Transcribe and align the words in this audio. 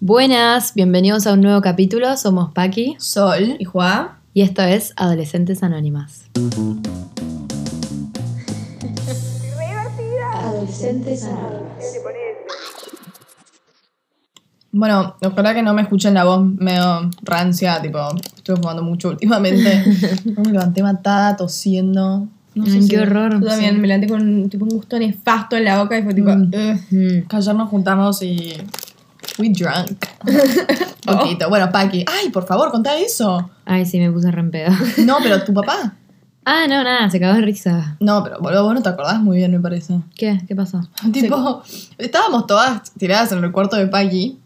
Buenas, 0.00 0.74
bienvenidos 0.74 1.26
a 1.26 1.32
un 1.34 1.40
nuevo 1.40 1.60
capítulo. 1.60 2.16
Somos 2.16 2.52
Paki 2.52 2.96
Sol 2.98 3.56
y 3.58 3.64
Juá. 3.64 4.18
y 4.34 4.42
esto 4.42 4.62
es 4.62 4.92
Adolescentes 4.96 5.62
Anónimas. 5.62 6.24
Adolescentes 10.34 11.24
Anónimas. 11.24 11.84
Bueno, 14.70 15.16
ojalá 15.24 15.54
que 15.54 15.62
no 15.62 15.72
me 15.74 15.82
escuchen 15.82 16.14
la 16.14 16.24
voz 16.24 16.44
medio 16.44 17.10
rancia, 17.22 17.80
tipo, 17.80 17.98
estoy 18.36 18.56
fumando 18.56 18.82
mucho 18.82 19.08
últimamente. 19.08 19.82
me 20.36 20.52
levanté 20.52 20.82
matada, 20.82 21.36
tosiendo. 21.36 22.28
No 22.54 22.64
Ay, 22.64 22.86
qué 22.88 23.00
horror. 23.00 23.40
Yo 23.40 23.46
también 23.46 23.74
Sí. 23.74 23.80
me 23.80 23.88
levanté 23.88 24.08
con 24.08 24.20
un, 24.22 24.50
tipo, 24.50 24.64
un 24.64 24.70
gusto 24.70 24.98
nefasto 24.98 25.56
en 25.56 25.64
la 25.64 25.82
boca 25.82 25.98
y 25.98 26.02
fue 26.02 26.12
tipo. 26.14 26.30
Mm. 26.30 26.50
Mm. 26.90 27.28
Que 27.28 27.36
ayer 27.36 27.54
nos 27.54 27.68
juntamos 27.70 28.22
y. 28.22 28.54
We 29.38 29.50
drunk. 29.50 30.04
Un 31.06 31.16
poquito. 31.18 31.48
Bueno, 31.48 31.70
Paqui. 31.70 32.04
Ay, 32.06 32.30
por 32.30 32.46
favor, 32.46 32.70
contá 32.70 32.96
eso. 32.98 33.50
Ay, 33.64 33.86
sí, 33.86 33.98
me 33.98 34.10
puse 34.10 34.30
re 34.30 34.40
en 34.40 34.50
pedo. 34.50 34.72
No, 35.04 35.18
pero 35.22 35.42
tu 35.44 35.52
papá. 35.54 35.94
Ah, 36.44 36.66
no, 36.66 36.82
nada, 36.82 37.10
se 37.10 37.20
cagó 37.20 37.34
de 37.34 37.42
risa. 37.42 37.96
No, 38.00 38.24
pero 38.24 38.40
boludo, 38.40 38.64
vos 38.64 38.74
no 38.74 38.82
te 38.82 38.88
acordás 38.88 39.20
muy 39.20 39.36
bien, 39.36 39.50
me 39.52 39.60
parece. 39.60 40.00
¿Qué? 40.16 40.40
¿Qué 40.48 40.56
pasó? 40.56 40.80
Tipo, 41.12 41.62
estábamos 41.98 42.46
todas 42.46 42.90
tiradas 42.94 43.32
en 43.32 43.44
el 43.44 43.52
cuarto 43.52 43.76
de 43.76 43.86
Paqui 43.86 44.38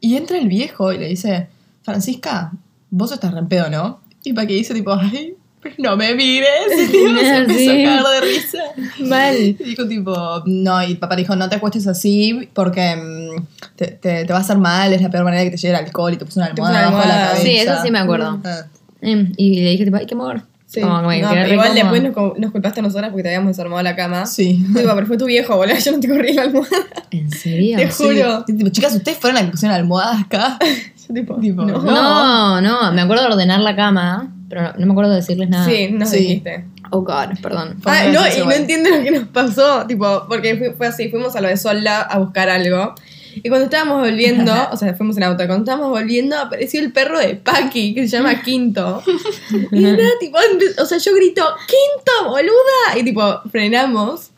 y 0.00 0.16
entra 0.16 0.36
el 0.36 0.48
viejo 0.48 0.92
y 0.92 0.98
le 0.98 1.06
dice, 1.08 1.48
Francisca, 1.82 2.52
vos 2.90 3.10
estás 3.10 3.32
re 3.32 3.38
en 3.38 3.48
pedo, 3.48 3.70
¿no? 3.70 4.00
Y 4.22 4.34
Paqui 4.34 4.52
dice 4.54 4.74
tipo, 4.74 4.92
ay, 4.92 5.34
no 5.78 5.96
me 5.96 6.14
mires. 6.14 6.48
Y 6.78 6.86
tipo, 6.92 7.18
se 7.18 7.36
empezó 7.36 7.70
a 7.70 7.74
cagar 7.74 8.04
de 8.04 8.20
risa. 8.20 8.58
Mal. 9.00 9.36
Y 9.36 9.52
dijo 9.54 9.86
tipo, 9.88 10.42
no, 10.46 10.82
y 10.86 10.94
papá 10.96 11.16
dijo, 11.16 11.34
no 11.36 11.48
te 11.48 11.56
acuestes 11.56 11.86
así 11.86 12.48
porque 12.54 12.96
mm, 12.96 13.42
te, 13.76 13.86
te- 13.88 14.24
te 14.24 14.32
va 14.32 14.38
a 14.38 14.42
hacer 14.42 14.58
mal, 14.58 14.92
es 14.92 15.02
la 15.02 15.10
peor 15.10 15.24
manera 15.24 15.42
de 15.42 15.50
que 15.50 15.56
te 15.56 15.62
llegue 15.62 15.74
el 15.78 15.84
alcohol 15.86 16.12
y 16.12 16.16
te 16.16 16.24
puso 16.24 16.40
una 16.40 16.46
almohada 16.50 16.78
una 16.78 16.86
abajo 16.88 17.02
de 17.02 17.08
la 17.14 17.26
cabeza. 17.28 17.42
Sí, 17.42 17.56
eso 17.56 17.74
sí 17.82 17.90
me 17.90 17.98
acuerdo. 17.98 18.40
Ah. 18.44 18.62
Em, 19.00 19.32
Y 19.36 19.60
le 19.62 19.70
dije, 19.70 19.84
tipo, 19.84 19.96
ay, 19.96 20.06
qué 20.06 20.14
amor. 20.14 20.42
Sí. 20.66 20.80
Como, 20.80 20.96
como 20.96 21.10
que 21.10 21.20
No, 21.22 21.28
quedé 21.30 21.36
pero 21.42 21.48
re 21.48 21.54
igual 21.54 21.74
después 21.74 22.02
nos, 22.02 22.38
nos 22.38 22.50
culpaste 22.50 22.80
a 22.80 22.82
nosotras 22.82 23.10
porque 23.10 23.22
te 23.22 23.28
habíamos 23.28 23.56
desarmado 23.56 23.80
la 23.82 23.94
cama. 23.94 24.26
Sí. 24.26 24.64
Digo, 24.70 24.92
pero 24.94 25.06
fue 25.06 25.16
tu 25.16 25.24
viejo, 25.26 25.56
boludo. 25.56 25.76
Yo 25.84 25.92
no 25.92 26.00
te 26.00 26.08
corrí 26.08 26.32
la 26.32 26.42
almohada. 26.42 26.76
¿En 27.12 27.30
serio? 27.30 27.76
Te 27.76 27.88
juro. 27.90 28.44
Sí. 28.46 28.56
Tipo, 28.56 28.70
chicas, 28.70 28.94
ustedes 28.94 29.18
fueron 29.18 29.38
a 29.38 29.44
que 29.44 29.50
pusieron 29.52 29.76
almohadas 29.76 30.22
acá. 30.22 30.58
Yo 31.08 31.14
tipo. 31.14 31.36
Tipo, 31.36 31.64
no. 31.64 31.80
No, 31.82 32.60
no, 32.60 32.92
me 32.92 33.02
acuerdo 33.02 33.22
de 33.24 33.32
ordenar 33.34 33.60
la 33.60 33.76
cama, 33.76 34.32
pero 34.48 34.62
no, 34.62 34.72
no 34.78 34.86
me 34.86 34.92
acuerdo 34.92 35.10
de 35.10 35.16
decirles 35.16 35.48
nada. 35.48 35.66
Sí, 35.68 35.88
nos 35.90 36.10
Sí. 36.10 36.18
dijiste. 36.18 36.64
Oh, 36.90 37.00
God, 37.00 37.40
perdón. 37.42 37.76
Ah, 37.84 38.04
no, 38.12 38.20
y 38.28 38.38
no 38.44 38.52
entiendo 38.52 38.90
lo 38.90 39.02
que 39.02 39.10
nos 39.10 39.28
pasó, 39.28 39.86
tipo, 39.86 40.24
porque 40.28 40.56
fue, 40.56 40.72
fue 40.74 40.86
así, 40.86 41.08
fuimos 41.08 41.34
a 41.34 41.40
lo 41.40 41.48
de 41.48 41.56
Solda 41.56 42.02
a 42.02 42.18
buscar 42.18 42.48
algo. 42.48 42.94
Y 43.42 43.48
cuando 43.50 43.64
estábamos 43.66 44.00
volviendo, 44.00 44.52
o 44.72 44.76
sea, 44.76 44.94
fuimos 44.94 45.16
en 45.16 45.24
auto, 45.24 45.38
cuando 45.46 45.64
estábamos 45.64 45.90
volviendo 45.90 46.38
apareció 46.38 46.80
el 46.80 46.92
perro 46.92 47.18
de 47.18 47.34
Paki, 47.34 47.92
que 47.94 48.08
se 48.08 48.16
llama 48.16 48.40
Quinto. 48.42 49.02
Y 49.72 49.84
era 49.84 50.04
tipo, 50.20 50.38
o 50.80 50.86
sea, 50.86 50.98
yo 50.98 51.14
grito, 51.14 51.44
¡Quinto, 51.66 52.30
boluda! 52.30 52.98
Y 52.98 53.02
tipo, 53.04 53.40
frenamos 53.50 54.30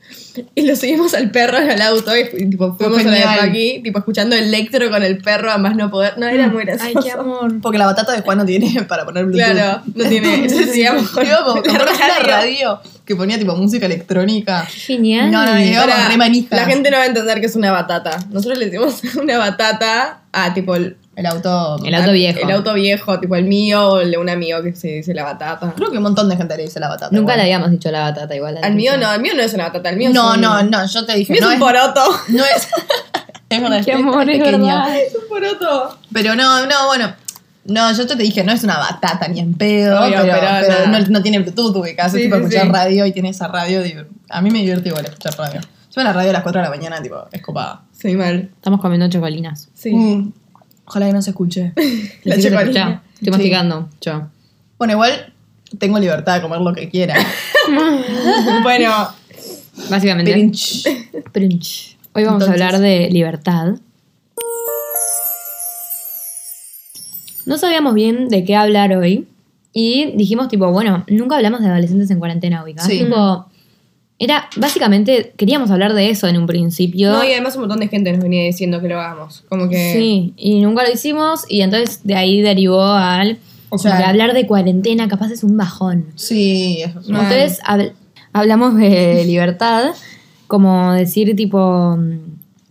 y 0.55 0.63
lo 0.63 0.77
seguimos 0.77 1.15
al 1.15 1.31
perro 1.31 1.59
en 1.59 1.71
el 1.71 1.83
auto 1.83 2.13
y, 2.17 2.49
tipo, 2.49 2.77
fuimos 2.77 3.01
a 3.01 3.05
lo 3.05 3.53
de 3.53 3.81
tipo, 3.83 3.99
escuchando 3.99 4.37
electro 4.37 4.91
con 4.91 5.03
el 5.03 5.19
perro 5.19 5.51
a 5.51 5.59
más 5.59 5.77
no 5.77 5.91
poder. 5.91 6.19
No, 6.19 6.27
era 6.27 6.49
muy 6.49 6.65
gracioso. 6.65 6.99
Ay, 6.99 7.05
qué 7.05 7.13
amor. 7.13 7.61
Porque 7.61 7.79
la 7.79 7.87
batata 7.87 8.13
de 8.13 8.23
Juan 8.23 8.39
no 8.39 8.45
tiene 8.45 8.83
para 8.89 9.05
poner 9.05 9.27
Bluetooth. 9.27 9.53
Claro, 9.53 9.83
no 9.95 10.09
tiene. 10.09 10.35
Entonces 10.45 10.77
íbamos 10.77 11.09
con 11.11 11.25
la 11.27 11.39
radio. 11.39 12.27
radio 12.27 12.81
que 13.09 13.17
ponía 13.17 13.39
tipo 13.39 13.57
música 13.57 13.87
electrónica. 13.87 14.67
Genial. 14.67 15.31
No, 15.31 15.47
no, 15.47 15.55
no, 15.55 15.61
íbamos 15.61 15.95
Ahora, 15.95 16.09
re 16.09 16.17
manijas. 16.19 16.51
la 16.59 16.67
gente 16.67 16.91
no 16.91 16.99
va 16.99 17.05
a 17.05 17.07
entender 17.07 17.41
que 17.41 17.47
es 17.47 17.57
una 17.57 17.73
batata. 17.73 18.19
Nosotros 18.31 18.59
le 18.59 18.67
decimos 18.67 19.01
una 19.23 19.39
batata 19.39 20.21
a 20.31 20.53
tipo 20.53 20.77
el, 20.77 20.99
El 21.19 21.27
auto. 21.27 21.77
El 21.85 21.95
auto 21.95 22.13
viejo. 22.13 22.39
El 22.41 22.51
auto 22.53 22.75
viejo, 22.75 23.19
tipo 23.19 23.35
el 23.35 23.45
mío 23.45 23.89
o 23.89 24.01
el 24.01 24.13
de 24.13 24.19
un 24.19 24.29
amigo 24.29 24.63
que 24.63 24.73
se 24.75 24.89
dice 24.89 25.13
la 25.15 25.25
batata. 25.25 25.73
Creo 25.75 25.91
que 25.91 25.97
un 25.97 26.05
montón 26.05 26.29
de 26.29 26.37
gente 26.37 26.57
le 26.57 26.63
dice 26.63 26.79
la 26.79 26.89
batata. 26.89 27.11
Nunca 27.15 27.33
le 27.35 27.39
igual. 27.39 27.41
habíamos 27.41 27.71
dicho 27.73 27.91
la 27.91 28.01
batata 28.03 28.37
igual. 28.37 28.59
Al 28.63 28.75
mío 28.77 28.97
no, 28.97 29.09
al 29.09 29.21
mío 29.21 29.33
no 29.35 29.43
es 29.43 29.53
una 29.53 29.65
batata, 29.65 29.91
el 29.91 29.97
mío 29.97 30.11
No, 30.13 30.31
es 30.31 30.37
un, 30.37 30.43
no, 30.43 30.63
no, 30.63 30.87
yo 30.87 31.05
te 31.05 31.17
dije. 31.17 31.35
no 31.41 31.49
es 31.51 31.55
un 31.55 31.59
poroto. 31.61 32.01
No 32.29 32.45
es. 32.45 32.69
es 33.51 33.61
verdad, 33.61 33.85
Qué 33.85 33.93
amor, 33.93 34.31
es 34.31 34.39
pequeño. 34.39 34.59
verdad. 34.67 34.97
es 34.97 35.15
un 35.17 35.29
poroto. 35.29 35.99
Pero 36.13 36.37
no, 36.37 36.67
no, 36.67 36.87
bueno. 36.87 37.13
No, 37.65 37.93
yo 37.93 38.07
te 38.07 38.15
dije, 38.15 38.45
no 38.45 38.53
es 38.53 38.63
una 38.65 38.79
batata 38.79 39.29
ni 39.29 39.41
en 39.41 39.53
pedo, 39.55 40.01
Obvio, 40.01 40.21
pero, 40.23 40.33
pero 40.33 40.47
pero 40.61 40.87
nada. 40.87 41.01
no, 41.01 41.07
no 41.09 41.23
tiene 41.23 41.41
Bluetooth, 41.41 41.77
ubicás, 41.77 42.13
Sí, 42.13 42.19
es 42.19 42.23
tipo 42.25 42.37
sí, 42.37 42.43
escuchar 42.45 42.67
sí. 42.67 42.73
radio 42.73 43.05
y 43.07 43.13
tiene 43.13 43.29
esa 43.31 43.49
radio. 43.49 43.83
a 44.31 44.41
mí 44.41 44.51
me 44.51 44.61
divierte 44.61 44.89
igual 44.89 45.05
escuchar 45.05 45.37
radio. 45.37 45.61
Yo 45.95 46.01
en 46.01 46.07
la 46.07 46.13
radio 46.15 46.31
a 46.31 46.33
las 46.35 46.43
4 46.45 46.61
de 46.61 46.65
la 46.65 46.71
mañana, 46.71 47.03
tipo, 47.03 47.17
es 47.31 47.43
copada. 47.43 47.83
Sí, 47.93 48.15
mal. 48.15 48.51
Estamos 48.55 48.81
comiendo 48.81 49.09
chocolinas. 49.11 49.69
Sí. 49.75 49.93
Mm, 49.93 50.33
ojalá 50.89 51.07
que 51.07 51.13
no 51.13 51.23
se 51.23 51.31
escuche. 51.31 51.73
La 52.25 52.37
chocolina. 52.37 52.61
escucha. 52.63 53.03
Estoy 53.15 53.25
Sí. 53.27 53.31
masticando, 53.31 53.89
yo. 54.01 54.29
Bueno, 54.79 54.95
igual 54.95 55.33
tengo 55.79 55.99
libertad 55.99 56.37
de 56.37 56.43
comer 56.43 56.61
lo 56.61 56.73
que 56.73 56.89
quiera. 56.89 57.15
bueno, 58.63 59.09
Básicamente. 59.91 60.33
Pinch. 60.35 60.85
Prunch. 61.33 61.97
Hoy 62.15 62.25
vamos 62.25 62.43
Entonces- 62.43 62.61
a 62.63 62.67
hablar 62.67 62.81
de 62.81 63.09
libertad. 63.11 63.75
No 67.47 67.57
sabíamos 67.59 67.95
bien 67.95 68.29
de 68.29 68.45
qué 68.45 68.57
hablar 68.57 68.93
hoy. 68.97 69.27
Y 69.73 70.13
dijimos, 70.17 70.49
tipo, 70.49 70.71
bueno, 70.73 71.05
nunca 71.09 71.37
hablamos 71.37 71.61
de 71.61 71.67
adolescentes 71.69 72.11
en 72.11 72.19
cuarentena, 72.19 72.63
ubicás. 72.65 72.87
Sí. 72.87 72.99
Tipo, 73.01 73.48
era, 74.19 74.49
básicamente, 74.57 75.33
queríamos 75.37 75.71
hablar 75.71 75.95
de 75.95 76.11
eso 76.11 76.27
en 76.29 76.37
un 76.37 76.47
principio. 76.47 77.13
no, 77.13 77.25
y 77.25 77.33
además 77.33 77.55
un 77.55 77.63
montón 77.63 77.81
de 77.81 77.89
gente 77.89 78.13
nos 78.13 78.23
venía 78.23 78.43
diciendo 78.45 78.81
que 78.81 78.89
lo 78.89 79.01
hagamos. 79.01 79.45
Como 79.49 79.69
que. 79.69 79.93
Sí, 79.93 80.33
y 80.37 80.61
nunca 80.61 80.83
lo 80.85 80.93
hicimos. 80.93 81.45
Y 81.49 81.61
entonces 81.63 82.01
de 82.05 82.15
ahí 82.17 82.41
derivó 82.41 82.83
al. 82.83 83.39
O 83.71 83.79
sea- 83.79 83.97
de 83.99 84.05
hablar 84.05 84.33
de 84.33 84.47
cuarentena, 84.47 85.09
capaz 85.09 85.31
es 85.31 85.45
un 85.45 85.57
bajón. 85.57 86.07
Sí, 86.17 86.79
eso 86.83 87.01
es 87.01 87.09
No. 87.09 87.21
Entonces 87.23 87.61
hab- 87.67 87.93
hablamos 88.33 88.75
de 88.77 89.25
libertad, 89.27 89.91
como 90.47 90.93
decir 90.95 91.37
tipo, 91.37 91.97
mm, 91.97 92.19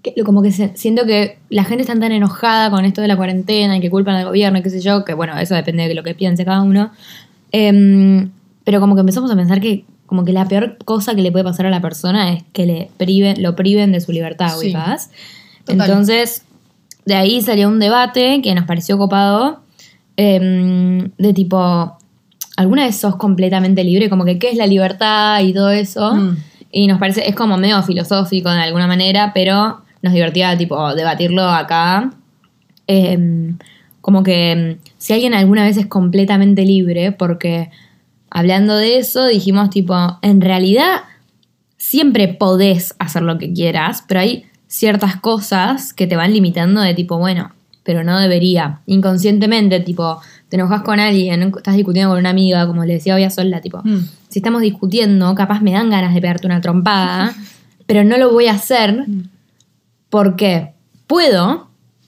que- 0.02 0.24
como 0.24 0.42
que 0.42 0.52
se- 0.52 0.76
siento 0.76 1.06
que 1.06 1.38
la 1.50 1.64
gente 1.64 1.84
está 1.84 1.94
tan 1.98 2.12
enojada 2.12 2.72
con 2.72 2.84
esto 2.84 3.02
de 3.02 3.08
la 3.08 3.16
cuarentena 3.16 3.78
y 3.78 3.80
que 3.80 3.90
culpan 3.92 4.16
al 4.16 4.26
gobierno 4.26 4.58
y 4.60 4.64
qué 4.64 4.70
sé 4.72 4.82
yo, 4.82 5.06
que 5.06 5.14
bueno, 5.14 5.38
eso 5.38 5.54
depende 5.56 5.88
de 5.88 5.94
lo 5.94 6.04
que 6.04 6.16
piense 6.16 6.44
cada 6.44 6.62
uno. 6.64 6.92
Em, 7.52 8.32
pero 8.64 8.80
como 8.80 8.96
que 8.96 9.02
empezamos 9.02 9.32
a 9.32 9.36
pensar 9.36 9.62
que 9.62 9.86
como 10.08 10.26
que 10.26 10.34
la 10.34 10.48
peor 10.48 10.78
cosa 10.84 11.14
que 11.14 11.22
le 11.22 11.32
puede 11.32 11.44
pasar 11.44 11.68
a 11.68 11.70
la 11.70 11.82
persona 11.82 12.34
es 12.34 12.44
que 12.54 12.66
le 12.66 12.90
priven, 12.98 13.44
lo 13.44 13.56
priven 13.56 13.92
de 13.92 14.02
su 14.02 14.12
libertad, 14.12 14.50
Sí. 14.58 14.68
ubicás. 14.68 15.12
Entonces, 15.68 16.44
de 17.06 17.14
ahí 17.16 17.42
salió 17.42 17.68
un 17.68 17.78
debate 17.78 18.42
que 18.42 18.56
nos 18.56 18.66
pareció 18.66 18.98
copado, 18.98 19.60
em, 20.16 21.12
de 21.18 21.34
tipo, 21.34 21.98
¿alguna 22.56 22.86
vez 22.86 22.96
sos 22.96 23.18
completamente 23.18 23.84
libre? 23.84 24.10
Como 24.10 24.26
que, 24.26 24.40
¿qué 24.40 24.50
es 24.50 24.58
la 24.58 24.66
libertad 24.66 25.42
y 25.42 25.54
todo 25.54 25.70
eso? 25.70 26.16
Mm. 26.16 26.38
Y 26.72 26.88
nos 26.88 27.00
parece, 27.00 27.28
es 27.28 27.36
como 27.36 27.58
medio 27.58 27.82
filosófico 27.84 28.50
de 28.50 28.62
alguna 28.62 28.88
manera, 28.88 29.32
pero 29.34 29.82
nos 30.02 30.14
divertía, 30.14 30.58
tipo, 30.58 30.96
debatirlo 30.96 31.44
acá. 31.44 32.12
Em, 32.88 33.58
como 34.02 34.24
que 34.24 34.52
em, 34.52 34.78
si 34.98 35.12
alguien 35.14 35.34
alguna 35.34 35.64
vez 35.64 35.76
es 35.76 35.88
completamente 35.88 36.64
libre, 36.64 37.12
porque 37.12 37.70
hablando 38.38 38.76
de 38.78 38.98
eso 39.00 39.26
dijimos, 39.26 39.70
tipo, 39.72 39.96
en 40.22 40.42
realidad 40.42 41.02
siempre 41.78 42.28
podés 42.28 42.96
hacer 43.00 43.24
lo 43.24 43.38
que 43.38 43.52
quieras, 43.52 44.04
pero 44.08 44.20
hay 44.20 44.46
ciertas 44.68 45.16
cosas 45.16 45.94
que 45.94 46.08
te 46.08 46.16
van 46.16 46.34
limitando 46.34 46.82
de 46.82 46.94
tipo, 46.94 47.18
bueno, 47.18 47.52
pero 47.84 48.04
no 48.04 48.20
debería. 48.20 48.82
Inconscientemente, 48.86 49.80
tipo, 49.80 50.20
te 50.50 50.58
enojas 50.58 50.82
con 50.84 51.00
alguien, 51.00 51.42
estás 51.56 51.76
discutiendo 51.76 52.12
con 52.12 52.20
una 52.20 52.30
amiga, 52.30 52.68
como 52.68 52.84
le 52.86 52.94
decía 52.94 53.16
hoy 53.16 53.24
a 53.24 53.30
Sola, 53.30 53.62
tipo, 53.62 53.82
Mm. 53.84 54.08
si 54.30 54.40
estamos 54.40 54.62
discutiendo, 54.62 55.34
capaz 55.36 55.62
me 55.62 55.72
dan 55.72 55.90
ganas 55.90 56.14
de 56.14 56.22
pegarte 56.22 56.46
una 56.48 56.62
trompada, 56.62 57.34
pero 57.88 58.04
no 58.04 58.18
lo 58.18 58.32
voy 58.32 58.48
a 58.48 58.54
hacer 58.54 59.06
porque 60.10 60.74
puedo, 61.08 61.67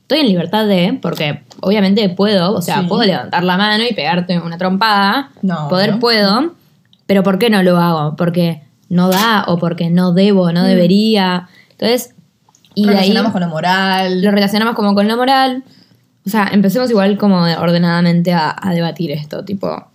estoy 0.09 0.21
en 0.21 0.27
libertad 0.27 0.65
de, 0.65 0.97
porque 0.99 1.43
obviamente 1.61 2.09
puedo, 2.09 2.55
o 2.55 2.61
sea, 2.63 2.81
Sí. 2.81 2.87
puedo 2.87 3.03
levantar 3.03 3.43
la 3.43 3.57
mano 3.57 3.83
y 3.87 3.93
pegarte 3.93 4.39
una 4.39 4.57
trompada, 4.57 5.29
No, 5.43 5.67
poder 5.69 5.91
¿no? 5.93 5.99
puedo, 5.99 6.55
pero 7.05 7.21
¿por 7.21 7.37
qué 7.37 7.51
no 7.51 7.61
lo 7.61 7.77
hago? 7.77 8.15
Porque 8.15 8.63
no 8.89 9.09
da 9.09 9.43
o 9.47 9.59
porque 9.59 9.91
no 9.91 10.11
debo, 10.13 10.51
no 10.51 10.63
debería. 10.63 11.47
Entonces, 11.73 12.15
y 12.73 12.85
de 12.85 12.89
ahí 12.89 12.95
Relacionamos 12.95 13.31
con 13.33 13.41
lo 13.41 13.47
moral. 13.49 14.21
lo 14.23 14.31
relacionamos 14.31 14.73
como 14.75 14.95
con 14.95 15.07
lo 15.07 15.15
moral. 15.15 15.63
O 16.25 16.29
sea, 16.31 16.49
empecemos 16.53 16.89
igual 16.89 17.17
como 17.19 17.43
ordenadamente 17.43 18.33
a, 18.33 18.55
a 18.59 18.71
debatir 18.73 19.11
esto, 19.11 19.45
tipo, 19.45 19.89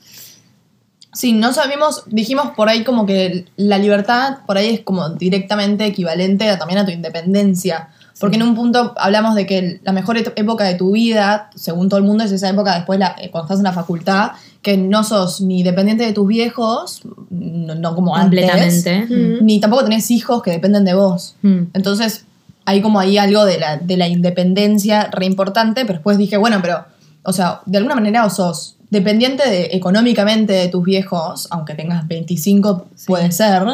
Sí, 1.12 1.32
no 1.32 1.52
sabíamos, 1.52 2.02
dijimos 2.06 2.50
por 2.56 2.68
ahí 2.68 2.82
como 2.82 3.06
que 3.06 3.46
la 3.56 3.78
libertad 3.78 4.38
por 4.46 4.58
ahí 4.58 4.74
es 4.74 4.80
como 4.80 5.10
directamente 5.10 5.86
equivalente 5.86 6.48
a- 6.50 6.58
también 6.58 6.78
a 6.80 6.84
tu 6.84 6.90
independencia. 6.90 7.88
Porque 8.20 8.36
en 8.36 8.42
un 8.44 8.54
punto 8.54 8.94
hablamos 8.96 9.34
de 9.34 9.44
que 9.46 9.80
la 9.82 9.92
mejor 9.92 10.16
época 10.18 10.64
de 10.64 10.74
tu 10.74 10.92
vida, 10.92 11.50
según 11.56 11.88
todo 11.88 11.98
el 11.98 12.04
mundo, 12.04 12.22
es 12.24 12.30
esa 12.32 12.48
época 12.48 12.74
después 12.76 12.98
la- 12.98 13.16
eh, 13.20 13.30
cuando 13.30 13.46
estás 13.46 13.58
en 13.58 13.64
la 13.64 13.72
facultad, 13.72 14.32
que 14.62 14.76
no 14.76 15.02
sos 15.04 15.40
ni 15.40 15.62
dependiente 15.62 16.04
de 16.06 16.12
tus 16.12 16.26
viejos, 16.26 17.02
no, 17.30 17.74
no 17.74 17.94
como 17.94 18.16
antes, 18.16 18.40
completamente. 18.48 19.06
Mm. 19.14 19.44
ni 19.44 19.60
tampoco 19.60 19.82
tenés 19.84 20.10
hijos 20.10 20.42
que 20.42 20.50
dependen 20.52 20.84
de 20.84 20.94
vos. 20.94 21.34
Mm. 21.42 21.64
Entonces, 21.74 22.24
hay 22.64 22.80
como 22.80 22.98
ahí 23.00 23.18
algo 23.18 23.44
de 23.44 23.58
la, 23.58 23.76
de 23.76 23.96
la 23.96 24.08
independencia 24.08 25.08
re 25.12 25.26
importante, 25.26 25.82
pero 25.82 25.94
después 25.94 26.16
dije, 26.16 26.36
bueno, 26.36 26.60
pero, 26.62 26.84
o 27.24 27.32
sea, 27.32 27.60
de 27.66 27.78
alguna 27.78 27.94
manera 27.94 28.24
o 28.24 28.30
sos 28.30 28.76
dependiente 28.90 29.48
de, 29.50 29.70
económicamente 29.72 30.52
de 30.52 30.68
tus 30.68 30.84
viejos, 30.84 31.48
aunque 31.50 31.74
tengas 31.74 32.06
25, 32.06 32.86
puede 33.06 33.32
ser, 33.32 33.64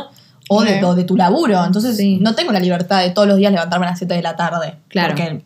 o 0.52 0.94
de, 0.94 1.04
tu 1.04 1.16
laburo. 1.16 1.64
Entonces, 1.64 1.96
Sí. 1.96 2.18
no 2.20 2.34
tengo 2.34 2.50
la 2.50 2.58
libertad 2.58 3.02
de 3.02 3.10
todos 3.10 3.28
los 3.28 3.36
días 3.36 3.52
levantarme 3.52 3.86
a 3.86 3.90
las 3.90 3.98
7 3.98 4.14
de 4.14 4.22
la 4.22 4.34
tarde. 4.34 4.74
Claro. 4.88 5.14
Porque 5.14 5.42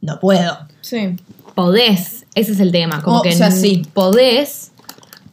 no 0.00 0.18
puedo. 0.18 0.58
Sí. 0.80 1.16
podés, 1.54 2.26
ese 2.34 2.50
es 2.52 2.58
el 2.58 2.72
tema, 2.72 3.00
como 3.00 3.18
O 3.18 3.22
que 3.22 3.30
sea, 3.32 3.52
sí. 3.52 3.86
podés, 3.94 4.72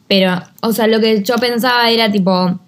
pero, 0.06 0.40
o 0.62 0.72
sea, 0.72 0.86
lo 0.86 1.00
que 1.00 1.22
yo 1.24 1.34
pensaba 1.36 1.90
era 1.90 2.12
tipo, 2.12 2.60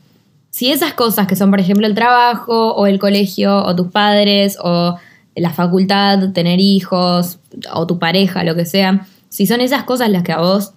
si 0.50 0.72
esas 0.72 0.92
cosas 0.94 1.28
que 1.28 1.36
son, 1.36 1.50
por 1.50 1.60
ejemplo, 1.60 1.86
el 1.86 1.94
trabajo 1.94 2.74
o 2.74 2.86
el 2.88 2.98
colegio 2.98 3.64
o 3.64 3.76
tus 3.76 3.92
padres 3.92 4.58
o 4.60 4.96
la 5.36 5.50
facultad, 5.50 6.32
tener 6.32 6.58
hijos 6.58 7.38
o 7.72 7.86
tu 7.86 8.00
pareja, 8.00 8.42
lo 8.42 8.56
que 8.56 8.64
sea, 8.66 9.06
si 9.28 9.46
son 9.46 9.60
esas 9.60 9.84
cosas 9.84 10.10
las 10.10 10.24
que 10.24 10.32
a 10.32 10.38
vos 10.38 10.72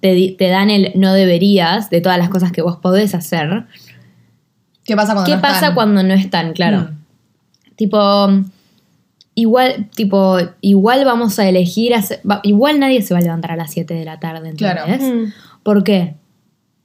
te, 0.00 0.36
te 0.38 0.48
dan 0.48 0.70
el 0.70 0.92
no 0.94 1.12
deberías 1.14 1.90
de 1.90 2.00
todas 2.00 2.18
las 2.18 2.28
cosas 2.28 2.52
que 2.52 2.62
vos 2.62 2.76
podés 2.76 3.14
hacer, 3.16 3.66
¿Qué 4.88 4.96
pasa 4.96 5.12
cuando 5.12 5.30
¿qué 5.30 5.36
no 5.36 5.40
pasa 5.42 5.54
están? 5.56 5.74
cuando 5.74 6.02
no 6.02 6.14
están? 6.14 6.52
Claro. 6.54 6.78
Mm. 6.80 7.74
Tipo, 7.76 8.28
igual, 9.34 9.88
tipo, 9.94 10.38
igual 10.62 11.04
vamos 11.04 11.38
a 11.38 11.48
elegir, 11.48 11.94
hacer- 11.94 12.20
va- 12.28 12.40
igual 12.42 12.80
nadie 12.80 13.02
se 13.02 13.14
va 13.14 13.20
a 13.20 13.22
levantar 13.22 13.52
a 13.52 13.56
las 13.56 13.70
7 13.70 13.94
de 13.94 14.04
la 14.04 14.18
tarde, 14.18 14.48
¿entendés? 14.48 14.98
Claro. 14.98 15.14
Mm. 15.14 15.32
¿Por 15.62 15.84
qué? 15.84 16.14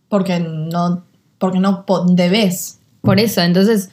Porque 0.09 0.39
no, 0.39 1.03
porque 1.39 1.59
no 1.59 1.85
po- 1.85 2.05
debes. 2.05 2.79
Por 3.01 3.19
eso, 3.19 3.41
entonces, 3.41 3.89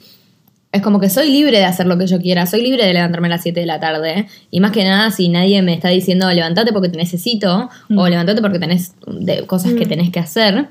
es 0.73 0.83
como 0.83 1.01
que 1.01 1.09
soy 1.09 1.31
libre 1.33 1.59
de 1.59 1.65
hacer 1.65 1.87
lo 1.87 1.97
que 1.99 2.06
yo 2.06 2.19
quiera, 2.21 2.47
soy 2.47 2.63
libre 2.63 2.85
de 2.87 2.93
levantarme 2.93 3.29
a 3.29 3.31
las 3.31 3.43
7 3.43 3.61
de 3.61 3.67
la 3.67 3.81
tarde, 3.81 4.27
y 4.51 4.61
más 4.61 4.71
que 4.73 4.85
nada 4.85 5.11
si 5.11 5.29
nadie 5.29 5.63
me 5.63 5.73
está 5.73 5.89
diciendo 5.89 6.31
levantate 6.31 6.73
porque 6.73 6.89
te 6.91 6.97
necesito, 6.99 7.71
Mm. 7.89 7.99
o 7.99 8.09
levantate 8.09 8.41
porque 8.43 8.59
tenés 8.59 8.95
de- 9.06 9.47
cosas 9.47 9.73
que 9.73 9.87
tenés 9.87 10.11
que 10.11 10.21
hacer, 10.21 10.69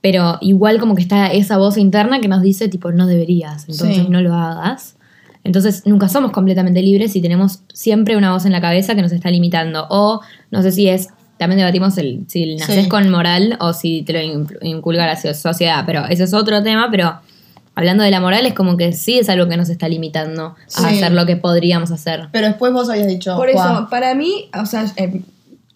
pero 0.00 0.38
igual 0.40 0.78
como 0.78 0.94
que 0.94 1.02
está 1.02 1.28
esa 1.28 1.56
voz 1.58 1.76
interna 1.76 2.20
que 2.20 2.28
nos 2.28 2.42
dice 2.42 2.68
tipo 2.68 2.92
no 2.92 3.06
deberías, 3.06 3.62
entonces 3.68 3.96
Sí. 3.98 4.06
no 4.08 4.20
lo 4.20 4.34
hagas. 4.34 4.96
Entonces 5.44 5.82
nunca 5.86 6.08
somos 6.08 6.30
completamente 6.32 6.82
libres 6.82 7.16
y 7.16 7.22
tenemos 7.22 7.60
siempre 7.72 8.16
una 8.16 8.32
voz 8.32 8.44
en 8.44 8.52
la 8.52 8.60
cabeza 8.60 8.94
que 8.94 9.02
nos 9.02 9.12
está 9.12 9.30
limitando. 9.30 9.86
O 9.88 10.20
no 10.50 10.62
sé 10.62 10.72
si 10.72 10.88
es, 10.88 11.08
también 11.38 11.58
debatimos 11.58 11.96
el, 11.98 12.24
si 12.26 12.56
nacés 12.56 12.84
Sí. 12.84 12.88
con 12.88 13.08
moral 13.10 13.56
o 13.60 13.72
si 13.72 14.02
te 14.02 14.12
lo 14.12 14.20
in- 14.20 14.46
inculca 14.62 15.06
la 15.06 15.16
so- 15.16 15.32
sociedad, 15.34 15.84
pero 15.86 16.04
ese 16.06 16.24
es 16.24 16.34
otro 16.34 16.62
tema, 16.62 16.88
pero 16.90 17.14
hablando 17.76 18.02
de 18.02 18.10
la 18.10 18.20
moral 18.20 18.44
es 18.44 18.54
como 18.54 18.76
que 18.76 18.92
sí 18.92 19.18
es 19.20 19.28
algo 19.30 19.48
que 19.48 19.56
nos 19.56 19.68
está 19.70 19.88
limitando 19.88 20.54
Sí. 20.66 20.82
a 20.84 20.88
hacer 20.88 21.12
lo 21.12 21.24
que 21.24 21.36
podríamos 21.36 21.92
hacer. 21.92 22.28
Pero 22.32 22.48
después 22.48 22.72
vos 22.72 22.90
habías 22.90 23.06
dicho. 23.06 23.36
Por 23.36 23.50
Juan, 23.52 23.72
eso, 23.72 23.88
para 23.88 24.14
mí, 24.16 24.50
o 24.60 24.66
sea, 24.66 24.84
eh, 24.96 25.22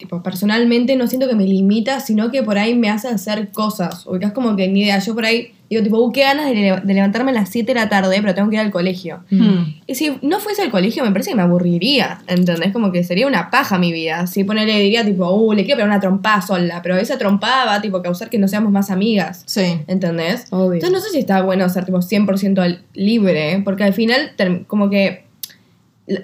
tipo, 0.03 0.21
personalmente 0.21 0.95
no 0.95 1.07
siento 1.07 1.27
que 1.27 1.35
me 1.35 1.45
limita, 1.45 1.99
sino 1.99 2.29
que 2.31 2.43
por 2.43 2.57
ahí 2.57 2.75
me 2.75 2.89
hace 2.89 3.07
hacer 3.07 3.51
cosas. 3.51 4.05
O 4.05 4.19
que 4.19 4.25
es 4.25 4.31
como 4.33 4.55
que 4.55 4.67
ni 4.67 4.81
idea. 4.81 4.99
Yo 4.99 5.15
por 5.15 5.25
ahí 5.25 5.53
digo, 5.69 5.81
tipo, 5.81 5.97
uh, 5.97 6.11
qué 6.11 6.21
ganas 6.21 6.45
de, 6.45 6.53
le- 6.53 6.81
de 6.83 6.93
levantarme 6.93 7.31
a 7.31 7.33
las 7.33 7.49
7 7.49 7.73
de 7.73 7.79
la 7.79 7.89
tarde, 7.89 8.15
pero 8.21 8.35
tengo 8.35 8.49
que 8.49 8.55
ir 8.57 8.59
al 8.61 8.69
colegio. 8.69 9.23
Mm. 9.31 9.79
Y 9.87 9.95
si 9.95 10.11
no 10.21 10.39
fuese 10.39 10.61
al 10.61 10.69
colegio, 10.69 11.03
me 11.03 11.11
parece 11.11 11.31
que 11.31 11.35
me 11.35 11.41
aburriría, 11.41 12.19
¿entendés? 12.27 12.71
Como 12.73 12.91
que 12.91 13.03
sería 13.03 13.25
una 13.25 13.49
paja 13.49 13.79
mi 13.79 13.91
vida. 13.91 14.27
Si 14.27 14.43
ponerle, 14.43 14.79
diría, 14.79 15.03
tipo, 15.03 15.27
uh, 15.31 15.53
le 15.53 15.63
quiero 15.63 15.77
pegar 15.77 15.89
una 15.89 15.99
trompada 15.99 16.41
sola, 16.41 16.81
pero 16.83 16.97
esa 16.97 17.17
trompada 17.17 17.65
va, 17.65 17.81
tipo, 17.81 17.97
a 17.97 18.03
causar 18.03 18.29
que 18.29 18.37
no 18.37 18.47
seamos 18.47 18.71
más 18.71 18.91
amigas. 18.91 19.43
Sí. 19.47 19.79
¿Entendés? 19.87 20.45
Obvio. 20.51 20.73
Entonces 20.73 20.91
no 20.91 20.99
sé 20.99 21.09
si 21.09 21.19
está 21.19 21.41
bueno 21.41 21.67
ser 21.69 21.85
tipo 21.85 21.99
100% 22.01 22.59
al- 22.61 22.81
libre, 22.93 23.61
porque 23.65 23.83
al 23.83 23.93
final 23.93 24.31
como 24.67 24.89
que 24.89 25.23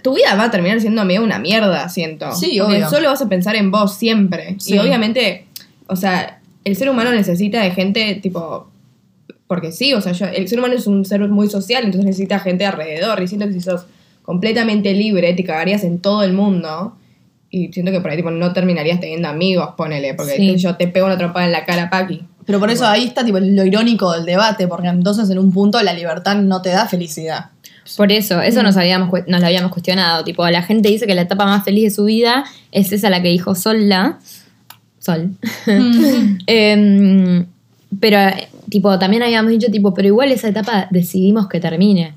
tu 0.03 0.13
vida 0.15 0.35
va 0.35 0.45
a 0.45 0.51
terminar 0.51 0.81
siendo 0.81 1.05
medio 1.05 1.23
una 1.23 1.39
mierda, 1.39 1.87
siento. 1.89 2.31
Sí, 2.33 2.57
Porque 2.59 2.75
obvio. 2.77 2.89
solo 2.89 3.09
vas 3.09 3.21
a 3.21 3.29
pensar 3.29 3.55
en 3.55 3.71
vos 3.71 3.95
siempre. 3.95 4.55
Sí. 4.59 4.75
Y 4.75 4.79
obviamente, 4.79 5.45
o 5.87 5.95
sea, 5.95 6.39
el 6.65 6.75
ser 6.75 6.89
humano 6.89 7.11
necesita 7.11 7.61
de 7.61 7.71
gente 7.71 8.15
tipo... 8.21 8.69
Porque 9.47 9.71
sí, 9.71 9.93
o 9.93 10.01
sea, 10.01 10.11
yo- 10.11 10.27
el 10.27 10.47
ser 10.47 10.59
humano 10.59 10.75
es 10.75 10.85
un 10.85 11.05
ser 11.05 11.27
muy 11.27 11.49
social, 11.49 11.83
entonces 11.83 12.05
necesita 12.05 12.39
gente 12.39 12.65
alrededor. 12.65 13.21
Y 13.23 13.27
siento 13.27 13.47
que 13.47 13.53
si 13.53 13.61
sos 13.61 13.85
completamente 14.21 14.93
libre, 14.93 15.33
te 15.33 15.43
cagarías 15.43 15.83
en 15.83 15.99
todo 15.99 16.21
el 16.23 16.33
mundo. 16.33 16.95
Y 17.49 17.71
siento 17.73 17.91
que 17.91 17.99
por 17.99 18.11
ahí 18.11 18.17
tipo, 18.17 18.29
no 18.29 18.53
terminarías 18.53 18.99
teniendo 18.99 19.27
amigos, 19.27 19.69
ponele. 19.75 20.13
Porque 20.13 20.35
Sí. 20.35 20.55
yo 20.57 20.75
te 20.75 20.87
pego 20.87 21.07
una 21.07 21.17
trompada 21.17 21.47
en 21.47 21.51
la 21.51 21.65
cara, 21.65 21.89
Paqui. 21.89 22.23
Pero 22.45 22.59
por 22.59 22.69
eso 22.69 22.85
ahí 22.85 23.05
está 23.05 23.23
tipo, 23.25 23.39
lo 23.39 23.65
irónico 23.65 24.11
del 24.11 24.25
debate, 24.25 24.67
porque 24.67 24.87
entonces 24.87 25.27
en 25.31 25.39
un 25.39 25.51
punto 25.51 25.81
la 25.81 25.93
libertad 25.93 26.35
no 26.35 26.61
te 26.61 26.69
da 26.69 26.87
felicidad. 26.87 27.51
Por 27.97 28.11
eso, 28.11 28.41
eso 28.41 28.63
nos, 28.63 28.77
habíamos, 28.77 29.09
nos 29.27 29.39
lo 29.41 29.45
habíamos 29.47 29.71
cuestionado. 29.71 30.23
Tipo, 30.23 30.47
la 30.49 30.61
gente 30.61 30.89
dice 30.89 31.05
que 31.07 31.15
la 31.15 31.21
etapa 31.21 31.45
más 31.45 31.63
feliz 31.63 31.83
de 31.85 31.89
su 31.91 32.05
vida 32.05 32.45
es 32.71 32.91
esa 32.91 33.09
la 33.09 33.21
que 33.21 33.29
dijo 33.29 33.55
Sola. 33.55 34.19
Sol. 34.99 35.31
Pero, 37.99 38.17
eh, 38.19 38.47
tipo, 38.69 38.99
también 38.99 39.23
habíamos 39.23 39.51
dicho, 39.51 39.67
tipo, 39.71 39.93
pero 39.93 40.07
igual 40.07 40.31
esa 40.31 40.47
etapa 40.47 40.87
decidimos 40.91 41.47
que 41.47 41.59
termine. 41.59 42.13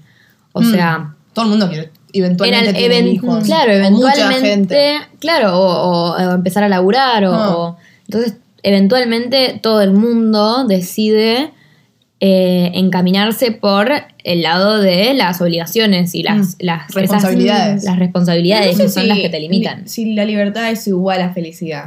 O 0.53 0.61
Mm. 0.61 0.71
sea, 0.73 1.15
Todo 1.33 1.47
el 1.47 1.51
mundo 1.53 1.69
quiere 1.71 1.91
eventualmente 2.13 2.69
era 2.69 2.73
tener 2.79 2.93
even- 2.93 3.09
hijos. 3.09 3.45
claro, 3.45 3.73
O 3.73 3.91
mucha 3.91 4.13
eventualmente, 4.13 4.77
gente. 4.77 5.01
claro, 5.19 5.59
o, 5.59 6.19
empezar 6.35 6.63
a 6.65 6.69
laburar, 6.69 7.25
o, 7.25 7.33
Ah. 7.35 7.57
o- 7.57 7.77
entonces, 8.07 8.35
eventualmente 8.63 9.59
todo 9.63 9.81
el 9.81 9.93
mundo 9.95 10.67
decide 10.69 11.53
eh, 12.25 12.71
encaminarse 12.75 13.51
por 13.51 13.91
el 14.23 14.43
lado 14.43 14.79
de 14.81 15.13
las 15.13 15.41
obligaciones 15.41 16.15
y 16.15 16.23
las, 16.23 16.37
Mm. 16.55 16.55
las 16.61 16.83
esas- 16.89 16.95
Responsabilidades. 16.95 17.83
las 17.83 17.99
responsabilidades 17.99 18.67
No 18.69 18.77
sé 18.77 18.83
que 18.85 18.89
son 18.91 19.03
si 19.03 19.09
las 19.09 19.19
que 19.19 19.29
te 19.29 19.41
limitan. 19.41 19.83
li- 19.83 19.89
Si 19.89 20.15
la 20.15 20.25
libertad 20.25 20.71
es 20.71 20.87
igual 20.87 21.21
a 21.21 21.33
felicidad. 21.33 21.87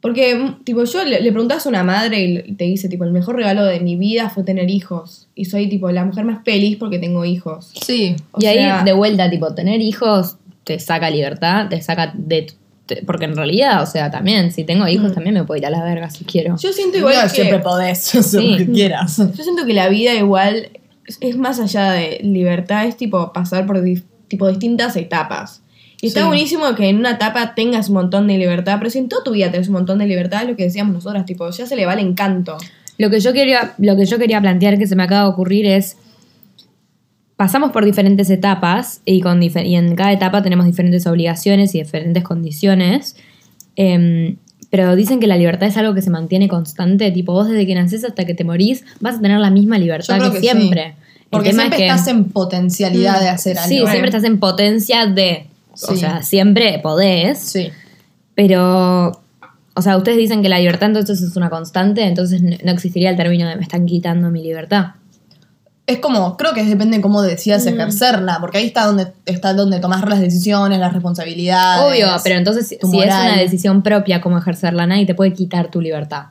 Porque, 0.00 0.34
mm, 0.34 0.64
tipo, 0.64 0.82
yo 0.84 1.04
le, 1.04 1.20
le 1.20 1.30
preguntas 1.30 1.66
a 1.66 1.68
una 1.68 1.84
madre 1.84 2.22
y 2.46 2.52
te 2.54 2.64
dice, 2.64 2.88
tipo, 2.88 3.04
el 3.04 3.12
mejor 3.12 3.36
regalo 3.36 3.66
de 3.66 3.80
mi 3.80 3.96
vida 3.96 4.30
fue 4.30 4.44
tener 4.44 4.70
hijos. 4.70 5.28
Y 5.34 5.44
soy, 5.44 5.68
tipo, 5.68 5.90
la 5.90 6.06
mujer 6.06 6.24
más 6.24 6.42
feliz 6.42 6.78
porque 6.78 6.98
tengo 6.98 7.26
hijos. 7.26 7.70
Sí. 7.82 8.16
O 8.32 8.38
y 8.42 8.46
ahí, 8.46 8.84
de 8.86 8.92
vuelta, 8.94 9.28
tipo, 9.28 9.52
tener 9.54 9.82
hijos 9.82 10.36
te 10.64 10.78
saca 10.78 11.10
libertad, 11.10 11.68
te 11.68 11.82
saca 11.82 12.12
de... 12.16 12.46
porque 13.06 13.24
en 13.26 13.36
realidad, 13.36 13.82
o 13.82 13.86
sea, 13.86 14.10
también, 14.10 14.52
si 14.52 14.64
tengo 14.64 14.86
hijos, 14.88 15.10
Mm. 15.10 15.14
también 15.14 15.34
me 15.34 15.44
puedo 15.44 15.58
ir 15.58 15.66
a 15.66 15.70
la 15.70 15.82
verga 15.84 16.10
si 16.10 16.24
quiero. 16.24 16.56
Yo 16.56 16.72
siento 16.72 16.98
igual 16.98 17.14
No, 17.16 17.22
que... 17.22 17.28
siempre 17.28 17.58
podés 17.60 17.98
Sí. 18.02 18.48
lo 18.52 18.56
que 18.58 18.70
quieras. 18.70 19.16
Yo 19.18 19.42
siento 19.44 19.64
que 19.66 19.74
la 19.74 19.88
vida 19.88 20.14
igual 20.14 20.70
es, 21.06 21.18
es 21.20 21.36
más 21.36 21.58
allá 21.60 21.92
de 21.92 22.20
libertad, 22.22 22.86
es 22.86 22.96
tipo 22.96 23.32
pasar 23.32 23.66
por 23.66 23.80
di- 23.82 24.02
tipo 24.28 24.48
distintas 24.48 24.96
etapas. 24.96 25.62
Y 26.02 26.06
está 26.06 26.20
Sí. 26.20 26.26
buenísimo 26.28 26.74
que 26.76 26.88
en 26.88 26.96
una 26.96 27.10
etapa 27.12 27.54
tengas 27.54 27.88
un 27.88 27.94
montón 27.94 28.26
de 28.26 28.38
libertad, 28.38 28.76
pero 28.78 28.90
si 28.90 28.98
en 28.98 29.08
toda 29.08 29.22
tu 29.24 29.32
vida 29.32 29.50
tenés 29.50 29.68
un 29.68 29.74
montón 29.74 29.98
de 29.98 30.06
libertad, 30.06 30.42
es 30.44 30.48
lo 30.48 30.56
que 30.56 30.62
decíamos 30.64 30.94
nosotras, 30.94 31.26
tipo, 31.26 31.50
ya 31.50 31.66
se 31.66 31.76
le 31.76 31.84
va 31.84 31.92
el 31.94 31.98
encanto. 32.00 32.56
Lo 32.96 33.10
que 33.10 33.20
yo 33.20 33.32
quería, 33.32 33.74
lo 33.78 33.96
que 33.96 34.06
yo 34.06 34.18
quería 34.18 34.40
plantear 34.40 34.78
que 34.78 34.86
se 34.86 34.94
me 34.96 35.02
acaba 35.02 35.24
de 35.24 35.28
ocurrir 35.30 35.66
es. 35.66 35.96
Pasamos 37.40 37.72
por 37.72 37.86
diferentes 37.86 38.28
etapas 38.28 39.00
y, 39.06 39.22
con 39.22 39.40
difer- 39.40 39.66
y 39.66 39.74
en 39.74 39.96
cada 39.96 40.12
etapa 40.12 40.42
tenemos 40.42 40.66
diferentes 40.66 41.06
obligaciones 41.06 41.74
y 41.74 41.78
diferentes 41.78 42.22
condiciones. 42.22 43.16
Em, 43.76 44.36
pero 44.68 44.94
dicen 44.94 45.20
que 45.20 45.26
la 45.26 45.38
libertad 45.38 45.66
es 45.66 45.78
algo 45.78 45.94
que 45.94 46.02
se 46.02 46.10
mantiene 46.10 46.48
constante. 46.48 47.10
Tipo, 47.10 47.32
vos 47.32 47.48
desde 47.48 47.66
que 47.66 47.74
naces 47.74 48.04
hasta 48.04 48.26
que 48.26 48.34
te 48.34 48.44
morís 48.44 48.84
vas 49.00 49.16
a 49.16 49.20
tener 49.22 49.40
la 49.40 49.48
misma 49.48 49.78
libertad 49.78 50.18
que, 50.30 50.36
sí. 50.40 50.48
siempre. 50.48 50.96
Porque 51.30 51.54
siempre 51.54 51.78
es 51.78 51.82
que, 51.84 51.86
estás 51.86 52.08
en 52.08 52.24
potencialidad 52.26 53.18
de 53.22 53.30
hacer 53.30 53.56
algo. 53.56 53.68
Sí, 53.70 53.76
Bueno. 53.76 53.90
siempre 53.90 54.08
estás 54.10 54.24
en 54.24 54.38
potencia 54.38 55.06
de. 55.06 55.46
O 55.72 55.96
sea, 55.96 56.22
siempre 56.22 56.78
podés. 56.82 57.38
Sí. 57.38 57.70
Pero, 58.34 59.18
o 59.74 59.80
sea, 59.80 59.96
ustedes 59.96 60.18
dicen 60.18 60.42
que 60.42 60.50
la 60.50 60.58
libertad 60.58 60.88
entonces 60.88 61.22
es 61.22 61.34
una 61.36 61.48
constante, 61.48 62.02
entonces 62.02 62.42
no 62.42 62.70
existiría 62.70 63.08
el 63.08 63.16
término 63.16 63.48
de 63.48 63.56
me 63.56 63.62
están 63.62 63.86
quitando 63.86 64.30
mi 64.30 64.42
libertad. 64.42 64.88
Es 65.86 65.98
como, 65.98 66.36
creo 66.36 66.52
que 66.54 66.64
depende 66.64 66.98
de 66.98 67.02
cómo 67.02 67.20
decidas 67.22 67.66
ejercerla, 67.66 68.38
porque 68.40 68.58
ahí 68.58 68.66
está 68.66 68.86
donde 68.86 69.12
está 69.26 69.54
donde 69.54 69.80
tomás 69.80 70.04
las 70.08 70.20
decisiones, 70.20 70.78
las 70.78 70.92
responsabilidades. 70.92 71.84
Obvio, 71.84 72.06
pero 72.22 72.36
entonces 72.36 72.68
si 72.68 72.76
si 72.76 72.80
es 72.80 72.88
moral. 72.92 73.32
una 73.32 73.36
decisión 73.40 73.82
propia 73.82 74.20
cómo 74.20 74.38
ejercerla, 74.38 74.86
nadie 74.86 75.04
te 75.06 75.14
puede 75.16 75.32
quitar 75.32 75.68
tu 75.70 75.80
libertad. 75.80 76.26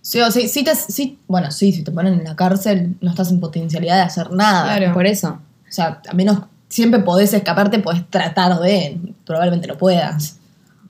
Sí, 0.00 0.20
o 0.20 0.30
sí, 0.32 0.48
sí 0.48 0.64
te- 0.64 0.74
sí- 0.74 1.18
bueno, 1.28 1.52
sí, 1.52 1.70
si 1.72 1.84
te 1.84 1.92
ponen 1.92 2.14
en 2.14 2.24
la 2.24 2.34
cárcel, 2.34 2.96
no 3.00 3.10
estás 3.10 3.30
en 3.30 3.38
potencialidad 3.38 3.96
de 3.96 4.02
hacer 4.02 4.32
nada. 4.32 4.76
Claro. 4.76 4.92
Por 4.94 5.06
eso. 5.06 5.28
O 5.68 5.72
sea, 5.72 6.00
a 6.10 6.12
menos 6.14 6.38
siempre 6.68 6.98
podés 7.00 7.32
escaparte, 7.34 7.78
podés 7.78 8.04
tratar 8.10 8.58
de, 8.58 8.98
probablemente 9.24 9.68
no 9.68 9.78
puedas. 9.78 10.38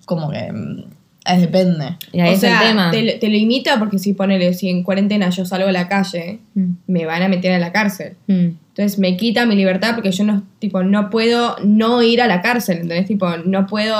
Como 0.06 0.30
que 0.30 0.50
mm, 0.50 0.84
depende. 1.24 1.96
Y 2.12 2.20
ahí 2.20 2.30
o 2.30 2.32
es 2.32 2.40
sea, 2.40 2.60
el 2.62 2.68
tema. 2.68 2.90
Te, 2.90 3.12
te 3.18 3.28
limita 3.28 3.78
porque 3.78 3.98
si 3.98 4.12
ponele, 4.14 4.54
si 4.54 4.68
en 4.68 4.82
cuarentena 4.82 5.30
yo 5.30 5.44
salgo 5.44 5.68
a 5.68 5.72
la 5.72 5.88
calle, 5.88 6.40
Mm, 6.54 6.72
me 6.86 7.06
van 7.06 7.22
a 7.22 7.28
meter 7.28 7.52
a 7.52 7.58
la 7.58 7.72
cárcel. 7.72 8.16
mm. 8.26 8.48
Entonces 8.74 8.98
me 8.98 9.16
quita 9.18 9.44
mi 9.46 9.54
libertad 9.54 9.94
porque 9.94 10.10
yo 10.12 10.24
no, 10.24 10.42
tipo, 10.58 10.82
no 10.82 11.10
puedo 11.10 11.56
no 11.62 12.02
ir 12.02 12.22
a 12.22 12.26
la 12.26 12.40
cárcel, 12.40 12.78
¿entendés? 12.78 13.06
Tipo, 13.06 13.28
no 13.44 13.66
puedo 13.66 13.94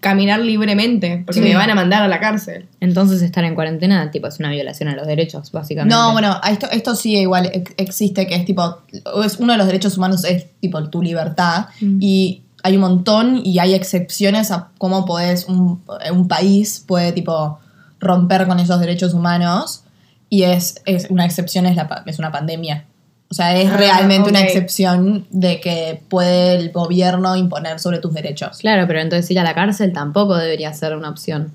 caminar 0.00 0.40
libremente, 0.40 1.22
porque 1.24 1.40
Sí. 1.40 1.48
me 1.48 1.54
van 1.54 1.70
a 1.70 1.74
mandar 1.74 2.02
a 2.02 2.08
la 2.08 2.20
cárcel. 2.20 2.66
Entonces 2.80 3.22
estar 3.22 3.42
en 3.44 3.54
cuarentena, 3.54 4.10
tipo, 4.10 4.26
es 4.26 4.38
una 4.38 4.50
violación 4.50 4.90
a 4.90 4.94
los 4.96 5.06
derechos, 5.06 5.50
básicamente. 5.50 5.94
No, 5.94 6.12
bueno, 6.12 6.38
esto, 6.50 6.68
esto 6.70 6.94
sí 6.94 7.16
igual 7.16 7.50
ex- 7.54 7.72
existe, 7.78 8.26
que 8.26 8.34
es 8.34 8.44
tipo, 8.44 8.82
es 9.24 9.38
uno 9.38 9.52
de 9.52 9.58
los 9.58 9.66
derechos 9.66 9.96
humanos 9.96 10.24
es 10.26 10.46
tipo 10.60 10.86
tu 10.90 11.00
libertad 11.00 11.68
Mm. 11.80 11.98
y 12.02 12.42
hay 12.64 12.74
un 12.76 12.80
montón 12.80 13.40
y 13.44 13.58
hay 13.60 13.74
excepciones 13.74 14.50
a 14.50 14.70
cómo 14.78 15.04
podés, 15.04 15.44
un, 15.46 15.82
un 16.12 16.28
país 16.28 16.82
puede 16.86 17.12
tipo 17.12 17.58
romper 18.00 18.46
con 18.46 18.58
esos 18.58 18.80
derechos 18.80 19.14
humanos 19.14 19.84
y 20.30 20.42
es, 20.42 20.82
es 20.86 21.08
una 21.10 21.24
excepción, 21.24 21.66
es, 21.66 21.76
la, 21.76 21.86
pa- 21.86 22.02
es 22.06 22.18
una 22.18 22.32
pandemia. 22.32 22.86
O 23.30 23.34
sea, 23.34 23.56
es 23.56 23.70
Ah, 23.70 23.76
realmente 23.76 24.30
una 24.30 24.40
excepción 24.42 25.26
de 25.30 25.60
que 25.60 26.02
puede 26.08 26.54
el 26.56 26.72
gobierno 26.72 27.36
imponer 27.36 27.78
sobre 27.80 27.98
tus 27.98 28.12
derechos. 28.14 28.58
Claro, 28.58 28.86
pero 28.86 29.00
entonces 29.00 29.30
ir 29.30 29.38
a 29.38 29.42
la 29.44 29.54
cárcel 29.54 29.92
tampoco 29.92 30.36
debería 30.36 30.72
ser 30.72 30.96
una 30.96 31.10
opción. 31.10 31.52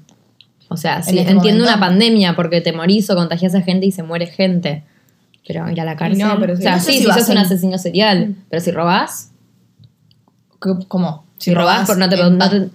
O 0.68 0.78
sea, 0.78 1.01
sí, 1.01 1.18
este 1.18 1.32
entiendo 1.32 1.63
momento. 1.63 1.70
una 1.74 1.80
pandemia 1.80 2.36
porque 2.36 2.62
te 2.62 2.72
morís 2.74 3.10
o 3.10 3.16
contagias 3.16 3.56
a 3.56 3.62
gente 3.62 3.86
y 3.88 3.92
se 3.92 4.04
muere 4.04 4.28
gente. 4.28 4.84
Pero 5.48 5.68
ir 5.72 5.82
a 5.82 5.86
la 5.86 5.96
cárcel. 5.96 6.20
no, 6.20 6.39
pero 6.39 6.54
o 6.54 6.56
sí. 6.58 6.62
sea, 6.63 6.75
No 6.75 6.80
sé 6.82 6.92
sí, 6.92 6.98
si 7.00 7.06
si, 7.06 7.12
sos 7.12 7.30
un 7.30 7.38
asesino 7.39 7.78
serial. 7.80 8.36
Pero 8.50 8.62
si 8.62 8.70
robás, 8.72 9.28
¿Cómo? 10.60 11.25
si 11.38 11.54
robás, 11.54 11.88
por 11.88 11.98
no 11.98 12.10
te, 12.10 12.20
en 12.20 12.38
no 12.38 12.50
te- 12.50 12.58
O 12.66 12.70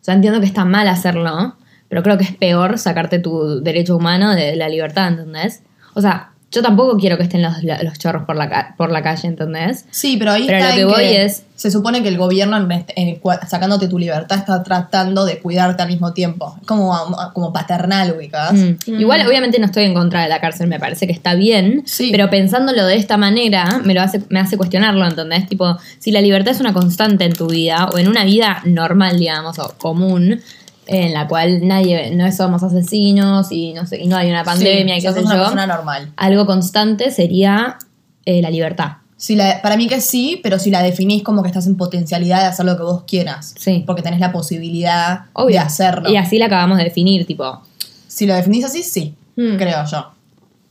sea, 0.00 0.14
entiendo 0.14 0.38
que 0.40 0.46
está 0.46 0.64
mal 0.64 0.86
hacerlo, 0.88 1.56
pero 1.88 2.02
creo 2.02 2.16
que 2.18 2.24
es 2.24 2.36
peor 2.36 2.78
sacarte 2.78 3.18
tu 3.18 3.60
derecho 3.60 3.96
humano 3.96 4.34
de 4.34 4.54
la 4.56 4.68
libertad, 4.68 5.08
¿entendés? 5.08 5.62
O 5.94 6.00
sea, 6.00 6.30
yo 6.54 6.62
tampoco 6.62 6.96
quiero 6.96 7.16
que 7.16 7.24
estén 7.24 7.42
los, 7.42 7.54
los 7.62 7.98
chorros 7.98 8.24
por 8.24 8.36
la, 8.36 8.74
por 8.76 8.90
la 8.92 9.02
calle, 9.02 9.26
¿entendés? 9.28 9.84
Sí, 9.90 10.16
pero 10.16 10.32
ahí 10.32 10.44
Pero 10.46 10.58
está 10.58 10.68
lo 10.70 10.74
que 10.76 10.80
en 10.82 10.88
voy 10.88 11.04
es- 11.16 11.42
Se 11.56 11.70
supone 11.70 12.02
que 12.02 12.08
el 12.08 12.18
gobierno, 12.18 12.56
en 12.56 12.84
en 12.96 13.20
sacándote 13.48 13.86
tu 13.88 13.98
libertad, 13.98 14.38
está 14.38 14.62
tratando 14.62 15.24
de 15.24 15.38
cuidarte 15.38 15.82
al 15.82 15.88
mismo 15.88 16.12
tiempo. 16.12 16.56
Es 16.60 16.66
como, 16.66 16.92
como 17.32 17.52
paternal, 17.52 18.12
ubicás. 18.16 18.52
Mm. 18.54 19.00
Igual, 19.00 19.26
obviamente, 19.26 19.58
no 19.60 19.66
estoy 19.66 19.84
en 19.84 19.94
contra 19.94 20.22
de 20.22 20.28
la 20.28 20.40
cárcel, 20.40 20.66
me 20.66 20.78
parece 20.80 21.06
que 21.06 21.12
está 21.12 21.34
bien, 21.34 21.82
Sí. 21.86 22.08
pero 22.10 22.28
pensándolo 22.28 22.84
de 22.86 22.96
esta 22.96 23.16
manera, 23.16 23.80
me 23.84 23.94
lo 23.94 24.02
hace, 24.02 24.22
me 24.30 24.40
hace 24.40 24.56
cuestionarlo, 24.56 25.06
¿entendés? 25.06 25.48
Tipo, 25.48 25.78
si 25.98 26.10
la 26.10 26.20
libertad 26.20 26.52
es 26.52 26.60
una 26.60 26.72
constante 26.72 27.24
en 27.24 27.32
tu 27.34 27.46
vida, 27.48 27.88
o 27.92 27.98
en 27.98 28.08
una 28.08 28.24
vida 28.24 28.60
normal, 28.64 29.18
digamos, 29.18 29.58
o 29.58 29.74
común, 29.78 30.40
en 30.86 31.12
la 31.14 31.26
cual 31.28 31.66
nadie, 31.66 32.14
no 32.14 32.30
somos 32.32 32.62
asesinos 32.62 33.50
y 33.50 33.72
no 33.72 33.86
sé, 33.86 33.98
y 34.02 34.06
no 34.06 34.16
hay 34.16 34.28
una 34.30 34.44
pandemia 34.44 34.94
Sí, 34.94 34.98
y 35.06 35.12
sé 35.12 35.20
una 35.20 35.34
yo, 35.34 35.40
persona 35.40 35.66
normal. 35.66 36.12
algo 36.16 36.46
constante 36.46 37.10
sería 37.10 37.78
eh, 38.26 38.40
la 38.42 38.50
libertad. 38.50 38.92
Si 39.16 39.36
la- 39.36 39.62
para 39.62 39.76
mí 39.76 39.86
que 39.86 40.00
sí, 40.00 40.40
pero 40.42 40.58
si 40.58 40.70
la 40.70 40.82
definís 40.82 41.22
como 41.22 41.42
que 41.42 41.48
estás 41.48 41.66
en 41.66 41.76
potencialidad 41.76 42.40
de 42.40 42.46
hacer 42.46 42.66
lo 42.66 42.76
que 42.76 42.82
vos 42.82 43.04
quieras. 43.06 43.54
Sí. 43.58 43.82
Porque 43.86 44.02
tenés 44.02 44.20
la 44.20 44.32
posibilidad 44.32 45.26
Obvio. 45.32 45.52
de 45.54 45.58
hacerlo. 45.60 46.10
Y 46.10 46.16
así 46.16 46.38
la 46.38 46.46
acabamos 46.46 46.76
de 46.78 46.84
definir, 46.84 47.26
tipo, 47.26 47.62
Si 48.06 48.26
lo 48.26 48.34
definís 48.34 48.64
así, 48.64 48.82
sí, 48.82 49.14
Mm. 49.36 49.56
creo 49.56 49.84
yo. 49.90 50.10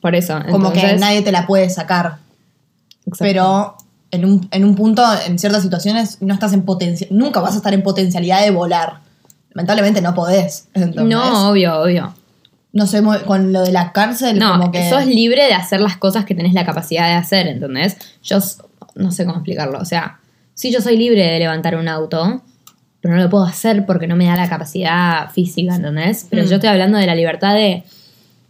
por 0.01 0.15
eso. 0.15 0.37
Como 0.51 0.71
que 0.73 0.95
nadie 0.97 1.21
te 1.21 1.31
la 1.31 1.47
puede 1.47 1.69
sacar. 1.69 2.17
Exacto. 3.05 3.17
Pero 3.19 3.75
en 4.11 4.25
un, 4.25 4.47
en 4.51 4.65
un 4.65 4.75
punto, 4.75 5.01
en 5.25 5.39
ciertas 5.39 5.63
situaciones, 5.63 6.21
no 6.21 6.33
estás 6.33 6.51
en 6.53 6.63
potencia, 6.63 7.07
nunca 7.09 7.39
vas 7.39 7.53
a 7.53 7.57
estar 7.57 7.73
en 7.73 7.83
potencialidad 7.83 8.41
de 8.43 8.51
volar. 8.51 8.97
Lamentablemente 9.53 10.01
no 10.01 10.13
podés. 10.13 10.67
¿entendés? 10.73 11.05
No, 11.05 11.49
obvio, 11.49 11.81
obvio. 11.81 12.13
No 12.71 12.87
sé, 12.87 13.03
con 13.25 13.53
lo 13.53 13.61
de 13.61 13.71
la 13.71 13.91
cárcel, 13.91 14.39
No, 14.39 14.53
como 14.57 14.71
que. 14.71 14.89
sos 14.89 15.05
libre 15.05 15.43
de 15.45 15.53
hacer 15.53 15.79
las 15.79 15.95
cosas 15.97 16.25
que 16.25 16.33
tenés 16.33 16.53
la 16.53 16.65
capacidad 16.65 17.07
de 17.07 17.13
hacer, 17.13 17.45
¿entendés? 17.47 17.97
Yo 18.23 18.39
no 18.95 19.11
sé 19.11 19.25
cómo 19.25 19.37
explicarlo. 19.37 19.77
O 19.79 19.85
sea, 19.85 20.19
sí 20.55 20.71
yo 20.71 20.81
soy 20.81 20.97
libre 20.97 21.23
de 21.23 21.37
levantar 21.39 21.75
un 21.75 21.87
auto, 21.87 22.41
pero 22.99 23.15
no 23.15 23.21
lo 23.21 23.29
puedo 23.29 23.43
hacer 23.45 23.85
porque 23.85 24.07
no 24.07 24.15
me 24.15 24.25
da 24.25 24.35
la 24.35 24.49
capacidad 24.49 25.29
física, 25.31 25.75
¿entendés? 25.75 26.25
Pero 26.31 26.43
Mm. 26.43 26.47
yo 26.47 26.55
estoy 26.55 26.69
hablando 26.69 26.97
de 26.97 27.05
la 27.05 27.13
libertad 27.13 27.53
de, 27.53 27.83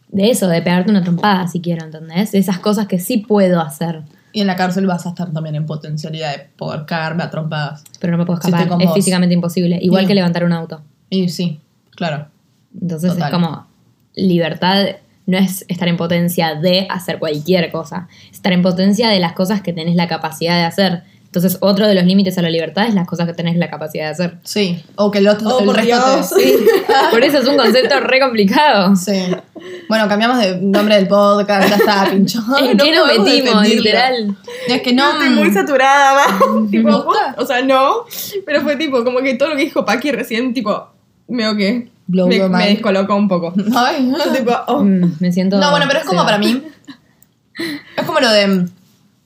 de 0.09 0.29
eso, 0.29 0.47
de 0.47 0.61
pegarte 0.61 0.89
una 0.91 1.03
trompada 1.03 1.47
si 1.47 1.59
quiero, 1.59 1.83
¿entendés? 1.83 2.31
De 2.31 2.37
esas 2.39 2.59
cosas 2.59 2.87
que 2.87 2.99
sí 2.99 3.17
puedo 3.17 3.59
hacer, 3.59 4.03
Y 4.35 4.41
en 4.41 4.47
la 4.47 4.55
cárcel 4.55 4.87
vas 4.87 5.05
a 5.05 5.09
estar 5.09 5.31
también 5.31 5.53
en 5.55 5.65
potencialidad 5.67 6.31
de 6.31 6.39
poder 6.57 6.85
cagarme 6.85 7.21
a 7.23 7.29
trompadas. 7.29 7.83
pero 7.99 8.11
no 8.13 8.17
me 8.19 8.25
puedo 8.25 8.39
escapar. 8.39 8.81
es 8.81 8.93
físicamente 8.93 9.33
imposible. 9.35 9.77
Igual 9.81 10.03
Sí. 10.03 10.07
que 10.07 10.15
levantar 10.15 10.43
un 10.45 10.53
auto. 10.53 10.81
Y 11.13 11.29
sí, 11.29 11.59
claro. 11.91 12.27
Entonces 12.81 13.13
Total. 13.13 13.27
es 13.29 13.33
como 13.33 13.67
libertad 14.15 14.85
no 15.25 15.37
es 15.37 15.63
estar 15.69 15.87
en 15.87 15.95
potencia 15.95 16.55
de 16.55 16.85
hacer 16.89 17.17
cualquier 17.17 17.71
cosa, 17.71 18.07
es 18.29 18.33
estar 18.37 18.51
en 18.51 18.61
potencia 18.61 19.07
de 19.09 19.19
las 19.19 19.31
cosas 19.33 19.61
que 19.61 19.71
tenés 19.71 19.95
la 19.95 20.07
capacidad 20.09 20.57
de 20.57 20.65
hacer. 20.65 21.03
Entonces 21.25 21.57
otro 21.61 21.87
de 21.87 21.95
los 21.95 22.03
límites 22.03 22.37
a 22.37 22.41
la 22.43 22.49
libertad 22.49 22.85
es 22.87 22.93
las 22.93 23.07
cosas 23.07 23.25
que 23.25 23.33
tenés 23.33 23.55
la 23.55 23.67
capacidad 23.69 24.03
de 24.05 24.11
hacer. 24.11 24.37
Sí. 24.43 24.83
O 24.97 25.09
que 25.09 25.17
el 25.19 25.27
otro. 25.29 25.47
Oh, 25.49 25.59
el 25.61 25.65
por 25.65 25.75
resto 25.77 25.95
Dios. 26.15 26.29
te- 26.29 26.35
sí. 26.43 26.55
Por 27.11 27.23
eso 27.23 27.37
es 27.39 27.47
un 27.47 27.55
concepto 27.57 27.99
re 28.01 28.19
complicado. 28.19 28.95
Sí. 28.95 29.27
Bueno, 29.89 30.07
cambiamos 30.07 30.37
de 30.39 30.57
nombre 30.57 30.95
del 30.95 31.07
podcast, 31.07 31.69
ya 31.69 31.75
está, 31.77 32.07
pincho. 32.11 32.39
¿En 32.61 32.77
No 32.77 32.83
qué 32.83 32.91
nos 32.95 33.07
metimos, 33.07 33.25
defendirlo. 33.63 33.83
literal? 33.83 34.37
Es 34.67 34.81
que 34.83 34.93
no. 34.93 35.09
Estoy 35.11 35.29
muy 35.29 35.51
saturada, 35.51 36.13
va. 36.13 36.67
tipo, 36.69 36.89
o 37.37 37.45
sea, 37.45 37.61
no. 37.63 38.03
Pero 38.45 38.61
fue 38.61 38.75
tipo, 38.75 39.03
como 39.05 39.19
que 39.21 39.33
todo 39.35 39.49
lo 39.49 39.55
que 39.55 39.63
dijo 39.63 39.83
Paqui 39.85 40.11
recién, 40.11 40.53
tipo, 40.53 40.89
veo 41.27 41.55
que 41.55 41.89
Blow 42.07 42.27
me, 42.27 42.37
me 42.39 42.49
mind. 42.49 42.69
descolocó 42.69 43.15
un 43.15 43.27
poco. 43.27 43.53
Ay. 43.75 44.13
Tipo, 44.37 44.51
oh. 44.67 44.83
Mm, 44.83 45.15
me 45.19 45.31
siento... 45.31 45.59
No, 45.59 45.71
bueno, 45.71 45.85
pero 45.87 45.99
es 45.99 46.05
como 46.05 46.21
sí. 46.21 46.25
para 46.25 46.37
mí. 46.37 46.63
Es 47.97 48.05
como 48.05 48.19
lo 48.19 48.29
de. 48.31 48.67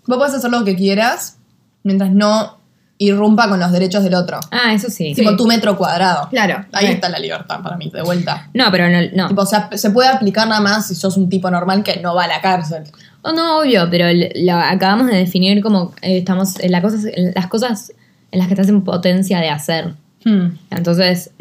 Vos 0.06 0.18
podés 0.18 0.34
hacer 0.36 0.52
lo 0.52 0.64
que 0.64 0.76
quieras 0.76 1.38
mientras 1.84 2.12
no 2.12 2.58
irrumpa 3.00 3.48
con 3.48 3.60
los 3.60 3.72
derechos 3.72 4.04
del 4.04 4.16
otro. 4.16 4.40
Ah, 4.52 4.74
eso 4.74 4.90
sí. 4.90 5.14
Tipo 5.14 5.36
tu 5.36 5.46
metro 5.46 5.78
cuadrado. 5.78 6.30
Claro. 6.30 6.66
Ahí 6.74 6.88
Eh. 6.88 6.92
está 6.94 7.10
la 7.10 7.20
libertad 7.20 7.62
para 7.62 7.78
mí, 7.78 7.90
de 7.90 8.02
vuelta. 8.02 8.50
No, 8.54 8.72
pero 8.72 8.90
no. 8.90 8.98
no. 9.14 9.28
Tipo, 9.30 9.42
o 9.42 9.46
sea, 9.46 9.70
se 9.74 9.92
puede 9.92 10.10
aplicar 10.10 10.48
nada 10.48 10.62
más 10.62 10.88
si 10.88 10.96
sos 10.96 11.16
un 11.18 11.30
tipo 11.30 11.50
normal 11.52 11.84
que 11.84 12.00
no 12.02 12.16
va 12.16 12.24
a 12.26 12.28
la 12.28 12.42
cárcel. 12.42 12.84
Oh, 13.22 13.32
no, 13.34 13.60
obvio, 13.60 13.88
pero 13.90 14.06
lo 14.36 14.54
acabamos 14.54 15.08
de 15.08 15.18
definir 15.18 15.62
como 15.62 15.94
eh, 16.02 16.18
estamos 16.20 16.60
en, 16.60 16.72
la 16.72 16.82
cosas, 16.82 17.06
en 17.06 17.34
las 17.36 17.48
cosas 17.48 17.92
en 18.32 18.40
las 18.40 18.48
que 18.48 18.54
estás 18.54 18.70
en 18.70 18.84
potencia 18.84 19.40
de 19.40 19.50
hacer. 19.50 19.94
Hmm. 20.30 20.58
Entonces, 20.72 21.32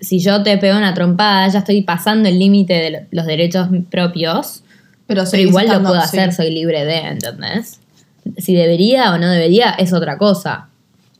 si 0.00 0.18
yo 0.18 0.42
te 0.42 0.56
pego 0.58 0.76
una 0.76 0.94
trompada, 0.94 1.46
ya 1.48 1.60
estoy 1.60 1.82
pasando 1.82 2.28
el 2.28 2.38
límite 2.38 2.72
de 2.74 2.90
lo- 2.90 2.98
los 3.12 3.26
derechos 3.26 3.68
propios, 3.90 4.62
Pero, 5.06 5.22
pero 5.30 5.42
igual 5.42 5.66
lo 5.68 5.82
puedo 5.82 5.94
hacer, 6.00 6.32
soy 6.32 6.50
libre 6.50 6.84
de, 6.84 6.98
¿entendés? 6.98 7.78
Si 8.38 8.54
debería 8.54 9.12
o 9.12 9.18
no 9.18 9.28
debería 9.30 9.70
es 9.70 9.92
otra 9.92 10.18
cosa. 10.18 10.68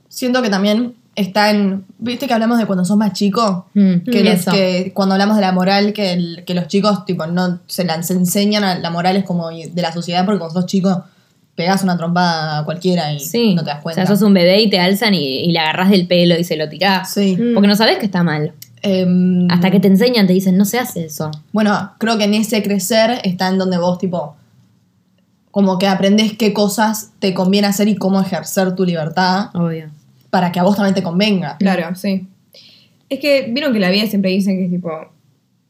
Siento 0.08 0.42
que 0.42 0.50
también 0.50 0.94
está 1.14 1.50
en. 1.50 1.84
¿Viste 1.98 2.26
que 2.26 2.34
hablamos 2.34 2.58
de 2.58 2.66
cuando 2.66 2.84
sos 2.84 2.96
más 2.96 3.12
chico? 3.12 3.68
Mm, 3.74 3.98
Que, 4.10 4.24
los- 4.24 4.44
que 4.54 4.92
cuando 4.94 5.14
hablamos 5.14 5.36
de 5.36 5.42
la 5.42 5.52
moral, 5.52 5.92
que, 5.92 6.12
el- 6.12 6.42
que 6.46 6.54
los 6.54 6.66
chicos 6.66 7.04
tipo 7.04 7.26
no 7.26 7.60
se 7.66 7.84
las 7.84 8.10
enseñan 8.10 8.64
a 8.64 8.78
la 8.78 8.90
moral 8.90 9.16
es 9.16 9.24
como 9.24 9.48
de 9.50 9.70
la 9.82 9.92
sociedad 9.92 10.24
porque 10.24 10.38
cuando 10.40 10.60
sos 10.60 10.66
chico 10.66 11.04
pegas 11.58 11.82
una 11.82 11.98
trompada 11.98 12.60
a 12.60 12.64
cualquiera 12.64 13.12
y 13.12 13.20
Sí. 13.20 13.54
no 13.54 13.62
te 13.62 13.68
das 13.70 13.82
cuenta. 13.82 14.02
O 14.02 14.06
sea, 14.06 14.16
sos 14.16 14.22
un 14.26 14.32
bebé 14.32 14.62
y 14.62 14.70
te 14.70 14.78
alzan 14.80 15.12
y, 15.12 15.40
y 15.40 15.52
le 15.52 15.58
agarras 15.58 15.90
del 15.90 16.06
pelo 16.06 16.38
y 16.38 16.44
se 16.44 16.56
lo 16.56 16.68
tirás. 16.70 17.12
Sí. 17.12 17.36
Mm. 17.38 17.52
Porque 17.52 17.68
no 17.68 17.74
sabes 17.76 17.98
que 17.98 18.06
está 18.06 18.22
mal. 18.22 18.52
Em, 18.80 19.50
Hasta 19.50 19.70
que 19.72 19.80
te 19.80 19.88
enseñan, 19.88 20.26
te 20.28 20.32
dicen, 20.32 20.56
no 20.56 20.64
se 20.64 20.78
hace 20.78 21.04
eso. 21.06 21.30
Bueno, 21.52 21.92
creo 21.98 22.16
que 22.16 22.24
en 22.24 22.34
ese 22.34 22.62
crecer 22.62 23.20
está 23.24 23.48
en 23.48 23.58
donde 23.58 23.76
vos, 23.76 23.98
tipo, 23.98 24.36
como 25.50 25.78
que 25.78 25.88
aprendés 25.88 26.36
qué 26.38 26.52
cosas 26.52 27.10
te 27.18 27.34
conviene 27.34 27.66
hacer 27.66 27.88
y 27.88 27.96
cómo 27.96 28.20
ejercer 28.20 28.74
tu 28.76 28.84
libertad 28.84 29.50
Obvio. 29.54 29.90
para 30.30 30.52
que 30.52 30.60
a 30.60 30.62
vos 30.62 30.76
también 30.76 30.94
te 30.94 31.02
convenga. 31.02 31.56
Claro, 31.58 31.94
sí. 31.96 32.26
Es 33.08 33.18
que 33.18 33.48
vieron 33.50 33.72
que 33.72 33.80
la 33.80 33.90
vida 33.90 34.06
siempre 34.06 34.30
dicen 34.30 34.56
que 34.58 34.66
es 34.66 34.70
tipo. 34.70 34.90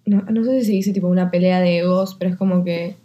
No, 0.05 0.23
no 0.31 0.45
sé 0.45 0.61
si 0.61 0.67
se 0.67 0.73
dice 0.73 0.93
tipo 0.93 1.07
una 1.09 1.31
pelea 1.31 1.61
de 1.61 1.79
egos, 1.79 2.15
pero 2.19 2.31
es 2.31 2.37
como 2.37 2.63
que. 2.65 2.97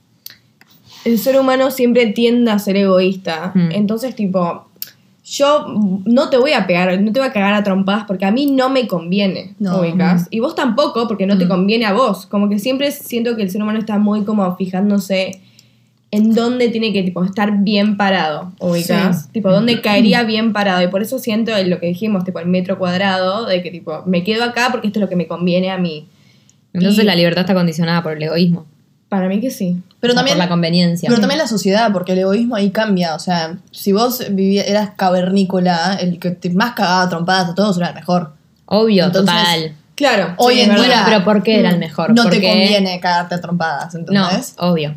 El 1.05 1.19
ser 1.19 1.39
humano 1.39 1.71
siempre 1.71 2.07
tiende 2.07 2.51
a 2.51 2.59
ser 2.59 2.77
egoísta. 2.77 3.51
Mm. 3.55 3.71
Entonces, 3.71 4.15
tipo. 4.15 4.67
Yo 5.25 5.65
no 6.03 6.29
te 6.29 6.37
voy 6.37 6.51
a 6.51 6.67
pegar, 6.67 6.99
no 7.01 7.13
te 7.13 7.19
voy 7.21 7.29
a 7.29 7.31
cagar 7.31 7.53
a 7.53 7.63
trompadas 7.63 8.03
porque 8.05 8.25
a 8.25 8.31
mí 8.33 8.45
no 8.47 8.69
me 8.69 8.87
conviene, 8.87 9.53
No. 9.57 9.79
ubicas. 9.79 10.27
Y 10.31 10.41
vos 10.41 10.53
tampoco 10.53 11.07
porque 11.07 11.25
no 11.25 11.37
te 11.37 11.45
Mm. 11.45 11.47
conviene 11.47 11.85
a 11.85 11.93
vos. 11.93 12.25
Como 12.25 12.49
que 12.49 12.59
siempre 12.59 12.91
siento 12.91 13.37
que 13.37 13.41
el 13.43 13.49
ser 13.49 13.61
humano 13.63 13.79
está 13.79 13.97
muy 13.97 14.25
como 14.25 14.53
fijándose 14.57 15.39
en 16.11 16.35
dónde 16.35 16.67
tiene 16.67 16.91
que 16.91 17.03
tipo, 17.03 17.23
estar 17.23 17.59
bien 17.63 17.95
parado, 17.95 18.51
ubicas. 18.59 19.23
Sí. 19.23 19.29
Tipo, 19.31 19.49
dónde 19.49 19.79
caería 19.79 20.23
bien 20.23 20.51
parado. 20.51 20.83
Y 20.83 20.87
por 20.89 21.01
eso 21.01 21.17
siento 21.19 21.53
lo 21.65 21.79
que 21.79 21.87
dijimos, 21.87 22.25
tipo, 22.25 22.39
el 22.39 22.47
metro 22.47 22.77
cuadrado, 22.77 23.45
de 23.45 23.63
que 23.63 23.71
tipo, 23.71 24.03
me 24.05 24.25
quedo 24.25 24.43
acá 24.43 24.67
porque 24.71 24.87
esto 24.87 24.99
es 24.99 25.01
lo 25.03 25.09
que 25.09 25.15
me 25.15 25.25
conviene 25.27 25.71
a 25.71 25.77
mí. 25.77 26.05
Entonces 26.73 27.01
Y- 27.01 27.07
la 27.07 27.15
libertad 27.15 27.43
está 27.43 27.53
condicionada 27.53 28.03
por 28.03 28.11
el 28.17 28.23
egoísmo. 28.23 28.65
Para 29.07 29.29
mí 29.29 29.39
que 29.39 29.51
sí. 29.51 29.77
Pero 30.03 30.11
o 30.11 30.15
sea, 30.15 30.19
también, 30.19 30.35
por 30.37 30.43
la 30.45 30.49
conveniencia. 30.49 31.07
pero 31.07 31.21
también 31.21 31.37
la 31.39 31.47
sociedad, 31.47 31.93
porque 31.93 32.11
el 32.11 32.19
egoísmo 32.19 32.57
ahí 32.57 32.71
cambia. 32.71 33.15
O 33.15 33.19
sea, 33.19 33.55
si 33.71 33.93
vos 33.93 34.21
vivías, 34.31 34.67
eras 34.67 34.89
cavernícola, 34.97 35.95
el 35.99 36.19
que 36.19 36.31
te 36.31 36.49
más 36.49 36.73
cagaba 36.73 37.07
trompadas 37.07 37.51
a 37.51 37.55
todos 37.55 37.77
era 37.77 37.87
el 37.87 37.95
mejor. 37.95 38.33
Obvio, 38.65 39.05
Entonces, 39.05 39.33
total. 39.33 39.75
Claro. 39.95 40.33
Hoy 40.37 40.55
sí, 40.55 40.61
en 40.61 40.75
día- 40.75 41.03
Pero 41.05 41.23
¿por 41.23 41.41
qué 41.41 41.59
era 41.59 41.69
el 41.69 41.79
mejor? 41.79 42.13
No 42.13 42.23
te 42.29 42.41
conviene 42.41 42.99
cagarte 42.99 43.35
a 43.35 43.39
trompadas, 43.41 43.93
No, 43.93 43.99
¿entendés? 43.99 44.55
obvio. 44.57 44.95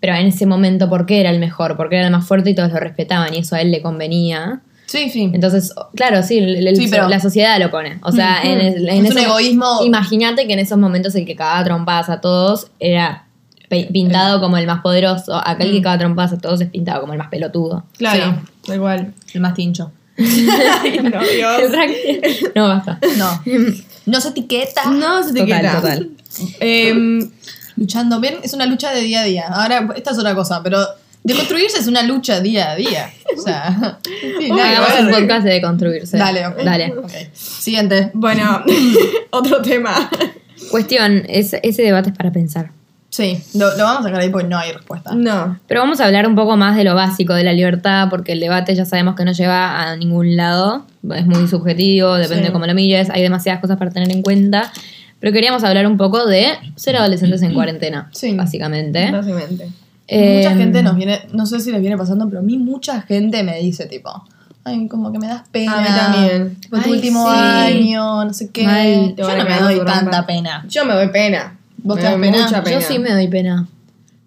Pero 0.00 0.14
en 0.14 0.26
ese 0.26 0.46
momento, 0.46 0.88
¿por 0.88 1.04
qué 1.04 1.20
era 1.20 1.28
el 1.30 1.38
mejor? 1.38 1.76
Porque 1.76 1.96
era 1.96 2.06
el 2.06 2.12
más 2.12 2.26
fuerte 2.26 2.48
y 2.50 2.54
todos 2.54 2.70
lo 2.72 2.78
respetaban 2.78 3.34
y 3.34 3.38
eso 3.40 3.56
a 3.56 3.60
él 3.60 3.70
le 3.70 3.82
convenía. 3.82 4.60
Sí, 4.86 5.10
sí. 5.10 5.30
Entonces, 5.34 5.74
claro, 5.96 6.22
sí, 6.22 6.38
el- 6.38 6.66
el- 6.68 6.76
Sí, 6.76 6.86
pero- 6.88 7.08
la 7.08 7.20
sociedad 7.20 7.58
lo 7.58 7.70
pone. 7.70 7.98
O 8.02 8.12
sea, 8.12 8.40
en, 8.42 8.58
el- 8.60 8.88
en 8.88 9.04
Es 9.04 9.10
un 9.12 9.18
esos- 9.18 9.32
egoísmo- 9.32 9.84
Imagínate 9.84 10.46
que 10.46 10.52
en 10.54 10.60
esos 10.60 10.78
momentos 10.78 11.14
el 11.16 11.26
que 11.26 11.34
cagaba 11.36 11.62
trompadas 11.64 12.08
a 12.08 12.20
todos 12.22 12.68
era 12.78 13.25
pintado 13.68 14.40
como 14.40 14.56
el 14.58 14.66
más 14.66 14.80
poderoso. 14.82 15.34
Acá 15.36 15.64
el 15.64 15.72
que 15.72 15.82
cagaba 15.82 15.98
trompadas 15.98 16.32
a 16.34 16.38
todos 16.38 16.60
es 16.60 16.70
pintado 16.70 17.00
como 17.00 17.12
el 17.12 17.18
más 17.18 17.28
pelotudo. 17.28 17.84
Claro, 17.98 18.40
da 18.66 18.74
igual. 18.74 19.12
El 19.32 19.40
más 19.40 19.54
tincho. 19.54 19.92
No, 20.16 21.20
Dios. 21.20 21.62
no, 22.54 22.68
basta. 22.68 22.98
No. 23.18 23.42
No 24.06 24.20
se 24.20 24.28
etiqueta. 24.28 24.86
No 24.90 25.22
se 25.22 25.32
te 25.34 25.40
Total, 25.40 25.72
total. 25.76 26.10
Em, 26.60 27.30
Luchando 27.76 28.18
bien 28.20 28.36
es 28.42 28.54
una 28.54 28.64
lucha 28.66 28.92
de 28.92 29.02
día 29.02 29.20
a 29.20 29.24
día. 29.24 29.46
Ahora, 29.48 29.88
esta 29.96 30.12
es 30.12 30.18
otra 30.18 30.34
cosa, 30.34 30.62
pero 30.62 30.78
de 31.24 31.34
construirse 31.34 31.78
es 31.78 31.86
una 31.88 32.02
lucha 32.04 32.40
día 32.40 32.70
a 32.70 32.76
día. 32.76 33.10
O 33.36 33.42
sea, 33.42 33.98
sí, 34.38 34.50
Hagamos 34.50 35.00
un 35.00 35.10
podcast 35.10 35.44
de 35.44 35.60
construirse. 35.60 36.16
Dale, 36.16 36.46
ok. 36.46 36.56
Dale. 36.64 36.94
Ok. 36.96 37.10
Siguiente. 37.34 38.10
bueno, 38.14 38.62
otro 39.30 39.60
tema. 39.60 40.08
Cuestión, 40.70 41.24
es- 41.28 41.54
ese 41.62 41.82
debate 41.82 42.10
es 42.10 42.16
para 42.16 42.32
pensar. 42.32 42.70
Sí, 43.08 43.38
lo, 43.54 43.74
lo 43.76 43.84
vamos 43.84 44.00
a 44.00 44.02
sacar 44.04 44.20
ahí 44.20 44.28
porque 44.30 44.46
no 44.48 44.58
hay 44.58 44.72
respuesta. 44.72 45.12
No. 45.14 45.58
Pero 45.66 45.80
vamos 45.80 46.00
a 46.00 46.06
hablar 46.06 46.26
un 46.26 46.34
poco 46.34 46.56
más 46.56 46.76
de 46.76 46.84
lo 46.84 46.94
básico 46.94 47.32
de 47.34 47.44
la 47.44 47.52
libertad, 47.54 48.08
porque 48.10 48.32
el 48.32 48.40
debate 48.40 48.74
ya 48.74 48.84
sabemos 48.84 49.14
que 49.14 49.24
no 49.24 49.32
lleva 49.32 49.80
a 49.80 49.96
ningún 49.96 50.36
lado. 50.36 50.84
Es 51.14 51.24
muy 51.26 51.48
subjetivo, 51.48 52.14
depende 52.16 52.42
Sí. 52.42 52.46
de 52.48 52.52
cómo 52.52 52.66
lo 52.66 52.74
mires, 52.74 53.08
hay 53.10 53.22
demasiadas 53.22 53.60
cosas 53.60 53.78
para 53.78 53.90
tener 53.90 54.10
en 54.10 54.22
cuenta. 54.22 54.70
Pero 55.18 55.32
queríamos 55.32 55.64
hablar 55.64 55.86
un 55.86 55.96
poco 55.96 56.26
de 56.26 56.46
ser 56.74 56.96
adolescentes 56.96 57.40
en 57.42 57.54
cuarentena, 57.54 58.10
Sí. 58.12 58.34
básicamente. 58.34 59.10
Básicamente. 59.10 59.64
Mucha 59.64 59.72
Eh, 60.08 60.54
gente 60.56 60.82
nos 60.82 60.94
viene, 60.96 61.20
no 61.32 61.46
sé 61.46 61.58
si 61.60 61.72
les 61.72 61.80
viene 61.80 61.96
pasando, 61.96 62.28
pero 62.28 62.40
a 62.40 62.42
mí 62.42 62.58
mucha 62.58 63.00
gente 63.02 63.42
me 63.42 63.58
dice 63.60 63.86
tipo, 63.86 64.10
ay, 64.64 64.86
como 64.88 65.10
que 65.10 65.18
me 65.18 65.26
das 65.26 65.42
pena. 65.50 65.78
A 65.78 65.80
mí 65.80 65.86
también. 65.88 66.56
Tipo, 66.60 66.76
tu 66.78 66.90
último 66.90 67.32
sí. 67.32 67.38
año, 67.40 68.24
no 68.24 68.32
sé 68.34 68.50
qué. 68.52 68.64
Mal. 68.64 69.14
Yo 69.16 69.36
no 69.36 69.44
me 69.44 69.58
doy 69.60 69.84
tanta 69.86 70.26
pena. 70.26 70.64
Yo 70.68 70.84
me 70.84 70.92
doy 70.94 71.08
pena. 71.08 71.55
¿Vos 71.86 71.96
Me 71.96 72.02
te 72.02 72.08
das 72.08 72.20
pena? 72.20 72.42
Mucha 72.44 72.62
pena. 72.64 72.80
Yo 72.80 72.86
sí 72.86 72.98
me 72.98 73.12
doy 73.12 73.28
pena. 73.28 73.66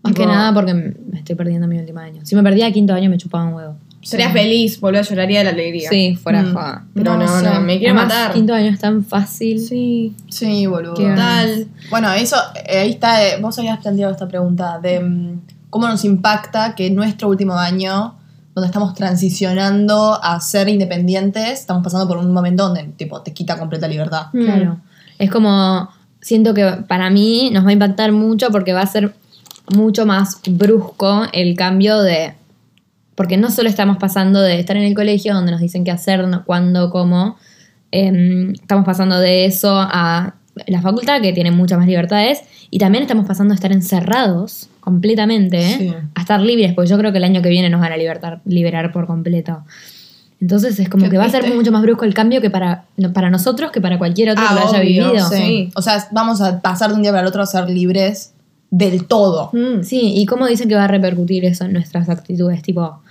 Más 0.02 0.14
que 0.14 0.26
nada 0.26 0.54
porque 0.54 0.74
me 0.74 0.94
estoy 1.18 1.36
perdiendo 1.36 1.68
mi 1.68 1.78
último 1.78 2.00
año. 2.00 2.22
Si 2.26 2.36
me 2.36 2.42
perdía 2.42 2.72
quinto 2.72 2.94
año 2.94 3.10
me 3.10 3.18
chupaba 3.18 3.46
un 3.46 3.54
huevo. 3.54 3.76
Sería 4.02 4.30
feliz, 4.30 4.80
boludo, 4.80 5.02
lloraría 5.02 5.40
de 5.40 5.44
la 5.44 5.50
alegría. 5.52 5.90
Sí, 5.90 6.16
fuera 6.16 6.42
Mm. 6.42 6.54
joda. 6.54 6.86
Pero 6.94 7.18
no, 7.18 7.26
No 7.26 7.42
no, 7.42 7.60
me 7.62 7.78
quiero 7.80 7.96
Además, 8.00 8.16
matar. 8.18 8.34
quinto 8.34 8.54
año 8.54 8.68
es 8.70 8.80
tan 8.80 9.04
fácil. 9.04 9.60
Sí. 9.60 10.16
Sí, 10.30 10.66
boludo. 10.68 10.94
Qué 10.94 11.04
Tal. 11.16 11.68
Bueno, 11.90 12.12
eso, 12.14 12.38
eh, 12.66 12.78
ahí 12.80 12.92
está, 12.92 13.28
eh, 13.28 13.40
vos 13.42 13.60
habías 13.60 13.78
planteado 13.80 14.14
esta 14.14 14.26
pregunta 14.30 14.80
de 14.80 15.02
mm, 15.02 15.42
cómo 15.70 15.90
nos 15.90 16.06
impacta 16.06 16.76
que 16.76 16.90
nuestro 16.90 17.28
último 17.28 17.56
año, 17.56 18.16
donde 18.56 18.68
estamos 18.68 18.94
transicionando 18.94 20.18
a 20.24 20.40
ser 20.40 20.70
independientes, 20.70 21.60
estamos 21.60 21.84
pasando 21.84 22.08
por 22.08 22.18
un 22.18 22.32
momento 22.32 22.64
donde 22.64 22.84
tipo 22.96 23.22
te 23.22 23.34
quita 23.34 23.58
completa 23.60 23.88
libertad. 23.88 24.28
Mm. 24.34 24.44
Claro. 24.46 24.78
Es 25.18 25.30
como, 25.30 25.90
siento 26.22 26.54
que 26.54 26.66
para 26.88 27.10
mí 27.10 27.50
nos 27.52 27.66
va 27.66 27.70
a 27.70 27.74
impactar 27.74 28.12
mucho 28.12 28.50
porque 28.52 28.74
va 28.74 28.82
a 28.82 28.86
ser 28.88 29.14
mucho 29.74 30.06
más 30.06 30.40
brusco 30.50 31.24
el 31.34 31.56
cambio 31.56 32.02
de... 32.02 32.34
Porque 33.16 33.38
no 33.38 33.52
solo 33.52 33.70
estamos 33.70 33.98
pasando 33.98 34.40
de 34.42 34.60
estar 34.60 34.78
en 34.78 34.84
el 34.84 34.96
colegio 34.96 35.34
donde 35.34 35.52
nos 35.52 35.60
dicen 35.60 35.84
qué 35.84 35.92
hacer, 35.92 36.26
cuándo, 36.46 36.90
cómo, 36.90 37.36
em, 37.92 38.52
estamos 38.54 38.86
pasando 38.86 39.20
de 39.20 39.46
eso 39.46 39.78
a 39.78 40.36
la 40.68 40.82
facultad 40.82 41.22
que 41.22 41.34
tiene 41.34 41.52
muchas 41.52 41.78
más 41.78 41.88
libertades 41.88 42.42
y 42.70 42.80
también 42.80 43.02
estamos 43.04 43.26
pasando 43.26 43.54
de 43.54 43.56
estar 43.56 43.72
encerrados 43.72 44.70
completamente 44.80 45.62
Sí. 45.62 45.94
a 46.16 46.22
estar 46.22 46.40
libres, 46.42 46.74
porque 46.74 46.90
yo 46.90 46.98
creo 46.98 47.12
que 47.12 47.18
el 47.18 47.24
año 47.24 47.42
que 47.42 47.50
viene 47.50 47.70
nos 47.70 47.82
van 47.82 47.92
a 47.92 47.98
libertar, 47.98 48.42
liberar 48.46 48.92
por 48.92 49.06
completo. 49.06 49.64
Entonces 50.42 50.80
es 50.80 50.88
como 50.88 51.10
que 51.10 51.18
va 51.18 51.26
a 51.26 51.30
ser 51.30 51.54
mucho 51.54 51.72
más 51.72 51.82
brusco 51.82 52.06
el 52.06 52.14
cambio 52.14 52.40
que 52.40 52.50
para, 52.50 52.86
para 53.14 53.30
nosotros 53.30 53.72
que 53.72 53.82
para 53.82 53.98
cualquier 53.98 54.30
otro 54.30 54.44
Ah, 54.48 54.54
que 54.54 54.56
lo 54.56 54.68
haya 54.70 54.80
obvio, 54.80 55.12
vivido. 55.12 55.30
sí. 55.30 55.36
Sí. 55.38 55.72
O 55.76 55.82
sea, 55.82 56.08
vamos 56.12 56.40
a 56.42 56.62
pasar 56.62 56.90
de 56.92 56.96
un 56.96 57.02
día 57.02 57.12
para 57.12 57.24
el 57.24 57.28
otro 57.28 57.42
a 57.44 57.46
ser 57.46 57.70
libres 57.70 58.32
del 58.72 59.06
todo. 59.06 59.50
Mm. 59.52 59.84
Sí, 59.84 60.14
y 60.16 60.26
cómo 60.26 60.48
dicen 60.48 60.70
que 60.70 60.76
va 60.76 60.86
a 60.86 60.88
repercutir 60.88 61.44
eso 61.44 61.66
en 61.66 61.74
nuestras 61.74 62.08
actitudes, 62.08 62.62
tipo, 62.62 63.02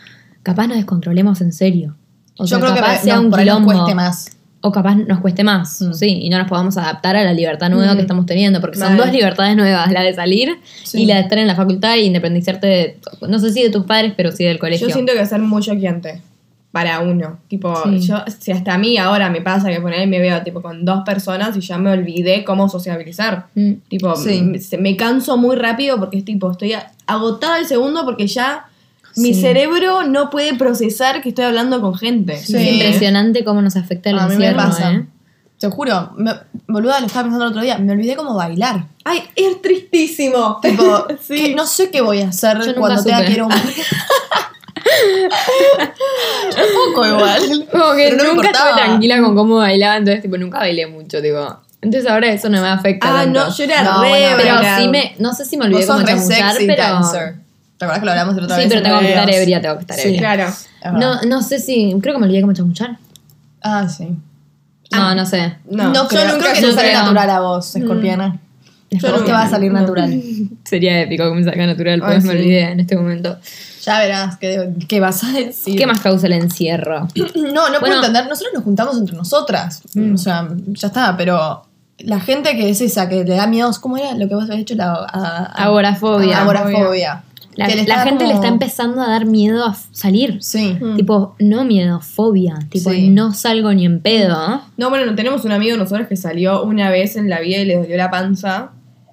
capaz 0.43 0.69
nos 0.69 0.77
descontrolemos 0.79 1.41
en 1.43 1.53
serio. 1.53 1.97
O 2.39 2.45
Yo 2.45 2.49
sea, 2.49 2.59
creo 2.61 2.73
que 2.75 2.81
capaz 2.81 2.93
me- 2.95 2.99
sea 3.03 3.17
no, 3.17 3.23
un 3.23 3.31
por 3.31 3.41
ahí 3.41 3.47
nos 3.47 3.57
quilombo. 3.59 3.73
cueste 3.75 3.95
más. 3.95 4.31
O 4.61 4.73
capaz 4.73 4.95
nos 4.97 5.21
cueste 5.21 5.45
más, 5.45 5.81
Mm. 5.83 5.93
sí, 5.93 6.19
y 6.23 6.31
no 6.31 6.39
nos 6.39 6.49
podamos 6.49 6.77
adaptar 6.79 7.15
a 7.17 7.23
la 7.25 7.33
libertad 7.33 7.69
nueva 7.71 7.93
Mm. 7.93 7.97
que 7.97 8.03
estamos 8.03 8.27
teniendo, 8.27 8.61
porque 8.61 8.79
son 8.79 8.97
dos 8.97 9.13
libertades 9.13 9.55
nuevas, 9.57 9.93
la 9.93 10.01
de 10.03 10.15
salir 10.15 10.57
Sí. 10.85 11.03
y 11.03 11.07
la 11.07 11.17
de 11.17 11.21
estar 11.23 11.39
en 11.39 11.47
la 11.47 11.55
facultad 11.55 11.95
e 11.95 12.03
independizarte, 12.05 12.67
de, 12.67 12.99
no 13.29 13.39
sé 13.39 13.53
si 13.53 13.63
de 13.63 13.71
tus 13.71 13.85
padres, 13.85 14.15
pero 14.17 14.33
sí 14.33 14.45
del 14.45 14.59
colegio. 14.59 14.89
Yo 14.89 14.93
siento 14.95 15.13
que 15.13 15.19
va 15.19 15.25
a 15.25 15.29
ser 15.29 15.41
muy 15.41 15.63
choqueante 15.63 16.23
para 16.73 17.01
uno. 17.01 17.39
Tipo, 17.49 17.75
Sí. 17.85 18.01
yo, 18.01 18.17
si 18.39 18.53
hasta 18.53 18.75
a 18.75 18.79
mí 18.79 18.99
ahora 18.99 19.31
me 19.31 19.41
pasa 19.41 19.71
que 19.71 19.81
poner 19.81 20.07
me 20.07 20.21
veo 20.21 20.43
tipo 20.43 20.61
con 20.61 20.85
dos 20.85 21.03
personas 21.05 21.57
y 21.57 21.61
ya 21.61 21.79
me 21.79 21.91
olvidé 21.91 22.45
cómo 22.45 22.69
sociabilizar. 22.69 23.47
Mm. 23.55 23.73
Tipo, 23.89 24.15
Sí. 24.17 24.43
me, 24.43 24.59
se- 24.59 24.79
me 24.79 24.97
canso 24.97 25.37
muy 25.39 25.57
rápido 25.57 25.99
porque 25.99 26.19
es 26.19 26.25
tipo, 26.25 26.51
estoy 26.51 26.75
agotada 27.07 27.59
el 27.59 27.67
segundo 27.67 28.05
porque 28.05 28.27
ya 28.27 28.67
mi 29.17 29.33
Sí. 29.35 29.41
cerebro 29.41 30.05
no 30.05 30.29
puede 30.31 30.55
procesar 30.57 31.23
que 31.23 31.31
estoy 31.31 31.47
hablando 31.47 31.81
con 31.81 31.95
gente. 31.97 32.37
Sí. 32.37 32.55
Es 32.55 32.73
impresionante 32.75 33.45
cómo 33.45 33.63
nos 33.63 33.75
afecta 33.77 34.11
el 34.11 34.19
A 34.19 34.25
mí 34.29 34.37
me 34.37 34.47
encierro, 34.47 34.57
pasa. 34.57 34.93
¿eh? 34.93 35.07
Te 35.59 35.69
juro, 35.71 36.13
me, 36.17 36.33
boluda, 36.69 37.01
lo 37.01 37.07
estaba 37.07 37.25
pensando 37.25 37.47
el 37.47 37.51
otro 37.51 37.63
día, 37.63 37.79
me 37.79 37.91
olvidé 37.93 38.15
cómo 38.15 38.35
bailar. 38.37 38.85
Ay, 39.05 39.23
es 39.35 39.61
tristísimo. 39.61 40.61
Tipo, 40.63 41.07
Sí. 41.21 41.35
que 41.35 41.55
no 41.57 41.67
sé 41.67 41.91
qué 41.91 42.01
voy 42.03 42.21
a 42.21 42.29
hacer 42.29 42.61
Yo 42.65 42.75
cuando 42.77 43.03
tenga 43.03 43.25
que 43.25 43.33
ir 43.33 43.41
a 43.41 43.47
un... 43.47 43.53
un 46.51 46.93
poco 46.93 47.07
igual. 47.07 47.41
Como 47.71 47.93
que 47.95 48.05
Pero 48.11 48.17
no 48.17 48.25
me 48.25 48.35
nunca 48.35 48.51
estuve 48.51 48.73
tranquila 48.77 49.21
con 49.21 49.35
cómo 49.37 49.57
bailaba, 49.57 49.97
entonces 49.97 50.23
tipo 50.23 50.37
nunca 50.39 50.59
bailé 50.59 50.87
mucho, 50.87 51.21
tipo. 51.23 51.59
Entonces 51.81 52.11
ahora 52.11 52.29
eso 52.29 52.49
no 52.49 52.61
me 52.61 52.69
afecta 52.69 53.07
Ah, 53.09 53.23
tanto. 53.23 53.41
no, 53.47 53.55
yo 53.55 53.65
era 53.65 53.83
No, 53.83 54.03
re 54.03 54.09
bueno, 54.09 54.37
Pero 54.39 54.57
sí 54.79 54.89
me, 54.89 55.15
no 55.19 55.33
sé 55.33 55.45
si 55.45 55.57
me 55.57 55.67
olvidé 55.67 55.87
cómo 55.87 56.01
sexy 56.05 56.67
pero... 56.67 56.83
dancer. 56.83 57.37
¿Te 57.79 57.85
acuerdas 57.85 58.01
que 58.01 58.07
lo 58.07 58.11
hablamos 58.11 58.37
el 58.37 58.45
otro 58.45 58.57
Sí, 58.57 58.63
vez? 58.63 58.69
pero 58.69 58.79
en 58.81 58.85
tengo 58.85 58.99
que 59.01 59.09
estar 59.11 59.31
ebria, 59.31 59.63
tengo 59.63 59.75
que 59.77 59.81
estar 59.83 59.97
Sí. 59.97 60.09
ebria. 60.09 60.19
Claro. 60.21 60.43
Es 60.49 60.69
verdad. 60.83 60.99
No, 60.99 61.23
no 61.29 61.43
sé 61.43 61.61
si, 61.61 61.95
creo 62.03 62.15
que 62.15 62.21
me 62.21 62.27
olvidé 62.27 62.41
cómo 62.41 62.53
chamuchar. 62.53 62.99
Ah, 63.63 63.89
sí. 63.89 64.09
No, 64.91 65.15
no 65.15 65.25
sé. 65.27 65.55
No, 65.71 65.93
No, 65.93 66.09
creo- 66.09 66.25
yo 66.27 66.33
nunca 66.35 66.53
que 66.55 66.61
no 66.63 66.69
te 66.69 66.75
sale 66.75 66.89
creo. 66.89 67.03
natural 67.03 67.31
a 67.31 67.41
vos, 67.41 67.77
escorpiana. 67.77 68.33
Yo 68.35 68.39
Vos 68.91 69.25
te 69.25 69.33
va 69.33 69.43
a 69.43 69.49
salir 69.51 69.71
no. 69.73 69.81
natural. 69.81 70.23
Sería 70.65 71.01
épico 71.03 71.25
que 71.29 71.35
me 71.37 71.45
salga 71.45 71.67
natural, 71.67 72.01
Ay, 72.03 72.13
pues 72.15 72.25
me 72.25 72.33
sí. 72.33 72.39
olvidé 72.39 72.61
en 72.73 72.81
este 72.81 72.97
momento. 72.97 73.37
Ya 73.83 73.99
verás 74.01 74.37
qué, 74.39 74.71
qué 74.89 75.01
vas 75.01 75.25
a 75.25 75.33
decir. 75.33 75.77
¿Qué 75.79 75.87
más 75.87 76.01
causa 76.01 76.27
el 76.27 76.33
encierro? 76.35 77.07
No, 77.37 77.71
no 77.71 77.81
puedo 77.81 77.95
entender. 77.97 78.27
Nosotros 78.29 78.55
nos 78.55 78.65
juntamos 78.65 78.97
entre 78.99 79.17
nosotras. 79.17 79.83
Mm. 79.95 80.15
O 80.15 80.19
sea, 80.19 80.49
ya 80.69 80.89
está, 80.89 81.17
pero 81.17 81.65
la 81.99 82.21
gente 82.21 82.57
que 82.57 82.71
es 82.71 82.81
esa, 82.81 83.09
que 83.09 83.25
le 83.25 83.35
da 83.37 83.47
miedos, 83.47 83.79
¿cómo 83.79 83.97
era 83.97 84.15
lo 84.15 84.29
que 84.29 84.35
vos 84.35 84.45
habías 84.45 84.61
hecho? 84.61 84.75
La, 84.75 84.93
a- 84.93 85.05
a- 85.13 85.65
Agorafobia. 85.65 86.41
Agorafobia. 86.41 87.25
La, 87.57 87.67
gente 88.05 88.25
le 88.25 88.35
está 88.35 88.47
empezando 88.47 89.03
a 89.03 89.09
dar 89.09 89.27
miedo 89.27 89.65
a 89.65 89.75
salir. 89.91 90.39
Sí. 90.41 90.77
Mm. 90.81 90.95
Tipo, 90.95 91.35
no 91.41 91.65
miedo, 91.65 92.01
fobia. 92.01 92.57
Tipo, 92.71 92.91
Sí. 92.91 93.09
no 93.09 93.35
salgo 93.35 93.73
ni 93.75 93.85
en 93.85 94.01
pedo. 94.01 94.63
No, 94.77 94.91
bueno, 94.91 95.13
tenemos 95.17 95.45
un 95.45 95.51
amigo 95.51 95.73
de 95.73 95.79
nosotros 95.79 96.07
que 96.07 96.15
salió 96.15 96.63
una 96.63 96.89
vez 96.89 97.17
en 97.17 97.29
la 97.29 97.41
vida 97.41 97.59
y 97.59 97.65
le 97.65 97.77
dolió 97.77 97.97
la 97.97 98.11
panza. 98.13 98.71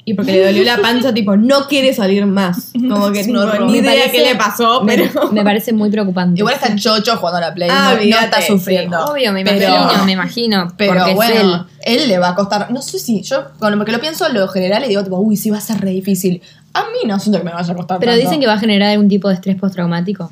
Y 0.08 0.14
porque 0.14 0.34
le 0.34 0.46
dolió 0.46 0.64
la 0.64 0.78
panza, 0.78 1.12
tipo, 1.16 1.36
no 1.36 1.68
quiere 1.68 1.92
salir 1.92 2.26
más. 2.28 2.72
Como 2.74 3.12
que 3.12 3.24
tipo, 3.26 3.40
horror. 3.40 3.62
ni 3.66 3.72
Me 3.72 3.78
idea 3.80 3.92
parece- 3.94 4.12
qué 4.12 4.24
le 4.24 4.36
pasó, 4.36 4.84
pero. 4.86 5.06
me 5.32 5.44
parece 5.44 5.74
muy 5.74 5.90
preocupante. 5.90 6.40
Igual 6.40 6.54
está 6.54 6.76
chocho 6.76 7.18
jugando 7.18 7.38
a 7.40 7.42
la 7.42 7.54
Play. 7.56 7.70
Ah, 7.72 7.96
no, 8.00 8.06
no 8.06 8.20
está 8.20 8.40
sí. 8.42 8.48
sufriendo. 8.54 9.04
Obvio, 9.04 9.32
me 9.34 9.44
Pero- 9.44 9.68
imagino, 9.68 10.06
me 10.06 10.12
imagino. 10.12 10.74
Pero 10.78 10.94
porque 10.94 11.10
es 11.10 11.16
bueno, 11.16 11.68
él. 11.84 12.02
él. 12.02 12.08
le 12.08 12.20
va 12.20 12.30
a 12.30 12.36
costar. 12.36 12.72
No 12.72 12.82
sé 12.84 13.00
si 13.00 13.24
yo, 13.24 13.46
con 13.58 13.78
lo 13.78 13.84
que 13.84 13.92
lo 13.92 14.00
pienso, 14.00 14.30
lo 14.30 14.48
general 14.48 14.86
y 14.86 14.90
digo, 14.90 15.04
tipo, 15.04 15.18
uy, 15.18 15.38
sí 15.38 15.50
va 15.50 15.58
a 15.58 15.62
ser 15.62 15.82
re 15.82 15.90
difícil. 15.90 16.42
A 16.74 16.82
mí 16.84 17.08
no 17.08 17.20
siento 17.20 17.40
que 17.40 17.46
me 17.46 17.52
vaya 17.54 17.74
a 17.74 17.76
costar 17.76 18.00
Pero 18.00 18.12
tanto. 18.12 18.24
dicen 18.26 18.40
que 18.40 18.46
va 18.48 18.54
a 18.54 18.60
generar 18.60 18.92
algún 18.92 19.08
tipo 19.10 19.28
de 19.30 19.34
estrés 19.36 19.56
postraumático. 19.56 20.32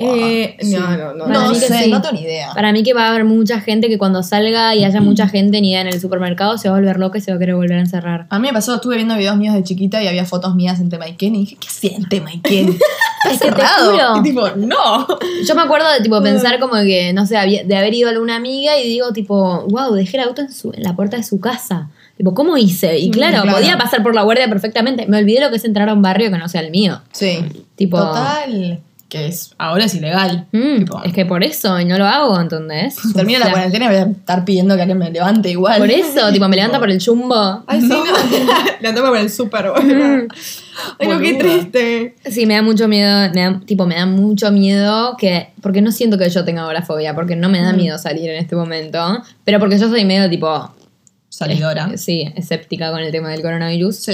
Eh, 0.00 0.56
sí. 0.60 0.72
no, 0.74 0.96
no, 0.96 1.14
no. 1.14 1.24
Para 1.26 1.38
No 1.40 1.48
mí 1.50 1.54
que 1.60 1.66
sé, 1.66 1.84
sí. 1.84 1.90
no 1.90 2.00
tengo 2.02 2.14
ni 2.14 2.22
idea. 2.22 2.52
Para 2.54 2.72
mí 2.72 2.82
que 2.82 2.92
va 2.94 3.06
a 3.06 3.10
haber 3.10 3.24
mucha 3.24 3.60
gente 3.60 3.88
que 3.88 3.98
cuando 3.98 4.22
salga 4.22 4.74
y 4.74 4.84
haya 4.84 5.00
mucha 5.00 5.28
gente 5.28 5.60
ni 5.60 5.70
idea 5.70 5.82
en 5.82 5.86
el 5.88 6.00
supermercado 6.00 6.58
se 6.58 6.68
va 6.68 6.76
a 6.76 6.78
volver 6.80 6.98
loca 6.98 7.18
y 7.18 7.20
se 7.20 7.30
va 7.30 7.36
a 7.36 7.38
querer 7.38 7.54
volver 7.54 7.78
a 7.78 7.80
encerrar. 7.80 8.26
A 8.30 8.38
mí 8.38 8.48
me 8.48 8.52
pasó, 8.54 8.74
estuve 8.76 8.96
viendo 8.96 9.14
videos 9.16 9.36
míos 9.36 9.54
de 9.54 9.62
chiquita 9.62 10.02
y 10.02 10.08
había 10.08 10.24
fotos 10.24 10.54
mías 10.54 10.80
en 10.80 10.88
Temaiken 10.88 11.34
y 11.36 11.38
dije, 11.40 11.56
¿qué 11.60 11.68
hacía 11.68 11.96
en 11.96 12.08
Temaiken? 12.08 12.68
Está 12.70 12.78
Es 13.30 13.38
que 13.40 13.50
te 13.50 13.56
cerrado. 13.56 13.92
juro. 13.92 14.16
Y 14.18 14.22
tipo, 14.22 14.48
no. 14.56 15.06
Yo 15.46 15.54
me 15.54 15.62
acuerdo 15.62 15.90
de 15.92 16.00
tipo 16.00 16.20
pensar 16.22 16.58
como 16.58 16.74
que, 16.76 17.12
no 17.12 17.26
sé, 17.26 17.36
había- 17.36 17.62
de 17.64 17.76
haber 17.76 17.94
ido 17.94 18.08
a 18.08 18.12
alguna 18.12 18.36
amiga 18.36 18.78
y 18.78 18.88
digo 18.88 19.12
tipo, 19.12 19.66
wow, 19.68 19.92
dejé 19.94 20.16
el 20.16 20.24
auto 20.24 20.42
en, 20.42 20.52
su, 20.52 20.72
en 20.72 20.82
la 20.82 20.96
puerta 20.96 21.16
de 21.16 21.22
su 21.22 21.38
casa. 21.38 21.90
Tipo, 22.16 22.34
¿cómo 22.34 22.56
hice? 22.58 22.98
Y 22.98 23.10
claro, 23.10 23.42
claro. 23.42 23.56
podía 23.58 23.78
pasar 23.78 24.02
por 24.02 24.14
la 24.14 24.22
guardia 24.22 24.48
perfectamente. 24.48 25.06
Me 25.06 25.18
olvidé 25.18 25.40
lo 25.40 25.48
que 25.50 25.56
es 25.56 25.64
entrar 25.64 25.88
a 25.88 25.94
un 25.94 26.02
barrio 26.02 26.30
que 26.30 26.36
no 26.38 26.48
sea 26.48 26.60
el 26.60 26.70
mío. 26.70 27.00
Sí. 27.12 27.38
Tipo, 27.76 27.96
Total. 27.98 28.80
Que 29.10 29.26
es 29.26 29.54
ahora 29.58 29.84
es 29.84 29.94
ilegal. 29.94 30.46
Mm, 30.52 30.78
Tipo, 30.78 31.02
es 31.04 31.12
que 31.12 31.26
por 31.26 31.44
eso, 31.44 31.78
y 31.78 31.84
no 31.84 31.98
lo 31.98 32.06
hago, 32.06 32.40
¿entendés? 32.40 32.96
Termina 33.14 33.40
la 33.40 33.50
cuarentena 33.50 33.84
y 33.84 33.88
voy 33.88 33.96
a 33.96 34.02
estar 34.04 34.44
pidiendo 34.46 34.74
que 34.76 34.80
alguien 34.82 34.96
me 34.98 35.10
levante 35.10 35.50
igual. 35.50 35.78
Por 35.78 35.90
eso, 35.90 36.32
tipo, 36.32 36.48
me 36.48 36.56
levanta 36.56 36.78
por 36.78 36.88
el 36.90 36.98
chumbo. 36.98 37.62
Ay, 37.66 37.80
sí, 37.82 37.88
no. 37.88 38.94
Toma 38.94 39.08
por 39.10 39.18
el 39.18 39.28
súper, 39.30 39.70
boludo. 39.70 40.26
Ay, 40.98 41.08
no, 41.08 41.18
qué 41.20 41.34
triste. 41.34 42.14
Sí, 42.30 42.46
me 42.46 42.54
da 42.54 42.62
mucho 42.62 42.88
miedo, 42.88 43.30
me 43.34 43.42
da, 43.42 43.60
tipo, 43.66 43.84
me 43.84 43.96
da 43.96 44.06
mucho 44.06 44.50
miedo 44.52 45.16
que, 45.18 45.48
porque 45.60 45.82
no 45.82 45.92
siento 45.92 46.16
que 46.16 46.30
yo 46.30 46.44
tenga 46.44 46.62
agorafobia, 46.62 47.14
porque 47.14 47.36
no 47.36 47.48
me 47.50 47.60
da 47.60 47.72
miedo 47.74 47.98
salir 47.98 48.30
en 48.30 48.36
este 48.36 48.56
momento, 48.56 49.22
pero 49.44 49.58
porque 49.58 49.76
yo 49.78 49.88
soy 49.90 50.04
medio 50.04 50.30
tipo, 50.30 50.72
Salidora. 51.28 51.96
sí, 51.96 52.32
escéptica 52.36 52.90
con 52.90 53.00
el 53.00 53.10
tema 53.12 53.30
del 53.30 53.42
coronavirus. 53.42 53.96
Sí. 53.96 54.12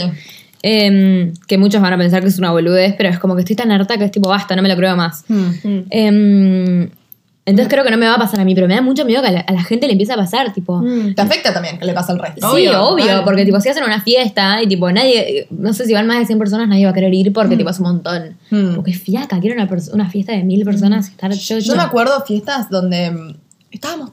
Em, 0.63 1.33
que 1.47 1.59
muchos 1.59 1.81
van 1.81 1.93
a 1.93 1.99
pensar 1.99 2.23
que 2.23 2.29
es 2.29 2.39
una 2.39 2.51
boludez, 2.51 2.95
pero 2.97 3.09
es 3.09 3.19
como 3.19 3.35
que 3.35 3.43
estoy 3.43 3.57
tan 3.57 3.71
harta 3.71 3.99
que 3.99 4.05
es 4.05 4.11
tipo, 4.11 4.29
basta, 4.29 4.57
no 4.57 4.63
me 4.63 4.69
lo 4.69 4.77
creo 4.77 4.97
más. 4.97 5.25
Mm. 5.29 5.79
Em, 5.91 6.91
entonces 7.47 7.69
creo 7.73 7.85
que 7.85 7.93
no 7.93 7.97
me 7.97 8.07
va 8.07 8.15
a 8.15 8.19
pasar 8.19 8.41
a 8.41 8.45
mí, 8.45 8.57
pero 8.57 8.67
me 8.67 8.75
da 8.75 8.83
mucho 8.83 9.05
miedo 9.05 9.23
que 9.23 9.29
a 9.29 9.33
la, 9.33 9.41
a 9.41 9.53
la 9.53 9.63
gente 9.63 9.87
le 9.87 9.93
empiece 9.93 10.13
a 10.13 10.17
pasar, 10.17 10.53
tipo... 10.53 10.79
Mm. 10.79 11.15
Te 11.15 11.23
afecta 11.23 11.55
también 11.55 11.79
que 11.79 11.85
le 11.85 11.93
pasa 11.93 12.13
al 12.13 12.19
resto. 12.19 12.41
Sí, 12.41 12.67
Obvio, 12.67 12.83
obvio, 12.83 13.25
porque 13.25 13.45
tipo 13.45 13.61
si 13.61 13.69
hacen 13.69 13.85
una 13.85 14.01
fiesta 14.01 14.61
y 14.61 14.67
tipo 14.67 14.91
nadie, 14.91 15.47
no 15.51 15.73
sé 15.73 15.87
si 15.87 15.95
van 15.95 16.09
más 16.09 16.19
de 16.19 16.27
100 16.27 16.39
personas, 16.41 16.69
nadie 16.69 16.85
va 16.85 16.91
a 16.91 16.95
querer 16.95 17.15
ir 17.15 17.33
porque 17.33 17.57
tipo 17.57 17.71
es 17.71 17.79
un 17.79 17.87
montón. 17.87 18.37
Mm. 18.51 18.75
Porque 18.75 18.91
es 18.91 19.01
fiaca, 19.01 19.39
quiero 19.39 19.63
una, 19.63 19.69
una 19.93 20.11
fiesta 20.11 20.33
de 20.33 20.43
mil 20.43 20.65
personas 20.65 21.09
estar 21.09 21.33
yo, 21.33 21.59
Yo 21.59 21.77
me 21.77 21.83
acuerdo 21.83 22.21
fiestas 22.27 22.69
donde 22.69 23.13
mm, 23.13 23.37
estábamos 23.71 24.11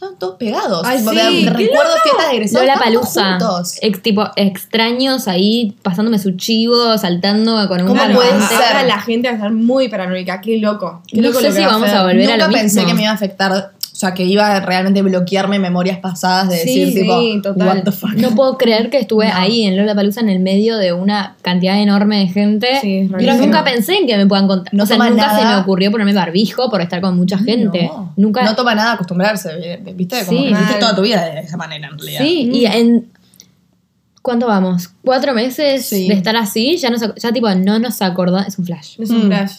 estaban 0.00 0.18
todos 0.18 0.36
pegados. 0.36 0.82
Ay, 0.86 0.98
Tipo, 0.98 1.10
sí, 1.10 1.46
recuerdo 1.48 1.92
fiestas 2.02 2.28
de 2.30 2.36
egresados. 2.36 2.66
la 2.66 2.72
estábamos 2.74 3.00
palusa. 3.14 3.30
juntos. 3.38 3.78
Ex, 3.82 4.02
tipo, 4.02 4.24
extraños 4.36 5.28
ahí 5.28 5.76
pasándome 5.82 6.18
su 6.18 6.32
chivo, 6.36 6.96
saltando 6.98 7.68
con 7.68 7.82
un 7.82 7.88
¿Cómo 7.88 8.02
puede 8.14 8.30
Ahora 8.32 8.78
ser? 8.78 8.86
la 8.86 9.00
gente 9.00 9.28
va 9.28 9.32
a 9.32 9.36
estar 9.36 9.52
muy 9.52 9.88
paranoica. 9.88 10.40
Qué 10.40 10.58
loco. 10.58 11.02
Qué 11.06 11.20
No 11.20 11.28
loco 11.28 11.40
sé 11.40 11.48
lo 11.48 11.54
que 11.54 11.60
si 11.60 11.64
va 11.66 11.72
vamos 11.72 11.88
hacer. 11.88 11.98
a 11.98 12.02
volver 12.04 12.30
a 12.30 12.32
Nunca 12.34 12.46
lo 12.48 12.52
pensé 12.52 12.76
mismo. 12.80 12.86
que 12.88 12.94
me 12.94 13.02
iba 13.02 13.10
a 13.10 13.14
afectar, 13.14 13.72
sea, 14.00 14.14
que 14.14 14.24
iba 14.24 14.56
a 14.56 14.60
realmente 14.60 15.02
bloquearme 15.02 15.58
memorias 15.58 15.98
pasadas 15.98 16.48
de 16.48 16.56
Sí, 16.58 16.80
decir, 16.80 16.88
sí, 16.88 17.00
tipo, 17.02 17.42
total. 17.42 17.68
what 17.68 17.84
the 17.84 17.92
fuck. 17.92 18.12
No 18.14 18.30
puedo 18.34 18.56
creer 18.56 18.88
que 18.88 18.98
estuve 18.98 19.28
No. 19.28 19.34
ahí 19.34 19.64
en 19.64 19.76
Lollapalooza 19.76 20.20
en 20.20 20.30
el 20.30 20.40
medio 20.40 20.78
de 20.78 20.92
una 20.92 21.36
cantidad 21.42 21.78
enorme 21.80 22.18
de 22.20 22.28
gente. 22.28 22.68
Sí, 22.80 23.08
rarísimo. 23.08 23.36
nunca 23.44 23.62
pensé 23.64 23.96
en 23.98 24.06
que 24.06 24.16
me 24.16 24.26
puedan 24.26 24.46
contar. 24.46 24.72
No 24.72 24.84
o 24.84 24.86
sea, 24.86 24.96
toma 24.96 25.10
nunca 25.10 25.36
se 25.36 25.42
nada. 25.44 25.56
me 25.56 25.62
ocurrió 25.62 25.90
ponerme 25.90 26.14
barbijo 26.14 26.70
por 26.70 26.80
estar 26.80 27.00
con 27.00 27.16
mucha 27.16 27.36
gente. 27.38 27.82
No, 27.84 28.12
Nunca. 28.16 28.42
no 28.42 28.54
toma 28.56 28.74
nada 28.74 28.92
acostumbrarse, 28.92 29.80
¿viste? 29.94 30.24
Como 30.24 30.38
Sí. 30.38 30.44
que 30.46 30.52
viviste 30.54 30.70
Mal. 30.72 30.80
toda 30.80 30.94
tu 30.96 31.02
vida 31.02 31.24
de 31.26 31.40
esa 31.40 31.56
manera, 31.56 31.88
en 31.88 31.98
realidad. 31.98 32.20
Sí, 32.22 32.50
y 32.52 32.64
en. 32.66 33.06
¿Cuánto 34.22 34.46
vamos? 34.46 34.90
¿Cuatro 35.04 35.32
meses 35.34 35.86
Sí. 35.86 36.06
de 36.08 36.14
estar 36.14 36.36
así? 36.36 36.76
Ya, 36.76 36.90
nos, 36.90 37.00
ya 37.16 37.32
tipo, 37.32 37.48
no 37.54 37.78
nos 37.78 38.02
acordamos. 38.02 38.48
Es 38.48 38.58
un 38.58 38.66
flash. 38.66 38.96
Es 39.00 39.10
un 39.10 39.24
Mm. 39.24 39.28
flash. 39.28 39.52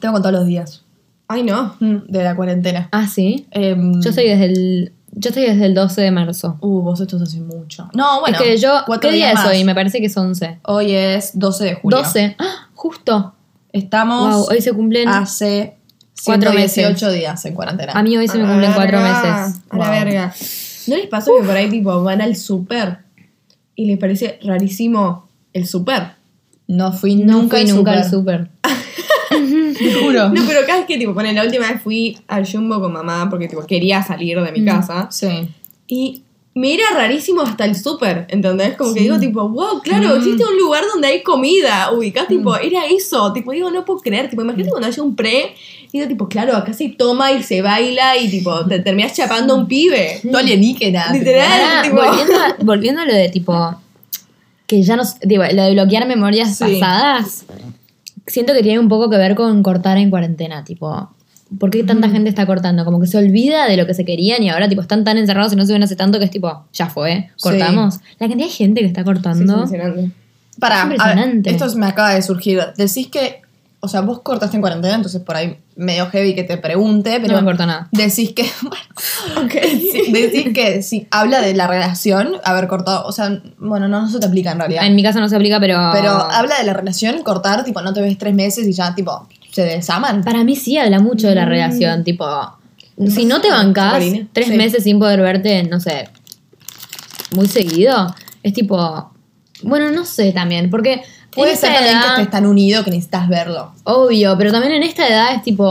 Tengo 0.00 0.14
contado 0.14 0.38
los 0.38 0.46
días 0.46 0.82
Ay, 1.28 1.42
no. 1.42 1.74
mm, 1.78 2.06
de 2.08 2.24
la 2.24 2.34
cuarentena. 2.34 2.88
Ah, 2.90 3.06
sí. 3.06 3.46
Em, 3.50 4.00
Yo 4.00 4.10
estoy 4.10 4.26
desde 4.28 4.46
el. 4.46 4.92
Yo 5.12 5.30
estoy 5.30 5.44
desde 5.44 5.66
el 5.66 5.74
12 5.74 6.00
de 6.02 6.10
marzo. 6.10 6.58
Uh, 6.60 6.82
vos 6.82 7.00
esto 7.00 7.16
es 7.16 7.22
hace 7.22 7.40
mucho. 7.40 7.88
No, 7.94 8.20
bueno. 8.20 8.36
es 8.38 8.42
que 8.42 8.56
yo. 8.58 8.82
¿Qué 9.00 9.10
día 9.12 9.32
es 9.32 9.44
hoy? 9.44 9.64
Me 9.64 9.74
parece 9.74 10.00
que 10.00 10.06
es 10.06 10.16
11. 10.16 10.60
Hoy 10.64 10.92
es 10.92 11.38
12 11.38 11.64
de 11.64 11.74
julio. 11.74 11.98
12. 11.98 12.36
¡Ah! 12.38 12.68
Justo. 12.74 13.34
Estamos 13.72 14.34
Wow, 14.34 14.46
hoy 14.50 14.60
se 14.60 14.72
cumplen. 14.72 15.08
hace 15.08 15.76
Cuatro 16.24 16.52
meses. 16.52 16.72
118 16.72 17.12
días 17.12 17.44
en 17.44 17.54
cuarentena. 17.54 17.92
A 17.92 18.02
mí 18.02 18.16
hoy 18.16 18.26
se 18.28 18.38
me 18.38 18.46
cumplen 18.48 18.72
cuatro 18.72 19.00
meses. 19.00 19.60
A 19.70 19.76
la 19.76 19.90
verga. 19.90 20.34
¿No 20.88 20.96
les 20.96 21.06
pasó 21.06 21.32
que 21.38 21.46
por 21.46 21.56
ahí 21.56 21.68
tipo 21.68 22.02
van 22.02 22.20
al 22.22 22.34
súper 22.34 22.98
y 23.76 23.84
les 23.86 23.98
parece 23.98 24.38
rarísimo 24.42 25.28
el 25.52 25.66
súper? 25.66 26.12
No 26.66 26.92
fui 26.92 27.16
No 27.16 27.34
nunca 27.40 27.58
fui 27.58 27.68
al 27.68 27.76
nunca 27.76 27.92
al 27.92 28.08
súper. 28.10 28.50
Te 29.92 29.92
juro. 29.94 30.28
No, 30.30 30.42
pero 30.46 30.60
cada 30.66 30.78
vez 30.78 30.86
que 30.86 30.98
tipo, 30.98 31.14
pone 31.14 31.32
la 31.32 31.44
última 31.44 31.70
vez 31.72 31.82
fui 31.82 32.18
al 32.28 32.46
Jumbo 32.50 32.80
con 32.80 32.92
mamá 32.92 33.28
porque 33.30 33.48
tipo 33.48 33.64
quería 33.66 34.02
salir 34.02 34.40
de 34.40 34.52
mi 34.52 34.64
casa 34.64 35.08
Sí. 35.10 35.48
y 35.86 36.22
me 36.54 36.74
era 36.74 36.84
rarísimo 36.92 37.42
hasta 37.42 37.64
el 37.66 37.76
súper, 37.76 38.26
¿entendés? 38.30 38.76
Como 38.76 38.92
que 38.92 38.98
Sí. 39.00 39.04
digo 39.04 39.20
tipo, 39.20 39.48
wow, 39.48 39.80
claro, 39.80 40.08
Mm. 40.08 40.18
existe 40.18 40.44
un 40.44 40.56
lugar 40.58 40.82
donde 40.92 41.06
hay 41.06 41.22
comida, 41.22 41.92
ubicás, 41.92 42.26
tipo, 42.26 42.56
era 42.56 42.84
eso, 42.86 43.32
tipo, 43.32 43.52
digo, 43.52 43.70
no 43.70 43.84
puedo 43.84 44.00
creer, 44.00 44.28
tipo, 44.28 44.42
imagínate 44.42 44.70
cuando 44.70 44.88
haya 44.88 45.00
un 45.02 45.14
pre, 45.14 45.54
digo, 45.92 46.08
tipo, 46.08 46.28
claro, 46.28 46.56
acá 46.56 46.72
se 46.72 46.88
toma 46.88 47.30
y 47.30 47.44
se 47.44 47.62
baila 47.62 48.16
y 48.16 48.28
tipo, 48.28 48.66
te 48.66 48.80
terminas 48.80 49.12
chapando 49.14 49.54
a 49.54 49.56
un 49.56 49.68
pibe. 49.68 50.18
Todo 50.24 50.38
alienígena. 50.38 51.12
Literal. 51.12 51.84
Tipo- 51.84 51.96
volviendo, 51.96 52.34
a, 52.34 52.56
volviendo 52.64 53.00
a 53.02 53.04
lo 53.04 53.14
de 53.14 53.28
tipo. 53.28 53.74
Que 54.66 54.82
ya 54.82 54.96
nos. 54.96 55.18
Digo, 55.20 55.44
lo 55.52 55.62
de 55.62 55.72
bloquear 55.72 56.06
memorias 56.08 56.58
Sí. 56.58 56.64
pasadas. 56.80 57.44
Siento 58.28 58.52
que 58.52 58.62
tiene 58.62 58.78
un 58.78 58.88
poco 58.88 59.10
que 59.10 59.16
ver 59.16 59.34
con 59.34 59.62
cortar 59.62 59.98
en 59.98 60.10
cuarentena. 60.10 60.64
Tipo. 60.64 61.10
¿Por 61.58 61.70
qué 61.70 61.82
tanta 61.82 62.10
gente 62.10 62.28
está 62.28 62.44
cortando? 62.44 62.84
Como 62.84 63.00
que 63.00 63.06
se 63.06 63.16
olvida 63.16 63.66
de 63.66 63.76
lo 63.78 63.86
que 63.86 63.94
se 63.94 64.04
querían 64.04 64.42
y 64.42 64.50
ahora 64.50 64.68
tipo 64.68 64.82
están 64.82 65.02
tan 65.04 65.16
encerrados 65.16 65.52
y 65.54 65.56
no 65.56 65.64
se 65.64 65.72
ven 65.72 65.82
hace 65.82 65.96
tanto 65.96 66.18
que 66.18 66.26
es 66.26 66.30
tipo, 66.30 66.66
ya 66.74 66.90
fue, 66.90 67.30
cortamos. 67.40 68.00
La 68.18 68.28
cantidad 68.28 68.46
de 68.48 68.52
gente 68.52 68.80
que 68.82 68.86
está 68.86 69.00
Sí, 69.02 69.08
es 69.08 69.14
cortando. 69.14 69.52
impresionante. 69.54 70.10
Para, 70.60 70.76
Es 70.78 70.82
impresionante. 70.84 71.50
esto 71.50 71.74
me 71.76 71.86
acaba 71.86 72.10
de 72.14 72.20
surgir. 72.20 72.60
Decís 72.76 73.06
que, 73.08 73.40
o 73.80 73.86
sea, 73.88 74.00
vos 74.00 74.20
cortaste 74.22 74.56
en 74.56 74.60
cuarentena, 74.60 74.94
entonces 74.96 75.22
por 75.22 75.36
ahí 75.36 75.58
medio 75.76 76.06
heavy 76.10 76.34
que 76.34 76.42
te 76.42 76.56
pregunte, 76.58 77.20
pero 77.20 77.34
no 77.34 77.40
me 77.42 77.44
corta 77.46 77.64
nada. 77.66 77.88
decís 77.92 78.32
que, 78.34 78.42
bueno, 78.62 79.48
sí, 79.52 80.10
decís 80.12 80.52
que 80.52 80.82
si 80.82 81.06
habla 81.10 81.40
de 81.40 81.54
la 81.54 81.66
relación, 81.68 82.32
haber 82.44 82.66
cortado, 82.66 83.06
o 83.06 83.12
sea, 83.12 83.40
bueno, 83.58 83.86
no, 83.86 84.00
no 84.02 84.08
se 84.08 84.18
te 84.18 84.26
aplica 84.26 84.50
en 84.52 84.58
realidad. 84.58 84.84
En 84.84 84.96
mi 84.96 85.02
caso 85.02 85.20
no 85.20 85.28
se 85.28 85.36
aplica, 85.36 85.60
pero. 85.60 85.78
Pero 85.92 86.10
habla 86.10 86.58
de 86.58 86.64
la 86.64 86.72
relación, 86.74 87.22
cortar, 87.22 87.64
tipo, 87.64 87.80
no 87.80 87.92
te 87.92 88.00
ves 88.00 88.18
tres 88.18 88.34
meses 88.34 88.66
y 88.66 88.72
ya, 88.72 88.94
tipo, 88.94 89.28
se 89.52 89.62
desaman. 89.62 90.24
Para 90.24 90.42
mí 90.42 90.56
sí 90.56 90.76
habla 90.76 90.98
mucho 90.98 91.28
de 91.28 91.36
la 91.36 91.44
relación, 91.44 92.02
tipo, 92.02 92.26
si 93.08 93.26
no 93.26 93.40
te 93.40 93.48
bancas 93.50 93.92
Sabrina. 93.92 94.26
tres 94.32 94.48
Sí. 94.48 94.56
meses 94.56 94.82
sin 94.82 94.98
poder 94.98 95.20
verte, 95.20 95.62
no 95.62 95.78
sé, 95.78 96.08
muy 97.32 97.46
seguido, 97.46 98.12
es 98.42 98.52
tipo, 98.54 99.12
bueno, 99.62 99.90
no 99.92 100.04
sé 100.04 100.32
también, 100.32 100.68
porque 100.70 101.02
Puede 101.34 101.56
ser 101.56 101.72
también 101.74 101.98
que 102.00 102.08
estés 102.08 102.30
tan 102.30 102.46
unido 102.46 102.84
que 102.84 102.90
necesitas 102.90 103.28
verlo. 103.28 103.72
obvio, 103.84 104.36
pero 104.38 104.50
también 104.52 104.72
en 104.74 104.82
esta 104.82 105.06
edad 105.08 105.34
es 105.34 105.42
tipo, 105.42 105.64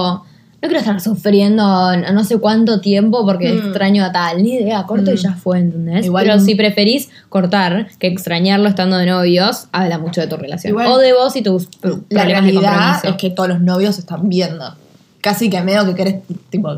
no 0.59 0.61
quiero 0.61 0.79
estar 0.79 0.99
sufriendo 1.01 1.63
no 1.97 2.23
sé 2.23 2.37
cuánto 2.39 2.79
tiempo 2.81 3.25
porque 3.25 3.51
Mm. 3.53 3.57
extraño 3.67 4.03
a 4.05 4.11
tal, 4.11 4.41
ni 4.43 4.53
idea, 4.55 4.83
corto 4.83 5.11
y 5.11 5.15
Mm. 5.15 5.17
ya 5.17 5.33
fue, 5.33 5.59
¿entendés? 5.59 6.05
Igual 6.05 6.25
pero 6.25 6.39
si 6.39 6.55
preferís 6.55 7.09
cortar 7.29 7.87
que 7.99 8.07
extrañarlo 8.07 8.67
estando 8.69 8.97
de 8.97 9.05
novios, 9.07 9.67
habla 9.71 9.97
mucho 9.99 10.21
de 10.21 10.27
tu 10.27 10.37
relación. 10.37 10.71
Igual- 10.71 10.87
o 10.87 10.97
de 10.97 11.13
vos 11.13 11.35
y 11.35 11.41
tus 11.41 11.67
pro- 11.67 12.01
La 12.09 12.21
problemas 12.23 12.45
de 12.45 12.51
realidad 12.51 12.99
es 13.05 13.15
que 13.15 13.29
todos 13.29 13.49
los 13.49 13.61
novios 13.61 13.99
están 13.99 14.29
viendo. 14.29 14.73
Casi 15.21 15.49
que 15.49 15.61
medio 15.61 15.85
que 15.85 15.95
querés, 15.95 16.15
tipo, 16.49 16.69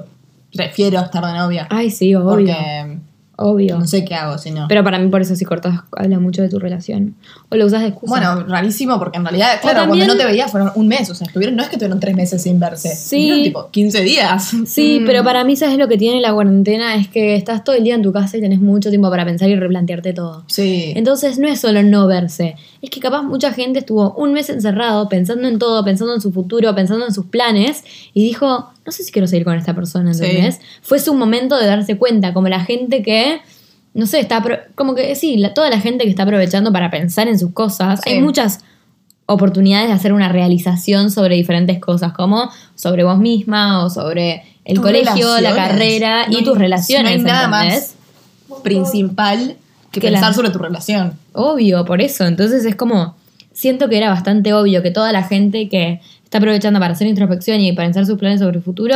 prefiero 0.53 0.99
estar 1.01 1.23
de 1.25 1.33
novia. 1.33 1.67
Ay, 1.69 1.91
sí, 1.91 2.15
obvio. 2.15 2.29
porque 2.29 2.97
Obvio. 3.41 3.79
no 3.79 3.87
sé 3.87 4.03
qué 4.05 4.15
hago 4.15 4.37
si 4.37 4.51
no. 4.51 4.67
Pero 4.67 4.83
para 4.83 4.99
mí 4.99 5.09
por 5.09 5.21
eso 5.21 5.35
si 5.35 5.45
cortas 5.45 5.79
habla 5.97 6.19
mucho 6.19 6.41
de 6.41 6.49
tu 6.49 6.59
relación. 6.59 7.15
O 7.49 7.55
lo 7.55 7.65
usas 7.65 7.81
de 7.81 7.87
excusa. 7.87 8.11
Bueno, 8.11 8.43
rarísimo 8.47 8.99
porque 8.99 9.17
en 9.17 9.23
realidad, 9.25 9.59
claro, 9.61 9.79
también- 9.81 10.05
cuando 10.05 10.13
no 10.15 10.19
te 10.19 10.25
veías 10.25 10.51
fueron 10.51 10.71
un 10.75 10.87
mes, 10.87 11.09
o 11.09 11.15
sea, 11.15 11.25
estuvieron, 11.27 11.55
no 11.55 11.63
es 11.63 11.69
que 11.69 11.77
tuvieron 11.77 11.99
tres 11.99 12.15
meses 12.15 12.41
sin 12.41 12.59
verse, 12.59 12.95
Sí. 12.95 13.43
tipo 13.45 13.69
15 13.71 14.01
días. 14.01 14.51
sí, 14.65 14.99
Mm. 15.01 15.05
pero 15.07 15.23
para 15.23 15.43
mí 15.43 15.55
sabes 15.55 15.77
lo 15.77 15.87
que 15.87 15.97
tiene 15.97 16.19
la 16.21 16.33
cuarentena 16.33 16.95
es 16.95 17.07
que 17.07 17.35
estás 17.35 17.63
todo 17.63 17.75
el 17.75 17.83
día 17.83 17.95
en 17.95 18.01
tu 18.01 18.11
casa 18.11 18.37
y 18.37 18.41
tenés 18.41 18.59
mucho 18.59 18.89
tiempo 18.89 19.09
para 19.09 19.23
pensar 19.25 19.49
y 19.49 19.55
replantearte 19.55 20.13
todo. 20.13 20.43
Sí. 20.47 20.93
Entonces 20.95 21.39
no 21.39 21.47
es 21.47 21.59
solo 21.61 21.81
no 21.83 22.07
verse, 22.07 22.55
es 22.81 22.89
que 22.89 22.99
capaz 22.99 23.21
mucha 23.23 23.53
gente 23.53 23.79
estuvo 23.79 24.13
un 24.13 24.33
mes 24.33 24.49
encerrado 24.49 25.07
pensando 25.09 25.47
en 25.47 25.59
todo, 25.59 25.83
pensando 25.83 26.13
en 26.13 26.21
su 26.21 26.31
futuro, 26.31 26.73
pensando 26.75 27.05
en 27.05 27.13
sus 27.13 27.25
planes 27.25 27.83
y 28.13 28.23
dijo, 28.23 28.69
no 28.89 28.93
sé 28.93 29.03
si 29.03 29.11
quiero 29.11 29.27
seguir 29.27 29.45
con 29.45 29.55
esta 29.55 29.75
persona, 29.75 30.13
Sí. 30.15 30.25
¿entendés? 30.25 30.59
Fue 30.81 30.97
su 30.99 31.13
momento 31.13 31.57
de 31.59 31.67
darse 31.67 31.95
cuenta, 31.97 32.33
como 32.33 32.47
la 32.49 32.61
gente 32.61 33.03
que, 33.03 33.39
no 33.93 34.07
sé, 34.07 34.19
está, 34.19 34.43
como 34.73 34.95
que 34.95 35.13
sí, 35.15 35.37
la- 35.37 35.53
toda 35.53 35.69
la 35.69 35.79
gente 35.79 36.05
que 36.05 36.09
está 36.09 36.23
aprovechando 36.23 36.71
para 36.73 36.89
pensar 36.89 37.27
en 37.27 37.37
sus 37.37 37.51
cosas, 37.53 37.99
Sí. 38.03 38.09
hay 38.09 38.21
muchas 38.21 38.61
oportunidades 39.27 39.89
de 39.89 39.93
hacer 39.93 40.11
una 40.13 40.29
realización 40.29 41.11
sobre 41.11 41.35
diferentes 41.35 41.77
cosas, 41.79 42.13
como 42.13 42.49
sobre 42.73 43.03
vos 43.03 43.19
misma 43.19 43.83
o 43.85 43.89
sobre 43.91 44.43
el 44.65 44.75
Tus 44.77 44.83
colegio, 44.85 45.39
la 45.39 45.53
carrera 45.55 46.25
No 46.27 46.39
y 46.39 46.43
tus 46.43 46.57
relaciones, 46.57 47.21
No 47.21 47.27
hay 47.29 47.33
nada 47.33 47.61
¿entendés? 47.63 47.95
más 48.49 48.61
principal 48.63 49.55
que, 49.91 49.99
Que 50.01 50.07
pensar 50.09 50.29
la- 50.29 50.33
sobre 50.33 50.49
tu 50.49 50.57
relación. 50.59 51.13
Obvio, 51.33 51.85
por 51.85 52.01
eso. 52.01 52.25
Entonces 52.25 52.65
es 52.65 52.75
como, 52.75 53.15
siento 53.53 53.87
que 53.89 53.97
era 53.97 54.09
bastante 54.09 54.53
obvio 54.53 54.81
que 54.81 54.91
toda 54.91 55.11
la 55.11 55.23
gente 55.23 55.69
que 55.69 56.01
está 56.29 56.37
aprovechando 56.37 56.79
para 56.79 56.93
hacer 56.93 57.07
introspección 57.07 57.59
y 57.59 57.73
para 57.73 57.87
pensar 57.87 58.05
sus 58.05 58.19
planes 58.19 58.39
sobre 58.39 58.57
el 58.57 58.63
futuro, 58.63 58.95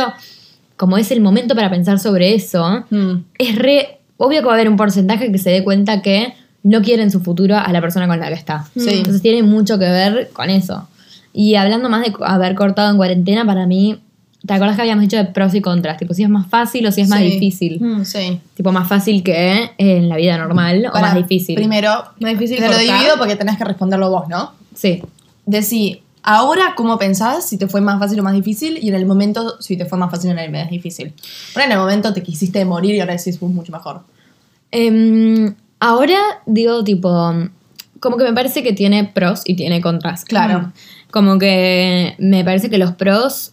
como 0.76 0.96
es 0.98 1.10
el 1.10 1.20
momento 1.20 1.54
para 1.56 1.68
pensar 1.68 1.98
sobre 1.98 2.34
eso, 2.34 2.84
Mm. 2.90 3.24
es 3.38 3.56
re 3.56 3.98
obvio 4.16 4.40
que 4.40 4.46
va 4.46 4.52
a 4.52 4.54
haber 4.54 4.68
un 4.68 4.76
porcentaje 4.76 5.30
que 5.32 5.38
se 5.38 5.50
dé 5.50 5.64
cuenta 5.64 6.00
que 6.00 6.34
no 6.62 6.80
quiere 6.80 7.02
en 7.02 7.10
su 7.10 7.20
futuro 7.20 7.56
a 7.56 7.70
la 7.72 7.80
persona 7.80 8.06
con 8.06 8.18
la 8.20 8.28
que 8.28 8.34
está. 8.34 8.64
Sí. 8.76 8.88
Entonces 8.88 9.20
tiene 9.20 9.42
mucho 9.42 9.78
que 9.78 9.84
ver 9.86 10.30
con 10.32 10.48
eso. 10.48 10.88
Y 11.32 11.56
hablando 11.56 11.88
más 11.90 12.02
de 12.06 12.14
haber 12.24 12.54
cortado 12.54 12.90
en 12.90 12.96
cuarentena, 12.96 13.44
para 13.44 13.66
mí, 13.66 13.98
¿te 14.46 14.54
acuerdas 14.54 14.76
que 14.76 14.82
habíamos 14.82 15.02
dicho 15.02 15.16
de 15.16 15.24
pros 15.24 15.52
y 15.56 15.60
contras? 15.60 15.98
Tipo, 15.98 16.14
si 16.14 16.22
es 16.22 16.28
más 16.30 16.46
fácil 16.46 16.86
o 16.86 16.92
si 16.92 17.00
es 17.00 17.08
más 17.08 17.18
Sí. 17.18 17.24
difícil. 17.32 17.80
Mm. 17.82 18.04
Sí. 18.04 18.40
Tipo, 18.54 18.70
más 18.70 18.88
fácil 18.88 19.22
que 19.24 19.72
en 19.76 20.08
la 20.08 20.16
vida 20.16 20.38
normal 20.38 20.86
o 20.94 21.00
más 21.00 21.14
difícil. 21.16 21.56
Primero, 21.56 21.90
Más 22.20 22.30
difícil 22.32 22.58
te 22.58 22.68
lo 22.68 22.78
divido 22.78 23.18
porque 23.18 23.34
tenés 23.36 23.58
que 23.58 23.64
responderlo 23.64 24.08
vos, 24.10 24.28
¿no? 24.28 24.52
Sí. 24.74 25.02
Decí, 25.44 26.00
Ahora, 26.26 26.72
¿cómo 26.74 26.98
pensás 26.98 27.46
si 27.46 27.58
te 27.58 27.68
fue 27.68 27.82
más 27.82 27.98
fácil 27.98 28.18
o 28.18 28.22
más 28.22 28.32
difícil? 28.32 28.78
Y 28.80 28.88
en 28.88 28.94
el 28.94 29.04
momento, 29.04 29.60
si 29.60 29.76
te 29.76 29.84
fue 29.84 29.98
más 29.98 30.10
fácil 30.10 30.30
o 30.30 30.34
más 30.34 30.70
difícil. 30.70 31.12
Pero 31.52 31.66
en 31.66 31.72
el 31.72 31.78
momento 31.78 32.14
te 32.14 32.22
quisiste 32.22 32.64
morir 32.64 32.94
y 32.94 33.00
ahora 33.00 33.14
decís, 33.14 33.38
fue 33.38 33.50
mucho 33.50 33.70
mejor. 33.70 34.04
Em, 34.70 35.54
ahora 35.80 36.18
digo, 36.46 36.82
tipo, 36.82 37.10
como 38.00 38.16
que 38.16 38.24
me 38.24 38.32
parece 38.32 38.62
que 38.62 38.72
tiene 38.72 39.04
pros 39.04 39.42
y 39.44 39.54
tiene 39.54 39.82
contras. 39.82 40.24
Claro. 40.24 40.72
Como 41.10 41.38
que 41.38 42.14
me 42.18 42.42
parece 42.42 42.70
que 42.70 42.78
los 42.78 42.92
pros, 42.92 43.52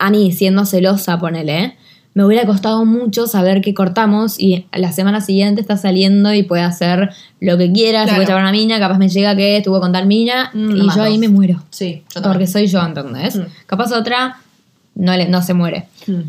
a 0.00 0.10
mí 0.10 0.32
siendo 0.32 0.66
celosa, 0.66 1.20
ponele, 1.20 1.76
me 2.14 2.24
hubiera 2.24 2.46
costado 2.46 2.84
mucho 2.84 3.26
saber 3.26 3.60
que 3.60 3.74
cortamos 3.74 4.38
y 4.38 4.66
la 4.72 4.92
semana 4.92 5.20
siguiente 5.20 5.60
está 5.60 5.76
saliendo 5.76 6.32
y 6.32 6.44
puede 6.44 6.62
hacer 6.62 7.10
lo 7.40 7.58
que 7.58 7.72
quiera, 7.72 8.06
se 8.06 8.14
puede 8.14 8.26
llevar 8.26 8.42
una 8.42 8.52
mina, 8.52 8.78
capaz 8.78 8.98
me 8.98 9.08
llega 9.08 9.34
que 9.34 9.56
estuvo 9.56 9.80
con 9.80 9.92
tal 9.92 10.06
mina 10.06 10.50
Mm, 10.54 10.76
y 10.76 10.94
yo 10.94 11.02
ahí 11.02 11.18
me 11.18 11.28
muero. 11.28 11.62
Sí, 11.70 12.02
yo 12.14 12.22
Porque 12.22 12.46
soy 12.46 12.68
yo, 12.68 12.80
¿entendés? 12.84 13.36
Mm. 13.36 13.42
Capaz 13.66 13.92
otra 13.92 14.36
no, 14.94 15.16
le, 15.16 15.28
no 15.28 15.42
se 15.42 15.54
muere. 15.54 15.86
Mm. 16.06 16.20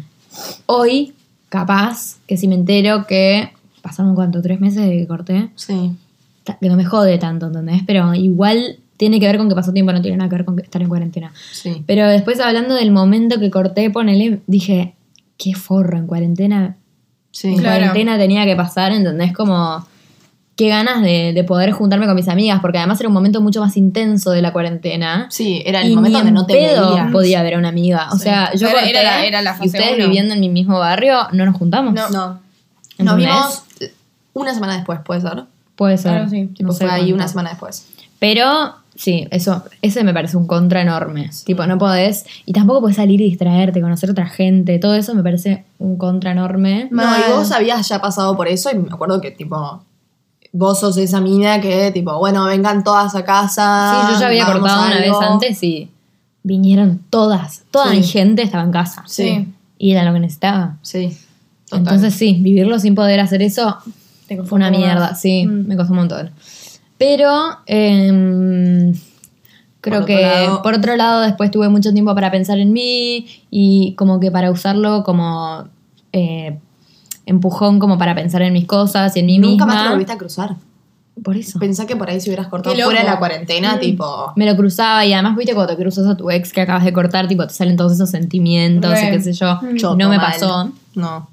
Hoy, 0.65 1.13
capaz, 1.49 2.17
que 2.27 2.35
si 2.37 2.47
me 2.47 2.55
entero 2.55 3.05
que 3.07 3.51
pasaron 3.81 4.15
cuánto, 4.15 4.41
tres 4.41 4.59
meses 4.59 4.81
de 4.83 4.89
que 4.97 5.07
corté, 5.07 5.49
Sí. 5.55 5.91
que 6.59 6.67
no 6.69 6.75
me 6.75 6.85
jode 6.85 7.17
tanto, 7.19 7.47
¿entendés? 7.47 7.81
Pero 7.85 8.13
igual 8.15 8.77
tiene 8.97 9.19
que 9.19 9.27
ver 9.27 9.37
con 9.37 9.49
que 9.49 9.55
pasó 9.55 9.71
tiempo, 9.71 9.91
no 9.93 10.01
tiene 10.01 10.17
nada 10.17 10.29
que 10.29 10.35
ver 10.37 10.45
con 10.45 10.55
que 10.55 10.63
estar 10.63 10.81
en 10.81 10.87
cuarentena. 10.89 11.31
Sí. 11.51 11.83
Pero 11.85 12.07
después 12.07 12.39
hablando 12.39 12.73
del 12.75 12.91
momento 12.91 13.39
que 13.39 13.51
corté, 13.51 13.89
ponele, 13.91 14.39
dije, 14.47 14.95
qué 15.37 15.53
forro 15.53 15.97
en 15.97 16.07
cuarentena. 16.07 16.77
Sí. 17.31 17.49
En 17.49 17.57
Claro. 17.57 17.77
cuarentena 17.77 18.17
tenía 18.17 18.45
que 18.45 18.55
pasar, 18.55 18.91
¿entendés? 18.93 19.33
Como 19.33 19.85
qué 20.55 20.69
ganas 20.69 21.01
de, 21.01 21.33
de 21.33 21.43
poder 21.43 21.71
juntarme 21.73 22.05
con 22.05 22.15
mis 22.15 22.29
amigas, 22.29 22.61
porque 22.61 22.77
además 22.77 22.97
era 23.01 23.09
un 23.09 23.13
momento 23.13 23.41
mucho 23.41 23.59
más 23.59 23.75
intenso 23.75 24.31
de 24.31 24.41
la 24.41 24.53
cuarentena. 24.53 25.27
Sí, 25.29 25.61
era 25.65 25.81
el 25.81 25.91
y 25.91 25.95
momento 25.95 26.19
ni 26.19 26.23
donde 26.23 26.31
no 26.31 26.45
te 26.45 26.53
pedo 26.53 26.91
veías. 26.91 27.11
podía 27.11 27.43
ver 27.43 27.55
a 27.55 27.57
una 27.57 27.67
amiga. 27.69 28.07
O 28.13 28.15
Sí. 28.17 28.23
sea, 28.23 28.53
yo 28.55 28.69
Era- 28.69 29.03
la- 29.03 29.25
era 29.25 29.41
la 29.41 29.57
y 29.61 29.65
ustedes 29.67 29.95
uno. 29.97 30.05
viviendo 30.05 30.33
en 30.33 30.39
mi 30.39 30.47
mismo 30.47 30.79
barrio, 30.79 31.27
no 31.33 31.45
nos 31.45 31.57
juntamos. 31.57 31.93
No. 31.93 32.09
No. 32.09 32.39
Nos 32.99 33.17
vimos 33.17 33.63
una 34.33 34.53
semana 34.53 34.75
después, 34.77 34.99
puede 35.03 35.19
ser. 35.19 35.43
Puede 35.75 35.97
ser. 35.97 36.11
Claro, 36.13 36.29
sí. 36.29 36.45
Tipo, 36.55 36.67
No 36.69 36.73
fue 36.73 36.87
ahí 36.89 36.99
cuánto. 37.01 37.15
una 37.15 37.27
semana 37.27 37.49
después. 37.49 37.85
Pero 38.19 38.75
sí, 38.95 39.27
eso, 39.31 39.63
ese 39.81 40.03
me 40.03 40.13
parece 40.13 40.37
un 40.37 40.47
contra 40.47 40.81
enorme. 40.81 41.29
Tipo, 41.45 41.65
no 41.67 41.77
podés. 41.77 42.25
Y 42.45 42.53
tampoco 42.53 42.81
podés 42.81 42.95
salir 42.95 43.21
y 43.21 43.25
distraerte, 43.25 43.81
conocer 43.81 44.09
otra 44.09 44.27
gente. 44.27 44.79
Todo 44.79 44.95
eso 44.95 45.13
me 45.13 45.23
parece 45.23 45.65
un 45.79 45.97
contra 45.97 46.31
enorme. 46.31 46.87
No, 46.91 47.03
Mal. 47.03 47.21
y 47.27 47.31
vos 47.33 47.51
habías 47.51 47.87
ya 47.87 47.99
pasado 48.01 48.35
por 48.35 48.47
eso 48.47 48.69
y 48.71 48.75
me 48.77 48.89
acuerdo 48.91 49.21
que, 49.21 49.31
tipo, 49.31 49.83
vos 50.51 50.79
sos 50.79 50.97
esa 50.97 51.19
mina 51.21 51.59
que, 51.61 51.91
tipo, 51.91 52.17
bueno, 52.17 52.45
vengan 52.45 52.83
todas 52.83 53.13
a 53.15 53.23
casa. 53.25 54.05
Sí, 54.07 54.13
yo 54.13 54.19
ya 54.21 54.27
había 54.27 54.45
cortado 54.45 54.85
una 54.87 54.99
vez 54.99 55.13
antes 55.21 55.61
y 55.63 55.89
vinieron 56.43 57.01
todas. 57.09 57.63
Toda 57.71 57.91
Sí. 57.91 57.97
mi 57.97 58.03
gente 58.03 58.41
estaba 58.43 58.63
en 58.63 58.71
casa. 58.71 59.03
Sí. 59.07 59.47
Y 59.77 59.91
era 59.91 60.03
lo 60.03 60.13
que 60.13 60.19
necesitaba. 60.21 60.77
Sí. 60.81 61.17
total. 61.67 61.79
Entonces 61.79 62.13
sí, 62.13 62.37
vivirlo 62.41 62.77
sin 62.79 62.93
poder 62.93 63.19
hacer 63.19 63.41
eso 63.41 63.77
fue 64.45 64.55
una 64.55 64.69
mierda. 64.69 65.09
más. 65.09 65.19
Sí, 65.21 65.45
Mm. 65.47 65.67
me 65.67 65.75
costó 65.75 65.93
un 65.93 65.97
montón. 65.99 66.29
Pero 66.97 67.29
em, 67.65 68.93
creo 69.81 69.99
Por 70.01 70.05
que 70.05 70.21
lado- 70.21 70.61
por 70.61 70.73
otro 70.75 70.95
lado 70.95 71.21
después 71.21 71.51
tuve 71.51 71.69
mucho 71.69 71.91
tiempo 71.93 72.15
para 72.15 72.31
pensar 72.31 72.57
en 72.59 72.71
mí 72.73 73.27
y 73.51 73.93
como 73.95 74.19
que 74.19 74.31
para 74.31 74.49
usarlo 74.51 75.03
como 75.03 75.65
eh, 76.13 76.57
empujón 77.25 77.79
como 77.79 77.97
para 77.97 78.15
pensar 78.15 78.41
en 78.43 78.53
mis 78.53 78.65
cosas 78.65 79.15
y 79.17 79.19
en 79.19 79.25
mí 79.25 79.37
Nunca 79.39 79.65
misma. 79.65 79.65
más 79.65 79.77
te 79.77 79.83
lo 79.83 79.89
volviste 79.91 80.13
a 80.13 80.17
cruzar. 80.17 80.55
Por 81.23 81.37
eso. 81.37 81.59
Pensá 81.59 81.85
que 81.87 81.95
por 81.95 82.09
ahí 82.09 82.19
si 82.19 82.29
hubieras 82.29 82.47
cortado 82.47 82.75
fuera 82.75 82.99
de 82.99 83.05
la 83.05 83.17
cuarentena, 83.19 83.75
Mm. 83.75 83.79
tipo. 83.79 84.33
Me 84.35 84.45
lo 84.45 84.55
cruzaba 84.57 85.05
y 85.05 85.13
además, 85.13 85.37
viste, 85.37 85.53
cuando 85.55 85.73
te 85.73 85.81
cruzas 85.81 86.05
a 86.07 86.17
tu 86.17 86.29
ex 86.29 86.51
que 86.51 86.59
acabas 86.61 86.83
de 86.83 86.91
cortar, 86.91 87.27
tipo, 87.29 87.47
te 87.47 87.53
salen 87.53 87.77
todos 87.77 87.93
esos 87.93 88.09
sentimientos 88.09 88.93
y 89.01 89.11
qué 89.11 89.21
sé 89.21 89.31
yo. 89.33 89.59
no 89.95 90.09
me 90.09 90.17
mal. 90.17 90.31
pasó. 90.31 90.71
No. 90.93 91.29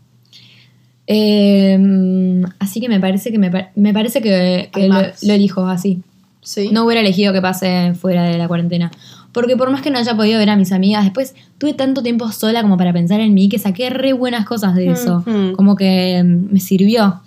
Eh, 1.07 2.43
así 2.59 2.81
que 2.81 2.89
me 2.89 3.01
parece 3.01 3.31
que 3.33 3.39
me, 3.39 3.51
me 3.75 3.93
parece 3.93 4.21
que, 4.23 4.71
que 4.73 4.89
lo, 4.89 4.97
lo 5.01 5.33
elijo 5.33 5.67
así. 5.67 6.01
Sí. 6.41 6.71
No 6.73 6.85
hubiera 6.85 7.01
elegido 7.01 7.33
que 7.33 7.41
pase 7.41 7.95
fuera 7.95 8.25
de 8.25 8.39
la 8.39 8.49
cuarentena. 8.49 8.91
Porque 9.33 9.57
por 9.57 9.71
más 9.71 9.81
que 9.81 9.91
no 9.91 9.99
haya 9.99 10.15
podido 10.17 10.39
ver 10.39 10.51
a 10.51 10.57
mis 10.57 10.73
amigas, 10.73 11.05
después 11.05 11.35
tuve 11.59 11.73
tanto 11.73 12.03
tiempo 12.03 12.31
sola 12.33 12.61
como 12.63 12.77
para 12.77 12.93
pensar 12.93 13.21
en 13.21 13.33
mí 13.33 13.49
que 13.49 13.59
saqué 13.59 13.89
re 13.91 14.13
buenas 14.13 14.45
cosas 14.45 14.75
de 14.75 14.91
eso. 14.91 15.23
Mm. 15.27 15.53
Como 15.53 15.75
que 15.77 16.23
mm, 16.23 16.53
me 16.53 16.61
sirvió. 16.61 17.21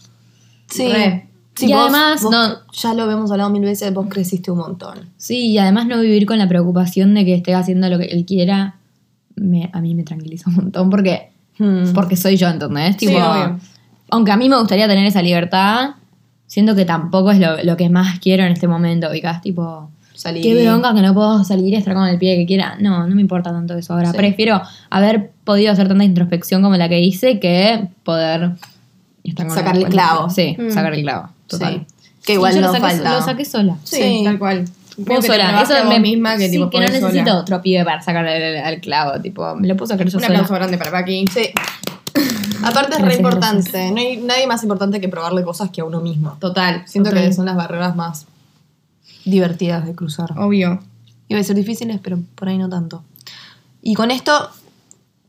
Sí. 0.68 0.88
Re. 0.92 1.28
Sí, 1.56 1.68
Y 1.68 1.74
vos- 1.74 1.84
además, 1.84 2.22
vos- 2.22 2.32
no- 2.32 2.56
Ya 2.74 2.94
lo 2.94 3.10
hemos 3.10 3.32
hablado 3.32 3.50
mil 3.50 3.64
veces, 3.64 3.94
vos 3.94 4.08
creciste 4.10 4.52
un 4.52 4.58
montón. 4.60 5.00
Sí, 5.18 5.48
y 5.52 5.58
además 5.58 5.88
no 5.88 6.00
vivir 6.02 6.26
con 6.26 6.38
la 6.38 6.48
preocupación 6.50 7.14
de 7.14 7.24
que 7.24 7.36
esté 7.36 7.54
haciendo 7.56 7.90
lo 7.90 7.98
que 7.98 8.06
él 8.06 8.26
quiera, 8.26 8.76
me, 9.36 9.70
a 9.74 9.80
mí 9.82 9.96
me 9.96 10.04
tranquiliza 10.04 10.50
un 10.50 10.58
montón 10.58 10.90
porque, 10.90 11.30
Mm. 11.58 11.94
porque 11.94 12.16
soy 12.18 12.38
yo, 12.38 12.48
¿entendés? 12.50 12.96
Sí, 13.00 13.08
Tipo, 13.08 13.18
obvio. 13.20 13.60
aunque 14.12 14.32
a 14.32 14.38
mí 14.38 14.50
me 14.50 14.58
gustaría 14.58 14.88
tener 14.88 15.06
esa 15.06 15.22
libertad, 15.22 15.92
siento 16.48 16.76
que 16.76 16.86
tampoco 16.86 17.32
es 17.32 17.40
lo, 17.40 17.64
lo 17.64 17.78
que 17.78 17.90
más 17.90 18.20
quiero 18.20 18.44
en 18.44 18.52
este 18.52 18.68
momento, 18.68 19.10
ubicás, 19.10 19.42
tipo... 19.42 19.90
Salir. 20.14 20.42
Qué 20.44 20.64
bronca 20.64 20.94
que 20.96 21.02
no 21.02 21.14
puedo 21.14 21.44
salir 21.44 21.74
y 21.74 21.76
estar 21.76 21.94
con 21.94 22.08
el 22.08 22.18
pie 22.18 22.38
que 22.38 22.46
quiera. 22.46 22.78
No, 22.80 23.06
no 23.06 23.14
me 23.14 23.20
importa 23.22 23.52
tanto 23.52 23.78
eso 23.78 23.94
ahora. 23.94 24.12
Sí. 24.12 24.18
Prefiero 24.18 24.62
haber 24.90 25.32
podido 25.44 25.74
hacer 25.74 25.90
tanta 25.90 26.06
introspección 26.06 26.62
como 26.62 26.78
la 26.78 26.88
que 26.88 27.02
hice 27.02 27.38
que 27.42 27.90
poder 28.06 28.52
estar 29.26 29.46
con 29.46 29.56
Sacar 29.58 29.76
el 29.78 29.86
clavo. 29.90 30.30
Sí, 30.30 30.56
Mm. 30.58 30.72
sacar 30.72 30.94
el 30.94 31.02
clavo. 31.02 31.28
Total. 31.48 31.86
Sí. 31.86 32.12
Que 32.26 32.34
igual 32.36 32.56
no 32.56 32.62
lo 32.62 32.68
saqué, 32.68 32.80
falta. 32.80 33.14
Lo 33.14 33.22
saqué 33.26 33.44
sola. 33.44 33.76
Sí, 33.84 33.98
Sí. 34.02 34.22
tal 34.24 34.40
cual. 34.40 34.66
Te 35.04 35.22
sola. 35.22 35.62
Eso 35.62 35.74
me, 35.90 36.00
misma 36.00 36.38
que 36.38 36.46
sí, 36.50 36.52
tipo 36.58 36.70
que 36.70 36.78
no 36.80 36.84
necesito 36.86 37.10
sola. 37.26 37.40
otro 37.40 37.62
pibe 37.62 37.84
para 37.84 38.02
sacarle 38.02 38.60
el, 38.60 38.74
el 38.74 38.82
clavo. 38.82 39.20
Tipo, 39.22 39.56
me 39.56 39.68
lo 39.68 39.76
puedo 39.76 39.88
sacar 39.88 40.08
yo 40.08 40.18
Un 40.18 40.24
sola. 40.24 40.28
aplauso 40.28 40.54
grande 40.54 40.78
para 40.78 40.92
Paqui. 40.92 41.26
Sí. 41.34 41.50
Aparte 42.64 42.94
es 42.96 43.02
re 43.02 43.18
Gracias, 43.18 43.20
importante. 43.20 43.92
No 43.92 43.98
hay 43.98 44.18
nadie 44.18 44.48
más 44.48 44.64
importante 44.64 45.02
que 45.02 45.10
probarle 45.10 45.44
cosas 45.44 45.70
que 45.70 45.82
a 45.82 45.84
uno 45.86 46.00
mismo. 46.02 46.38
Total. 46.40 46.84
Siento 46.88 47.10
total. 47.10 47.26
que 47.28 47.34
son 47.34 47.46
las 47.46 47.56
barreras 47.56 47.96
más 47.96 48.26
divertidas 49.26 49.86
de 49.86 49.94
cruzar. 49.96 50.32
Obvio. 50.38 50.80
Iba 51.28 51.40
a 51.40 51.44
ser 51.44 51.56
difíciles, 51.56 52.00
pero 52.02 52.20
por 52.36 52.48
ahí 52.48 52.58
no 52.58 52.70
tanto. 52.70 53.04
Y 53.82 53.94
con 53.96 54.12
esto, 54.12 54.50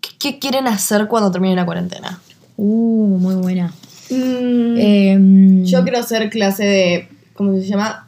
¿qué, 0.00 0.11
qué 0.18 0.38
quieren 0.38 0.66
hacer 0.68 1.09
cuando 1.09 1.31
termine 1.31 1.57
la 1.57 1.64
cuarentena? 1.64 2.20
Uh, 2.57 3.18
muy 3.18 3.35
buena. 3.35 3.72
Mm, 4.11 4.76
Em, 4.79 5.64
yo 5.64 5.83
quiero 5.83 5.98
hacer 5.98 6.31
clase 6.31 6.64
de. 6.64 7.09
¿Cómo 7.35 7.52
se 7.59 7.66
llama? 7.66 8.06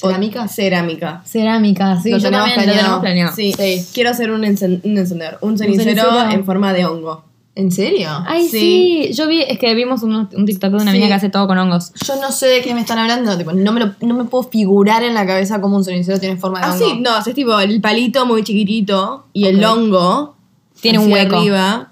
¿Cerámica? 0.00 0.48
Cerámica. 0.48 1.22
Cerámica, 1.24 2.00
sí. 2.00 2.10
Lo 2.10 2.18
tenemos 2.20 2.48
también 2.54 2.68
lo 2.70 2.74
tenemos 2.76 3.00
planeado. 3.00 3.34
Sí. 3.34 3.52
Sí. 3.52 3.84
Quiero 3.92 4.10
hacer 4.10 4.30
un, 4.30 4.42
encen- 4.42 4.80
un 4.84 4.96
encendedor. 4.96 5.38
Un 5.40 5.58
cenicero, 5.58 5.84
cenicero. 6.02 6.30
en 6.30 6.44
forma 6.44 6.72
de 6.72 6.84
hongo. 6.86 7.24
¿En 7.56 7.72
serio? 7.72 8.08
Ay, 8.24 8.46
sí. 8.46 9.08
Sí. 9.08 9.12
Yo 9.14 9.26
vi, 9.26 9.42
es 9.42 9.58
que 9.58 9.74
vimos 9.74 10.04
un, 10.04 10.14
un 10.14 10.46
TikTok 10.46 10.70
de 10.70 10.76
una 10.76 10.92
Sí. 10.92 10.98
mina 10.98 11.08
que 11.08 11.14
hace 11.14 11.28
todo 11.28 11.48
con 11.48 11.58
hongos. 11.58 11.92
Yo 12.06 12.14
no 12.20 12.30
sé 12.30 12.46
de 12.46 12.60
qué 12.62 12.72
me 12.72 12.80
están 12.82 12.98
hablando. 12.98 13.36
Tipo, 13.36 13.52
no, 13.52 13.72
me 13.72 13.80
lo- 13.80 13.94
no 14.00 14.14
me 14.14 14.24
puedo 14.26 14.44
figurar 14.48 15.02
en 15.02 15.12
la 15.14 15.26
cabeza 15.26 15.60
cómo 15.60 15.76
un 15.76 15.82
cenicero 15.84 16.20
tiene 16.20 16.36
forma 16.36 16.60
de 16.60 16.66
Ah, 16.66 16.72
hongo. 16.74 16.84
sí, 16.88 17.00
no, 17.00 17.18
es 17.18 17.34
tipo 17.34 17.58
el 17.58 17.80
palito 17.80 18.24
muy 18.26 18.44
chiquitito 18.44 19.26
y 19.32 19.46
el 19.46 19.64
hongo 19.64 20.36
Tiene 20.80 21.00
un 21.00 21.10
hueco. 21.12 21.36
arriba 21.38 21.90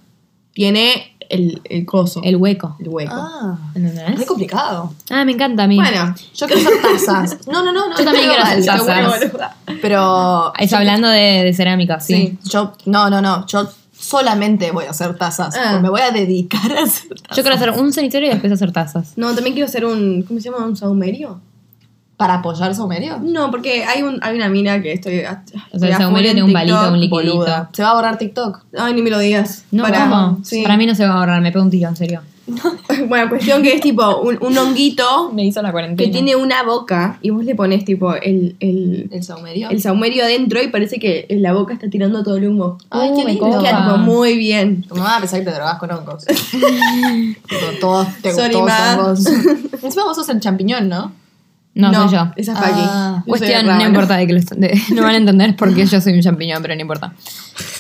tiene 0.52 1.15
el, 1.28 1.60
el 1.64 1.84
coso. 1.86 2.20
El 2.22 2.36
hueco. 2.36 2.76
el 2.80 2.88
hueco. 2.88 3.14
Ah, 3.14 3.58
¿Entendés? 3.74 4.20
es 4.20 4.26
complicado. 4.26 4.92
Ah, 5.10 5.24
me 5.24 5.32
encanta 5.32 5.64
a 5.64 5.66
mí. 5.66 5.76
Bueno, 5.76 6.14
Yo 6.34 6.46
quiero 6.46 6.62
hacer 6.68 6.82
tazas. 6.82 7.38
No, 7.46 7.64
no, 7.64 7.72
no. 7.72 7.88
no 7.88 7.96
Yo 7.98 8.04
también 8.04 8.26
quiero 8.28 8.42
hacer 8.42 8.64
tazas. 8.64 8.84
pero 8.86 9.30
bueno, 9.32 9.48
Pero. 9.82 10.52
Está 10.58 10.78
hablando 10.78 11.08
de, 11.08 11.44
de 11.44 11.52
cerámica, 11.52 12.00
sí. 12.00 12.38
Sí. 12.42 12.50
Yo, 12.50 12.72
no, 12.86 13.10
no, 13.10 13.20
no. 13.22 13.46
Yo 13.46 13.68
solamente 13.98 14.70
voy 14.72 14.84
a 14.84 14.90
hacer 14.90 15.16
tazas. 15.16 15.54
Ah. 15.56 15.78
Me 15.80 15.88
voy 15.88 16.00
a 16.00 16.10
dedicar 16.10 16.70
a 16.72 16.82
hacer 16.84 17.08
tazas. 17.20 17.36
Yo 17.36 17.42
quiero 17.42 17.56
hacer 17.56 17.70
un 17.70 17.92
cenicero 17.92 18.26
y 18.26 18.28
después 18.30 18.52
hacer 18.52 18.72
tazas. 18.72 19.12
no, 19.16 19.34
también 19.34 19.54
quiero 19.54 19.66
hacer 19.68 19.84
un. 19.84 20.22
¿Cómo 20.22 20.40
se 20.40 20.50
llama? 20.50 20.64
¿Un 20.66 20.76
saumerio? 20.76 21.40
¿Para 22.16 22.35
apoyar 22.37 22.74
saumerio? 22.74 23.18
No, 23.22 23.50
porque 23.50 23.85
hay, 23.85 24.02
un, 24.02 24.18
hay 24.22 24.35
una 24.37 24.48
mina 24.48 24.81
que 24.81 24.92
estoy. 24.92 25.20
O 25.72 25.79
sea, 25.79 25.98
saumerio 25.98 26.31
en 26.31 26.37
tiene 26.37 26.42
un 26.48 26.52
palito, 26.52 26.88
un 26.92 26.98
liquidito. 27.00 27.35
Boluda. 27.37 27.68
Se 27.74 27.83
va 27.83 27.90
a 27.90 27.94
borrar 27.94 28.16
TikTok. 28.16 28.61
Ay, 28.79 28.94
ni 28.94 29.02
me 29.02 29.11
lo 29.11 29.18
digas. 29.18 29.64
No, 29.70 29.83
Para- 29.83 30.00
¿cómo? 30.09 30.38
sí. 30.42 30.62
Para 30.62 30.76
mí 30.79 30.87
no 30.87 30.94
se 30.94 31.05
va 31.07 31.12
a 31.14 31.18
ahorrar, 31.18 31.42
me 31.42 31.52
pego 31.52 31.64
un 31.64 31.70
tiro, 31.70 31.88
en 31.90 31.96
serio. 31.96 32.22
Bueno, 33.09 33.29
cuestión 33.29 33.61
que 33.62 33.74
es 33.74 33.81
tipo 33.81 34.18
un, 34.20 34.38
un 34.40 34.57
honguito 34.57 35.31
Me 35.33 35.44
hizo 35.44 35.61
la 35.62 35.72
cuarentena. 35.72 36.07
que 36.07 36.12
tiene 36.12 36.37
una 36.37 36.62
boca 36.62 37.18
y 37.20 37.31
vos 37.31 37.44
le 37.44 37.55
pones 37.57 37.85
tipo 37.85 38.14
el, 38.14 38.57
el, 38.61 39.09
¿El 39.12 39.22
saumerio? 39.24 39.68
el 39.68 39.83
saumerio 39.83 40.22
adentro 40.24 40.62
y 40.62 40.68
parece 40.68 40.98
que 41.00 41.26
la 41.29 41.52
boca 41.52 41.74
está 41.74 41.90
tirando 41.90 42.22
todo 42.22 42.37
el 42.37 42.48
humo. 42.48 42.79
Ay, 42.90 43.11
Uh, 43.11 43.16
qué 43.18 43.24
lindo. 43.24 43.40
copa. 43.50 43.62
Queda 43.62 43.85
tipo 43.85 43.98
muy 43.98 44.37
bien. 44.38 44.83
Tu 44.88 44.94
mamá 44.94 45.11
va 45.11 45.16
a 45.16 45.20
pensar 45.20 45.40
que 45.40 45.44
te 45.46 45.52
drogas 45.52 45.79
con 45.79 45.90
hongos. 45.90 46.24
Tipo, 47.48 47.66
todos, 47.81 48.07
te, 48.22 48.33
Sorry, 48.33 48.52
todos 48.52 48.70
hongos. 48.98 49.26
Encima 49.83 50.05
vos 50.05 50.16
sos 50.16 50.29
el 50.29 50.40
champiñón, 50.40 50.88
¿no? 50.88 51.12
No, 51.76 51.92
soy 52.08 52.16
yo. 52.16 52.28
Esa 52.36 52.52
es 52.52 52.58
Ah. 52.58 52.60
Paqui. 52.62 52.80
Soy 52.80 53.22
Cuestión, 53.28 53.66
no 53.66 53.82
importa 53.86 54.16
de 54.16 54.26
que 54.26 54.32
lo- 54.32 54.40
de- 54.40 54.80
no 54.94 55.02
van 55.02 55.12
a 55.14 55.16
entender 55.18 55.54
por 55.56 55.74
qué 55.74 55.86
yo 55.86 56.00
soy 56.00 56.14
un 56.14 56.22
champiñón, 56.22 56.62
pero 56.62 56.74
no 56.74 56.80
importa. 56.80 57.12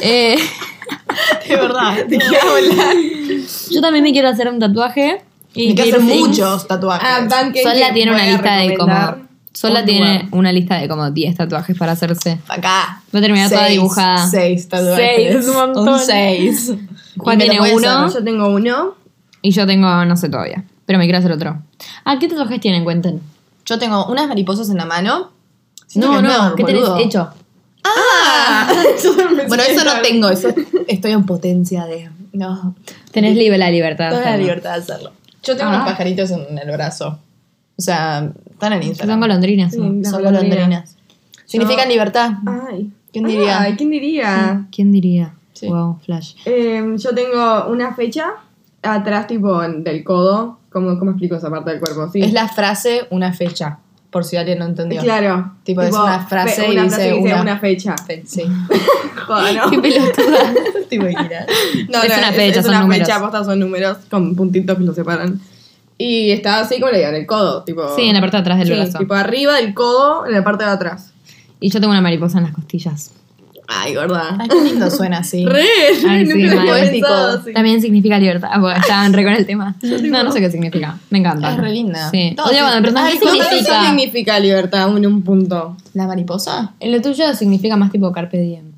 Eh, 0.00 0.36
De 1.48 1.56
verdad. 1.56 2.04
¿De 2.06 2.18
qué 2.18 2.36
hablas? 2.36 3.68
yo 3.70 3.80
también 3.80 4.04
me 4.04 4.12
quiero 4.12 4.28
hacer 4.28 4.48
un 4.48 4.58
tatuaje. 4.58 5.22
Y 5.54 5.74
que 5.74 5.82
hacer 5.82 6.00
piercing. 6.00 6.26
muchos 6.28 6.68
tatuajes. 6.68 7.08
Ah, 7.10 7.26
Sola 7.62 7.92
tiene 7.94 8.12
una 8.12 8.26
lista 8.26 8.56
de 8.56 8.76
como. 8.76 9.26
Sola 9.54 9.80
Un 9.80 9.86
tiene 9.86 10.12
lugar. 10.18 10.28
una 10.32 10.52
lista 10.52 10.74
de 10.76 10.86
como 10.86 11.10
10 11.10 11.34
tatuajes 11.34 11.78
para 11.78 11.92
hacerse. 11.92 12.38
Acá. 12.46 13.00
Va 13.14 13.18
a 13.18 13.22
terminar 13.22 13.48
toda 13.48 13.66
dibujada. 13.68 14.26
Seis 14.28 14.68
tatuajes. 14.68 15.32
Seis, 15.32 15.48
un 15.48 15.54
montón. 15.54 15.88
Un 15.88 15.98
seis. 15.98 16.74
Juan 17.16 17.36
Y 17.36 17.38
me 17.38 17.46
lo 17.46 17.52
tiene 17.62 17.74
uno. 17.74 17.88
hacer. 17.88 18.18
Yo 18.20 18.24
tengo 18.24 18.48
uno. 18.50 18.94
Y 19.40 19.50
yo 19.52 19.66
tengo, 19.66 20.04
no 20.04 20.16
sé 20.18 20.28
todavía. 20.28 20.62
Pero 20.84 20.98
me 20.98 21.06
quiero 21.06 21.18
hacer 21.20 21.32
otro. 21.32 21.62
Ah, 22.04 22.18
¿qué 22.20 22.28
tatuajes 22.28 22.60
tienen? 22.60 22.84
Cuenten. 22.84 23.22
Yo 23.66 23.78
tengo 23.78 24.06
unas 24.06 24.28
mariposas 24.28 24.70
en 24.70 24.76
la 24.78 24.84
mano. 24.86 25.32
Siento 25.86 26.10
No, 26.10 26.16
que 26.16 26.22
no, 26.22 26.54
¿qué 26.56 26.64
tenés 26.64 26.84
hecho? 26.98 27.28
Ah. 27.84 28.72
bueno, 29.48 29.62
eso 29.62 29.84
no 29.84 30.00
tengo. 30.02 30.28
Eso 30.28 30.48
estoy 30.88 31.12
en 31.12 31.24
potencia 31.26 31.84
de. 31.86 32.10
No. 32.32 32.74
Tenés 33.12 33.36
libre 33.36 33.58
la 33.58 33.70
libertad. 33.70 34.06
de 34.06 34.10
Toda 34.10 34.20
la 34.22 34.26
hacerlo. 34.30 34.42
libertad 34.46 34.70
de 34.74 34.78
hacerlo. 34.80 35.12
Yo 35.42 35.56
tengo 35.56 35.70
Ah. 35.70 35.74
unos 35.76 35.88
pajaritos 35.88 36.30
en 36.30 36.58
el 36.58 36.70
brazo. 36.72 37.18
O 37.78 37.82
sea, 37.82 38.30
están 38.50 38.72
en 38.72 38.80
Son 38.82 38.88
Instagram. 38.88 39.20
golondrinas. 39.20 39.72
Sí. 39.72 39.78
Son 39.78 40.00
golondrinas. 40.02 40.22
golondrinas. 40.42 40.96
Significan 41.46 41.88
libertad. 41.88 42.30
Ay. 42.46 42.90
¿Quién 43.12 43.24
diría? 43.26 43.60
Ay, 43.62 43.76
¿quién 43.76 43.90
diría? 43.90 44.66
¿Quién 44.74 44.92
diría? 44.92 45.34
Sí. 45.52 45.68
Wow, 45.68 45.98
flash. 46.04 46.34
Eh, 46.44 46.82
yo 46.98 47.14
tengo 47.14 47.66
una 47.68 47.94
fecha 47.94 48.34
atrás, 48.82 49.26
tipo, 49.26 49.60
del 49.62 50.04
codo. 50.04 50.58
¿Cómo, 50.76 50.98
¿Cómo 50.98 51.12
explico 51.12 51.36
esa 51.36 51.48
parte 51.48 51.70
del 51.70 51.80
cuerpo? 51.80 52.10
Sí. 52.12 52.20
Es 52.20 52.34
la 52.34 52.48
frase, 52.48 53.06
una 53.08 53.32
fecha. 53.32 53.78
Por 54.10 54.24
si 54.24 54.36
alguien 54.36 54.58
no 54.58 54.66
entendió. 54.66 55.00
Claro. 55.00 55.52
Tipo, 55.64 55.80
es 55.80 55.90
una 55.94 56.26
frase 56.26 56.62
fe- 56.62 56.68
y 56.68 56.72
una 56.72 56.82
dice 56.84 56.94
frase 56.96 57.08
que 57.10 57.16
dice 57.16 57.32
una- 57.32 57.42
una 57.42 57.58
fecha. 57.58 57.94
Fe- 58.06 58.22
Sí. 58.26 58.42
Joder, 59.26 59.54
no. 59.56 59.70
Qué 59.70 59.78
pelotuda. 59.78 60.54
Te 60.90 60.94
imaginas. 60.96 61.46
No, 61.88 62.02
Es 62.02 62.08
no, 62.10 62.18
una 62.18 62.32
fecha, 62.32 62.60
es 62.60 62.66
son 62.66 62.74
una 62.74 62.82
números. 62.82 63.08
fecha, 63.08 63.44
son 63.44 63.58
números 63.58 63.96
con 64.10 64.34
puntitos 64.36 64.76
que 64.76 64.84
los 64.84 64.94
separan. 64.94 65.40
Y 65.98 66.30
está 66.30 66.60
así 66.60 66.78
como 66.78 66.92
le 66.92 66.98
digo, 66.98 67.08
en 67.08 67.16
el 67.16 67.26
codo, 67.26 67.62
tipo. 67.64 67.96
Sí, 67.96 68.02
en 68.02 68.14
la 68.14 68.20
parte 68.20 68.36
de 68.36 68.40
atrás 68.42 68.58
del 68.58 68.68
Sí, 68.68 68.74
brazo. 68.74 68.98
Tipo 68.98 69.14
arriba 69.14 69.54
del 69.54 69.72
codo, 69.72 70.26
en 70.26 70.32
la 70.32 70.44
parte 70.44 70.64
de 70.64 70.70
atrás. 70.70 71.12
Y 71.58 71.70
yo 71.70 71.80
tengo 71.80 71.90
una 71.92 72.02
mariposa 72.02 72.36
en 72.36 72.44
las 72.44 72.52
costillas. 72.52 73.12
Ay, 73.68 73.94
gorda. 73.94 74.36
Ay, 74.38 74.48
qué 74.48 74.60
lindo 74.62 74.90
suena 74.90 75.18
así. 75.18 75.44
Re, 75.44 75.64
Ay, 76.08 76.26
sí, 76.26 76.32
pensado 76.32 77.38
así. 77.40 77.52
También 77.52 77.80
significa 77.80 78.18
libertad. 78.18 78.48
Ah, 78.52 78.60
porque 78.60 78.78
estaban 78.78 79.12
re 79.12 79.24
con 79.24 79.32
el 79.32 79.46
tema. 79.46 79.74
No, 79.82 80.22
no 80.24 80.32
sé 80.32 80.40
qué 80.40 80.50
significa. 80.50 80.98
Me 81.10 81.18
encanta. 81.18 81.52
Es 81.52 81.56
re 81.58 81.72
linda. 81.72 82.10
Sí. 82.10 82.34
No, 82.36 82.44
Oye, 82.44 82.58
sí. 82.58 82.64
preguntan 82.80 83.04
Ay, 83.04 83.12
qué 83.14 83.18
¿cómo 83.20 83.32
significa. 83.32 83.80
¿Qué 83.80 83.86
significa 83.88 84.38
libertad 84.38 84.96
en 84.96 85.06
un 85.06 85.22
punto? 85.22 85.76
¿La 85.94 86.06
mariposa? 86.06 86.74
En 86.80 86.92
lo 86.92 87.00
tuyo 87.02 87.34
significa 87.34 87.76
más 87.76 87.90
tipo 87.90 88.12
carpe 88.12 88.38
diem. 88.38 88.72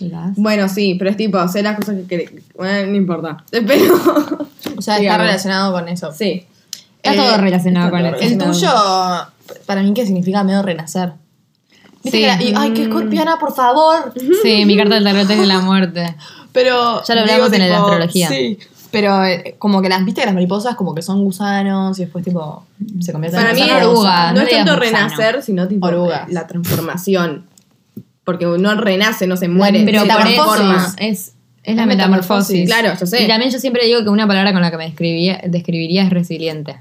¿Verdad? 0.00 0.30
Bueno, 0.36 0.68
sí, 0.68 0.96
pero 0.98 1.10
es 1.10 1.16
tipo 1.16 1.38
hacer 1.38 1.62
las 1.64 1.76
cosas 1.76 1.94
que 1.96 2.04
querés. 2.06 2.30
Bueno, 2.56 2.90
no 2.90 2.96
importa. 2.96 3.36
Pero. 3.50 3.94
O 4.76 4.82
sea, 4.82 4.94
está 4.94 5.00
Digamos. 5.00 5.26
relacionado 5.26 5.72
con 5.72 5.88
eso. 5.88 6.12
Sí. 6.12 6.44
Está 7.02 7.14
Eh, 7.14 7.16
todo 7.28 7.36
relacionado 7.38 7.86
está 7.86 7.98
con 8.00 8.10
todo 8.10 8.20
eso. 8.20 8.32
El 8.32 8.38
tuyo, 8.38 9.64
para 9.66 9.82
mí, 9.82 9.92
¿qué 9.94 10.04
significa 10.06 10.42
medio 10.42 10.62
renacer? 10.62 11.12
¿Viste 12.02 12.18
Sí. 12.18 12.18
que 12.18 12.24
era- 12.24 12.42
y, 12.42 12.52
ay, 12.56 12.72
qué 12.72 12.82
escorpiana, 12.82 13.38
por 13.38 13.54
favor. 13.54 14.12
Sí, 14.42 14.64
mi 14.64 14.76
carta 14.76 14.94
del 14.96 15.04
tarot 15.04 15.22
es 15.30 15.38
de 15.38 15.46
la 15.46 15.60
muerte. 15.60 16.14
Pero. 16.52 17.02
Ya 17.04 17.14
lo 17.14 17.20
hablamos 17.22 17.52
en 17.52 17.68
la 17.68 17.78
astrología. 17.78 18.28
Sí. 18.28 18.58
Pero 18.90 19.24
eh, 19.24 19.54
como 19.58 19.80
que 19.80 19.88
las 19.88 20.04
viste 20.04 20.20
que 20.20 20.26
las 20.26 20.34
mariposas 20.34 20.74
como 20.76 20.94
que 20.94 21.00
son 21.00 21.24
gusanos 21.24 21.98
y 21.98 22.02
después 22.02 22.22
tipo 22.22 22.66
se 23.00 23.10
convierten 23.12 23.40
Para 23.40 23.50
en 23.52 23.56
mí 23.56 23.62
es- 23.62 23.84
orugas, 23.86 24.34
no, 24.34 24.40
no 24.40 24.46
es 24.46 24.50
tanto 24.50 24.76
renacer, 24.76 25.42
sino 25.42 25.66
tipo 25.66 25.86
Orugas. 25.86 26.30
la 26.30 26.46
transformación. 26.46 27.46
Porque 28.24 28.46
uno 28.46 28.74
renace, 28.74 29.26
no 29.26 29.36
se 29.38 29.48
muere. 29.48 29.82
Pero 29.84 30.02
se 30.02 30.06
eso 30.06 30.94
es, 30.98 31.32
es 31.64 31.76
la 31.76 31.82
Es 31.82 31.88
metamorfosis. 31.88 31.88
metamorfosis. 31.88 32.66
Claro, 32.66 32.92
yo 33.00 33.06
sé. 33.06 33.22
Y 33.22 33.26
también 33.28 33.50
yo 33.50 33.58
siempre 33.58 33.86
digo 33.86 34.02
que 34.04 34.10
una 34.10 34.26
palabra 34.26 34.52
con 34.52 34.60
la 34.60 34.70
que 34.70 34.76
me 34.76 34.84
describiría, 34.84 35.40
describiría 35.46 36.02
es 36.04 36.10
resiliente. 36.10 36.76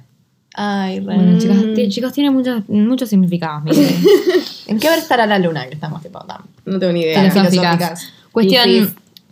Ay, 0.53 0.99
re. 0.99 1.05
Bueno, 1.15 1.39
chicos, 1.39 1.57
ti- 1.75 1.89
chicos, 1.89 2.13
tiene 2.13 2.29
muchos, 2.29 2.67
muchos 2.67 3.09
significados. 3.09 3.63
mi 3.63 3.71
vida. 3.71 3.89
¿En 4.67 4.79
qué 4.79 4.87
hora 4.87 4.97
estará 4.97 5.25
la 5.25 5.39
luna 5.39 5.65
que 5.67 5.73
estamos 5.75 6.01
tipo 6.01 6.19
tan? 6.25 6.41
No 6.65 6.77
tengo 6.79 6.91
ni 6.93 7.01
idea. 7.01 7.19
filosóficas. 7.31 7.51
filosóficas. 7.51 8.09
Cuestión. 8.31 8.69
Y 8.69 8.83
sí. 8.85 8.89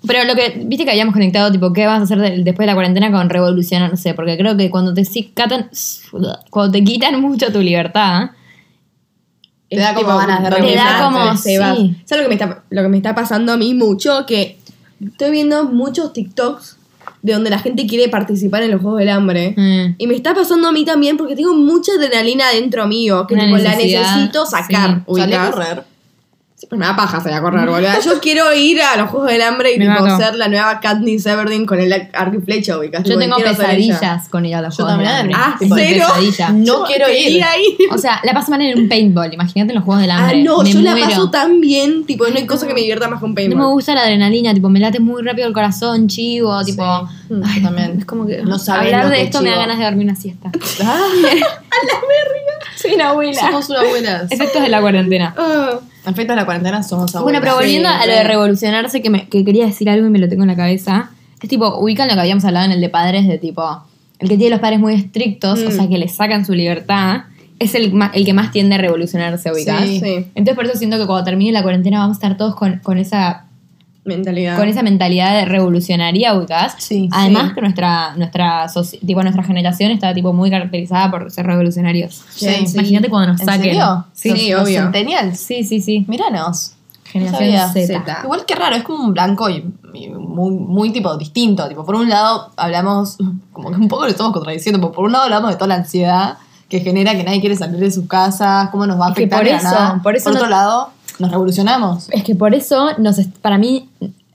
Pero 0.07 0.23
lo 0.23 0.33
que, 0.33 0.61
viste 0.65 0.85
que 0.85 0.91
habíamos 0.91 1.13
conectado, 1.13 1.51
tipo, 1.51 1.73
¿qué 1.73 1.85
vas 1.85 1.99
a 1.99 2.03
hacer 2.03 2.19
de- 2.19 2.37
después 2.43 2.59
de 2.59 2.67
la 2.67 2.73
cuarentena 2.73 3.11
con 3.11 3.29
revolucionar? 3.29 3.91
No 3.91 3.97
sé, 3.97 4.13
porque 4.13 4.37
creo 4.37 4.55
que 4.55 4.69
cuando 4.69 4.93
te 4.93 5.03
si- 5.03 5.33
catan- 5.35 5.69
cuando 6.49 6.71
te 6.71 6.83
quitan 6.85 7.19
mucho 7.21 7.51
tu 7.51 7.59
libertad, 7.59 8.29
Te 9.69 9.77
da 9.77 9.93
como 9.93 10.17
ganas 10.17 10.41
de 10.41 10.49
Te 10.49 10.75
da 10.75 11.03
como, 11.03 11.35
se 11.37 11.59
va. 11.59 11.75
sí. 11.75 11.95
¿Sabes 12.05 12.23
lo 12.23 12.29
que, 12.29 12.35
me 12.35 12.41
está, 12.41 12.63
lo 12.69 12.81
que 12.81 12.87
me 12.87 12.97
está 12.97 13.13
pasando 13.13 13.51
a 13.51 13.57
mí 13.57 13.73
mucho? 13.73 14.25
Que 14.25 14.57
estoy 15.05 15.31
viendo 15.31 15.65
muchos 15.65 16.13
TikToks 16.13 16.77
de 17.21 17.33
donde 17.33 17.49
la 17.49 17.59
gente 17.59 17.85
quiere 17.85 18.09
participar 18.09 18.63
en 18.63 18.71
los 18.71 18.81
Juegos 18.81 18.99
del 18.99 19.09
Hambre. 19.09 19.53
mm, 19.57 19.95
Y 19.97 20.07
me 20.07 20.15
está 20.15 20.33
pasando 20.33 20.67
a 20.67 20.71
mí 20.71 20.85
también 20.85 21.17
porque 21.17 21.35
tengo 21.35 21.53
mucha 21.55 21.91
adrenalina 21.93 22.49
dentro 22.51 22.87
mío, 22.87 23.25
que 23.27 23.35
tipo, 23.35 23.57
la 23.57 23.75
necesito 23.75 24.45
sacar. 24.45 25.03
sí. 25.15 25.21
Salí 25.21 25.33
a 25.33 25.51
correr. 25.51 25.83
Me 26.71 26.85
da 26.85 26.95
paja 26.95 27.19
salir 27.21 27.37
a 27.37 27.41
correr, 27.41 27.67
boludo. 27.69 27.89
Yo 28.03 28.19
quiero 28.21 28.53
ir 28.53 28.81
a 28.81 28.97
los 28.97 29.09
Juegos 29.09 29.29
del 29.31 29.41
Hambre 29.41 29.73
y 29.73 29.79
Me 29.79 29.87
tipo, 29.87 30.01
mato. 30.05 30.17
ser 30.17 30.35
la 30.35 30.47
nueva 30.49 30.79
Katniss 30.79 31.25
Everdeen 31.25 31.65
con 31.65 31.79
el 31.79 31.93
arco 32.13 32.37
y 32.37 32.41
flecha, 32.41 32.77
ubicás. 32.77 33.03
yo 33.03 33.09
Tipo, 33.11 33.19
tengo 33.19 33.35
quiero 33.37 33.55
ser 33.55 33.69
ella. 33.71 33.93
pesadillas 33.93 34.29
con 34.29 34.45
ir 34.45 34.55
a 34.55 34.61
los 34.61 34.75
Yo 34.77 34.83
Juegos 34.83 34.99
del 35.03 35.07
también. 35.07 35.35
Hambre. 35.39 35.55
Ah, 35.69 35.75
¿cero? 35.75 36.05
pesadilla. 36.15 36.49
No 36.53 36.65
Yo 36.65 36.83
quiero 36.85 37.09
ir. 37.09 37.15
quería 37.23 37.47
ir. 37.57 37.77
O 37.93 37.97
sea, 37.97 38.19
la 38.23 38.33
paso 38.33 38.51
mal 38.51 38.61
en 38.61 38.77
un 38.77 38.89
paintball. 38.89 39.33
Imagínate 39.33 39.71
en 39.71 39.75
los 39.75 39.85
Juegos 39.85 40.01
del 40.01 40.11
Ah, 40.11 40.17
Hambre. 40.19 40.43
no, 40.43 40.61
me 40.63 40.71
yo 40.71 40.81
la 40.81 40.91
muero. 40.91 41.07
paso 41.09 41.29
tan 41.31 41.61
bien, 41.61 42.05
tipo, 42.05 42.27
no 42.27 42.35
hay 42.35 42.45
cosa 42.45 42.67
que 42.67 42.73
me 42.73 42.81
divierta 42.81 43.07
más 43.07 43.19
con 43.19 43.29
No 43.31 43.35
paintball. 43.35 43.59
me 43.59 43.67
gusta 43.67 43.95
la 43.95 44.01
adrenalina, 44.01 44.53
tipo, 44.53 44.69
me 44.69 44.79
late 44.79 44.99
muy 44.99 45.21
rápido 45.23 45.47
el 45.47 45.53
corazón, 45.53 46.07
chivo, 46.07 46.61
tipo. 46.65 46.83
Sí, 47.29 47.35
ay, 47.45 47.61
yo 47.61 47.67
también. 47.67 47.99
Es 47.99 48.05
como 48.05 48.25
que 48.27 48.41
No 48.43 48.59
sabés 48.59 48.87
hablar 48.93 49.05
lo 49.05 49.11
de 49.11 49.15
que 49.17 49.23
esto 49.23 49.41
me 49.41 49.49
da 49.49 49.55
chivo. 49.55 49.61
ganas 49.61 49.77
de 49.79 49.85
dormir 49.85 50.05
una 50.07 50.15
siesta. 50.15 50.51
Ah, 50.83 50.97
Soy 52.75 52.93
una 52.95 53.09
abuela. 53.09 53.39
somos 53.41 53.69
una 53.69 53.79
abuelas. 53.81 54.31
Efectos 54.31 54.61
de 54.61 54.69
la 54.69 54.81
cuarentena. 54.81 55.33
Ah, 55.37 55.79
Efectos 56.05 56.27
de 56.29 56.35
la 56.35 56.45
cuarentena 56.45 56.81
somos 56.83 57.15
abuelas. 57.15 57.23
Bueno, 57.23 57.39
pero 57.41 57.55
volviendo 57.55 57.89
Sí, 57.89 57.95
a 57.99 58.05
lo 58.07 58.13
de 58.13 58.23
re. 58.23 58.29
revolucionarse, 58.29 59.01
que, 59.01 59.09
me, 59.09 59.27
que 59.27 59.43
quería 59.45 59.65
decir 59.65 59.89
algo 59.89 60.07
y 60.07 60.09
me 60.09 60.19
lo 60.19 60.29
tengo 60.29 60.43
en 60.43 60.47
la 60.49 60.55
cabeza. 60.55 61.11
Es 61.41 61.49
tipo, 61.49 61.77
ubican 61.79 62.07
lo 62.07 62.13
que 62.15 62.19
habíamos 62.21 62.43
hablado 62.45 62.65
en 62.65 62.71
el 62.71 62.81
de 62.81 62.89
padres, 62.89 63.27
de 63.27 63.37
tipo, 63.37 63.63
el 64.19 64.27
que 64.29 64.37
tiene 64.37 64.51
los 64.51 64.59
padres 64.59 64.79
muy 64.79 64.93
estrictos, 64.93 65.59
o 65.61 65.69
Mm. 65.69 65.71
sea, 65.71 65.87
que 65.87 65.97
le 65.97 66.07
sacan 66.07 66.45
su 66.45 66.53
libertad, 66.53 67.23
es 67.59 67.75
el, 67.75 67.93
el 68.13 68.25
que 68.25 68.33
más 68.33 68.51
tiende 68.51 68.75
a 68.75 68.77
revolucionarse, 68.77 69.51
ubicás. 69.51 69.83
Sí. 69.85 69.99
sí, 69.99 70.15
Entonces, 70.35 70.55
por 70.55 70.65
eso 70.65 70.77
siento 70.77 70.97
que 70.97 71.05
cuando 71.05 71.25
termine 71.25 71.51
la 71.51 71.61
cuarentena 71.63 71.99
vamos 71.99 72.15
a 72.15 72.19
estar 72.19 72.37
todos 72.37 72.55
con, 72.55 72.79
con 72.79 72.97
esa 72.97 73.45
mentalidad. 74.05 74.57
con 74.57 74.67
esa 74.67 74.81
mentalidad 74.83 75.33
de 75.35 75.45
revolucionaria, 75.45 76.33
ubicás. 76.33 76.75
Sí, 76.79 77.09
Además 77.11 77.49
sí. 77.49 77.55
que 77.55 77.61
nuestra, 77.61 78.15
nuestra, 78.15 78.65
tipo, 79.05 79.21
nuestra 79.21 79.43
generación 79.43 79.91
está 79.91 80.13
tipo 80.13 80.33
muy 80.33 80.49
caracterizada 80.49 81.11
por 81.11 81.29
ser 81.31 81.45
revolucionarios. 81.45 82.23
Sí. 82.29 82.47
Imagínate 82.73 83.09
cuando 83.09 83.33
nos 83.33 83.41
¿En 83.41 83.45
saquen. 83.45 83.63
serio? 83.63 84.05
Sí, 84.13 84.29
Los- 84.29 84.39
sí, 84.39 84.51
los 84.51 84.61
obvio. 84.63 84.81
centennials. 84.81 85.39
sí, 85.39 85.63
sí, 85.63 85.81
sí. 85.81 86.05
Míranos. 86.07 86.73
Generación 87.05 87.51
No. 87.53 87.73
Z. 87.73 87.87
Z. 87.87 88.19
Igual 88.23 88.45
que 88.45 88.53
raro, 88.55 88.75
es 88.75 88.83
como 88.83 89.03
un 89.03 89.13
blanco 89.13 89.49
y, 89.49 89.65
y 89.95 90.09
muy, 90.09 90.51
muy 90.51 90.91
tipo 90.91 91.17
distinto. 91.17 91.67
Tipo, 91.67 91.83
por 91.83 91.95
un 91.95 92.07
lado 92.07 92.51
hablamos, 92.55 93.17
como 93.51 93.71
que 93.71 93.77
un 93.77 93.87
poco 93.87 94.03
lo 94.03 94.09
estamos 94.11 94.31
contradiciendo, 94.31 94.79
porque 94.79 94.95
por 94.95 95.05
un 95.05 95.11
lado 95.13 95.23
hablamos 95.25 95.49
de 95.49 95.55
toda 95.55 95.67
la 95.69 95.75
ansiedad 95.75 96.37
que 96.69 96.81
genera 96.81 97.15
que 97.15 97.23
nadie 97.23 97.39
quiere 97.39 97.55
salir 97.55 97.77
de 97.79 97.89
sus 97.89 98.07
casas, 98.07 98.69
cómo 98.69 98.85
nos 98.85 98.99
va 99.01 99.07
a 99.07 99.09
Es 99.09 99.15
que 99.15 99.21
afectar 99.23 99.39
por 99.39 99.45
de 99.47 99.51
la 99.53 99.57
eso- 99.57 99.69
nada. 99.71 99.99
por 100.03 100.15
eso 100.15 100.29
otro 100.29 100.43
no- 100.43 100.49
lado, 100.49 100.89
nos 101.19 101.31
revolucionamos. 101.31 102.07
Es 102.11 102.23
que 102.23 102.35
por 102.35 102.53
eso, 102.55 102.89
nos 102.97 103.19
para 103.41 103.57
mí, 103.57 103.89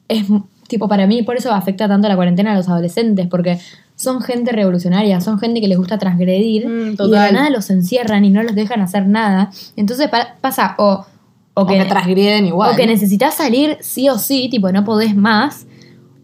es 0.08 0.24
tipo, 0.68 0.88
para 0.88 1.06
mí, 1.06 1.22
por 1.22 1.36
eso 1.36 1.52
afecta 1.52 1.88
tanto 1.88 2.08
la 2.08 2.16
cuarentena 2.16 2.52
a 2.52 2.56
los 2.56 2.68
adolescentes, 2.68 3.26
porque 3.28 3.58
son 3.96 4.20
gente 4.22 4.50
revolucionaria, 4.52 5.20
son 5.20 5.38
gente 5.38 5.60
que 5.60 5.68
les 5.68 5.78
gusta 5.78 5.98
transgredir 5.98 6.66
Mm, 6.68 6.92
y 6.92 6.96
de 6.96 7.08
la 7.08 7.32
nada 7.32 7.50
los 7.50 7.70
encierran 7.70 8.24
y 8.24 8.30
no 8.30 8.42
los 8.42 8.54
dejan 8.54 8.80
hacer 8.80 9.06
nada. 9.06 9.50
Entonces 9.76 10.08
pa- 10.08 10.34
pasa 10.40 10.74
o, 10.78 11.04
o 11.54 11.62
O 11.62 11.66
que, 11.66 11.84
transgreden 11.84 12.46
igual. 12.46 12.72
O 12.72 12.76
que 12.76 12.86
necesitas 12.86 13.34
salir 13.34 13.78
sí 13.80 14.08
o 14.08 14.18
sí, 14.18 14.48
tipo, 14.50 14.72
no 14.72 14.84
podés 14.84 15.14
más. 15.14 15.66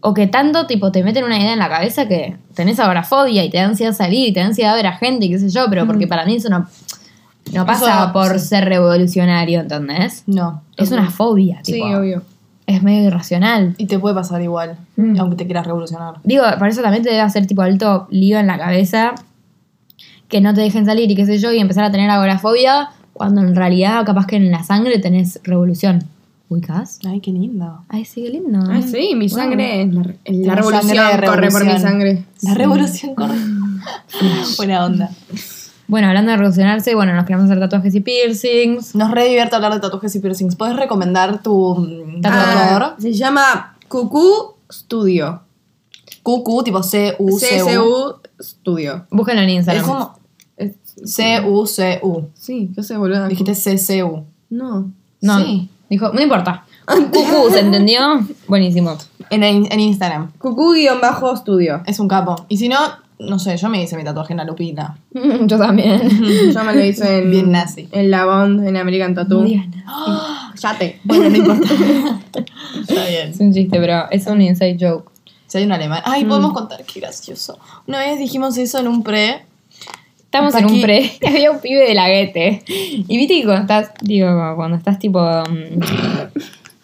O 0.01 0.13
que 0.15 0.25
tanto, 0.27 0.65
tipo, 0.65 0.91
te 0.91 1.03
meten 1.03 1.23
una 1.23 1.37
idea 1.39 1.53
en 1.53 1.59
la 1.59 1.69
cabeza 1.69 2.07
que 2.07 2.35
tenés 2.55 2.79
agorafobia 2.79 3.45
y 3.45 3.49
te 3.51 3.57
da 3.57 3.65
ansiedad 3.65 3.93
salir 3.93 4.27
y 4.29 4.33
te 4.33 4.39
da 4.39 4.47
ansiedad 4.47 4.75
ver 4.75 4.87
a 4.87 4.93
gente 4.97 5.27
y 5.27 5.29
qué 5.29 5.37
sé 5.39 5.49
yo, 5.49 5.67
pero 5.69 5.85
porque 5.85 6.07
para 6.07 6.25
mí 6.25 6.35
eso 6.37 6.49
no, 6.49 6.65
no 7.53 7.65
pasa 7.65 8.03
Eso, 8.03 8.13
por 8.13 8.39
sí. 8.39 8.47
ser 8.47 8.65
revolucionario, 8.65 9.59
¿entendés? 9.61 10.23
No. 10.27 10.61
Es 10.77 10.91
una 10.91 11.09
fobia, 11.11 11.59
Sí, 11.63 11.73
tipo. 11.73 11.85
obvio. 11.87 12.21
Es 12.67 12.83
medio 12.83 13.07
irracional. 13.07 13.75
Y 13.77 13.85
te 13.87 13.99
puede 13.99 14.15
pasar 14.15 14.41
igual, 14.41 14.77
Mm. 14.95 15.19
aunque 15.19 15.35
te 15.35 15.45
quieras 15.45 15.65
revolucionar. 15.65 16.15
Digo, 16.23 16.43
por 16.59 16.67
eso 16.67 16.81
también 16.81 17.03
te 17.03 17.09
debe 17.09 17.21
hacer 17.21 17.45
tipo 17.47 17.61
alto 17.61 18.07
lío 18.11 18.39
en 18.39 18.47
la 18.47 18.57
cabeza 18.57 19.13
que 20.29 20.39
no 20.41 20.53
te 20.53 20.61
dejen 20.61 20.85
salir 20.85 21.11
y 21.11 21.15
qué 21.15 21.25
sé 21.25 21.37
yo, 21.39 21.51
y 21.51 21.59
empezar 21.59 21.83
a 21.83 21.91
tener 21.91 22.09
agorafobia 22.09 22.89
cuando 23.13 23.41
en 23.41 23.55
realidad 23.55 24.05
capaz 24.05 24.25
que 24.27 24.37
en 24.37 24.49
la 24.51 24.63
sangre 24.63 24.99
tenés 24.99 25.39
revolución. 25.43 26.03
¿Ubicás? 26.47 26.99
Ay, 27.05 27.19
qué 27.21 27.31
lindo. 27.31 27.81
Ay, 27.89 28.03
sí, 28.05 28.23
qué 28.23 28.29
lindo. 28.29 28.59
Ah, 28.69 28.81
sí, 28.81 29.13
mi 29.15 29.27
Wow. 29.27 29.37
sangre. 29.37 29.85
La, 30.25 30.55
revolución 30.55 30.95
sangre 30.97 31.27
corre 31.27 31.49
por 31.49 31.65
mi 31.65 31.79
sangre. 31.79 32.23
La 32.41 32.53
revolución 32.53 33.15
corre. 33.15 33.35
Buena 34.57 34.85
onda. 34.85 35.09
Bueno, 35.91 36.07
hablando 36.07 36.31
de 36.31 36.37
revolucionarse, 36.37 36.95
bueno, 36.95 37.13
nos 37.13 37.25
queremos 37.25 37.45
hacer 37.49 37.59
tatuajes 37.59 37.93
y 37.93 37.99
piercings. 37.99 38.95
Nos 38.95 39.11
re 39.11 39.25
divierte 39.27 39.57
hablar 39.57 39.73
de 39.73 39.81
tatuajes 39.81 40.15
y 40.15 40.19
piercings. 40.21 40.55
¿Puedes 40.55 40.77
recomendar 40.77 41.43
tu 41.43 41.75
mm, 41.75 42.21
Tatuador. 42.21 42.53
tatuador? 42.55 42.95
se 42.97 43.11
llama 43.11 43.75
Cucú 43.89 44.53
Studio. 44.71 45.41
QQ, 46.23 46.63
tipo 46.63 46.81
C-U-C-U. 46.81 47.37
CSU 47.37 48.15
Studio. 48.41 49.05
Búsquenlo 49.11 49.41
en 49.41 49.49
Instagram. 49.49 49.83
Es 49.83 49.89
como. 49.91 50.19
C-U-C-U. 51.03 52.29
Sí, 52.35 52.71
¿qué 52.73 52.83
sé, 52.83 52.95
boludo? 52.95 53.27
Dijiste 53.27 53.53
C-C-U. 53.53 54.23
No. 54.49 54.91
No, 55.19 55.39
Sí. 55.39 55.69
dijo, 55.89 56.13
no 56.13 56.21
importa. 56.21 56.63
Cucú, 56.85 57.49
¿se 57.51 57.59
entendió? 57.59 58.25
Buenísimo. 58.47 58.97
En, 59.29 59.43
en 59.43 59.79
Instagram. 59.79 60.31
Cucú-estudio. 60.39 61.81
Es 61.85 61.99
un 61.99 62.07
capo. 62.07 62.45
Y 62.47 62.57
si 62.57 62.69
no, 62.69 62.77
no 63.21 63.39
sé, 63.39 63.55
yo 63.57 63.69
me 63.69 63.81
hice 63.81 63.95
mi 63.95 64.03
tatuaje 64.03 64.33
en 64.33 64.37
la 64.37 64.43
lupita. 64.43 64.97
Yo 65.13 65.57
también. 65.57 66.01
Yo 66.53 66.63
me 66.63 66.73
lo 66.73 66.83
hice 66.83 67.19
en. 67.19 67.31
Bien 67.31 67.51
nazi. 67.51 67.87
En 67.91 68.11
la 68.11 68.25
Bond, 68.25 68.67
en 68.67 68.77
American 68.77 69.13
Tattoo. 69.15 69.41
No 69.41 69.45
digas 69.47 69.67
nada. 69.69 70.53
Yate. 70.59 70.99
Bueno, 71.03 71.29
no 71.29 71.37
importa. 71.37 71.73
Está 72.81 73.07
bien. 73.07 73.29
Es 73.29 73.39
un 73.39 73.53
chiste, 73.53 73.79
pero 73.79 74.09
es 74.11 74.25
un 74.27 74.41
inside 74.41 74.77
joke. 74.79 75.11
Si 75.47 75.57
hay 75.57 75.65
un 75.65 75.71
alemán. 75.71 76.01
Ay, 76.05 76.25
podemos 76.25 76.53
contar, 76.53 76.83
qué 76.83 76.99
gracioso. 76.99 77.59
Una 77.87 77.99
vez 77.99 78.17
dijimos 78.17 78.57
eso 78.57 78.79
en 78.79 78.87
un 78.87 79.03
pre. 79.03 79.45
Estamos 80.19 80.55
en 80.55 80.65
un 80.65 80.81
pre 80.81 81.11
y 81.21 81.27
había 81.27 81.51
un 81.51 81.59
pibe 81.59 81.85
de 81.85 81.93
la 81.93 82.07
guete. 82.07 82.63
Y 82.67 83.17
viste 83.17 83.35
que 83.35 83.43
cuando 83.43 83.61
estás, 83.63 83.91
digo, 84.01 84.27
cuando 84.55 84.77
estás 84.77 84.97
tipo. 84.97 85.19
mm, 85.19 85.79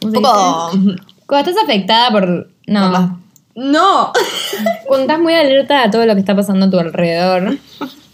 ¿Cómo 0.02 0.12
se 0.12 0.20
Poco. 0.20 0.70
dice? 0.74 1.02
Cuando 1.26 1.50
estás 1.50 1.64
afectada 1.64 2.12
por. 2.12 2.50
No. 2.68 2.92
Por 2.92 3.27
No. 3.58 4.12
Cuando 4.86 5.02
estás 5.06 5.20
muy 5.20 5.34
alerta 5.34 5.84
a 5.84 5.90
todo 5.92 6.06
lo 6.06 6.14
que 6.14 6.20
está 6.20 6.36
pasando 6.36 6.68
a 6.68 6.70
tu 6.70 6.78
alrededor. 6.80 7.58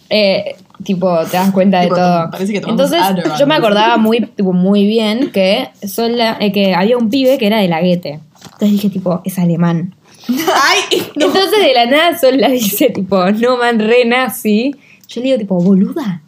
eh, 0.10 0.56
tipo, 0.84 1.16
te 1.26 1.38
das 1.38 1.52
cuenta 1.52 1.80
de 1.80 1.84
Tipo, 1.86 1.96
todo. 1.98 2.32
parece 2.32 2.54
que 2.54 2.60
Entonces, 2.60 3.02
Adderall. 3.02 3.38
yo 3.38 3.46
me 3.46 3.56
acordaba 3.56 3.98
muy, 3.98 4.22
tipo, 4.22 4.54
muy 4.54 4.88
bien 4.88 5.32
que, 5.32 5.70
sola, 5.86 6.38
eh, 6.40 6.52
que 6.54 6.74
había 6.74 6.98
un 6.98 7.10
pibe 7.10 7.38
que 7.38 7.48
era 7.48 7.60
de 7.60 7.68
la 7.68 7.82
guete. 7.82 8.22
Entonces 8.44 8.72
dije, 8.72 8.90
tipo, 8.90 9.22
es 9.26 9.38
alemán. 9.38 9.94
Ay, 10.30 11.02
no. 11.18 11.26
Entonces 11.28 11.52
de 11.62 11.74
la 11.74 11.86
nada 11.88 12.18
Sola 12.18 12.48
dice 12.48 12.90
tipo, 12.90 13.24
no 13.32 13.58
man, 13.58 13.80
re 13.80 14.06
nazi. 14.06 14.74
Yo 15.10 15.20
le 15.22 15.26
digo 15.28 15.38
tipo, 15.38 15.60
boluda. 15.62 16.22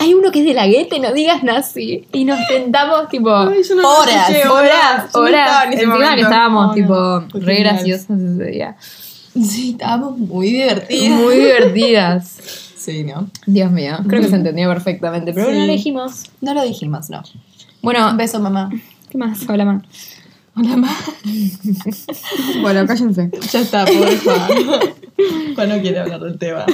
Hay 0.00 0.14
uno 0.14 0.30
que 0.30 0.38
es 0.40 0.44
de 0.44 0.54
la 0.54 0.66
guete, 0.66 1.00
no 1.00 1.12
digas 1.12 1.42
nazi. 1.42 2.06
Y 2.12 2.24
nos 2.24 2.38
tentamos 2.48 3.08
tipo 3.08 3.34
Ay, 3.34 3.62
yo 3.68 3.74
no 3.74 3.88
Horas, 3.88 4.30
escuché, 4.30 4.48
horas, 4.48 5.10
no 5.14 5.20
horas. 5.20 5.66
Encima 5.72 6.14
que 6.14 6.20
estábamos 6.22 6.74
tipo 6.74 6.94
Fue 7.30 7.40
re 7.40 7.56
genial. 7.56 7.74
graciosos 7.74 8.10
ese 8.20 8.44
día. 8.44 8.76
Sí, 8.80 9.70
estábamos 9.72 10.16
muy 10.18 10.52
divertidos. 10.52 11.20
Muy 11.20 11.34
divertidas. 11.36 12.36
Sí, 12.76 13.02
¿no? 13.04 13.28
Dios 13.46 13.70
mío, 13.72 13.98
creo 14.08 14.22
que 14.22 14.28
se 14.28 14.36
entendió 14.36 14.68
perfectamente, 14.68 15.32
pero 15.32 15.48
Sí. 15.50 15.58
no 15.58 15.66
lo 15.66 15.72
dijimos. 15.72 16.24
No 16.40 16.54
lo 16.54 16.62
dijimos, 16.62 17.10
no. 17.10 17.22
Bueno, 17.82 18.10
Un 18.10 18.16
beso, 18.16 18.38
mamá. 18.40 18.70
¿qué 19.10 19.18
más? 19.18 19.48
Hola, 19.48 19.64
ma. 19.64 19.82
Hola, 20.56 20.70
mamá. 20.70 20.96
Bueno, 22.62 22.86
cállense. 22.86 23.30
Ya 23.52 23.60
está, 23.60 23.84
pobre 23.84 24.16
Juan. 24.18 24.48
Juan 25.54 25.68
no 25.68 25.80
quiere 25.80 25.98
hablar 25.98 26.20
del 26.20 26.38
tema. 26.38 26.64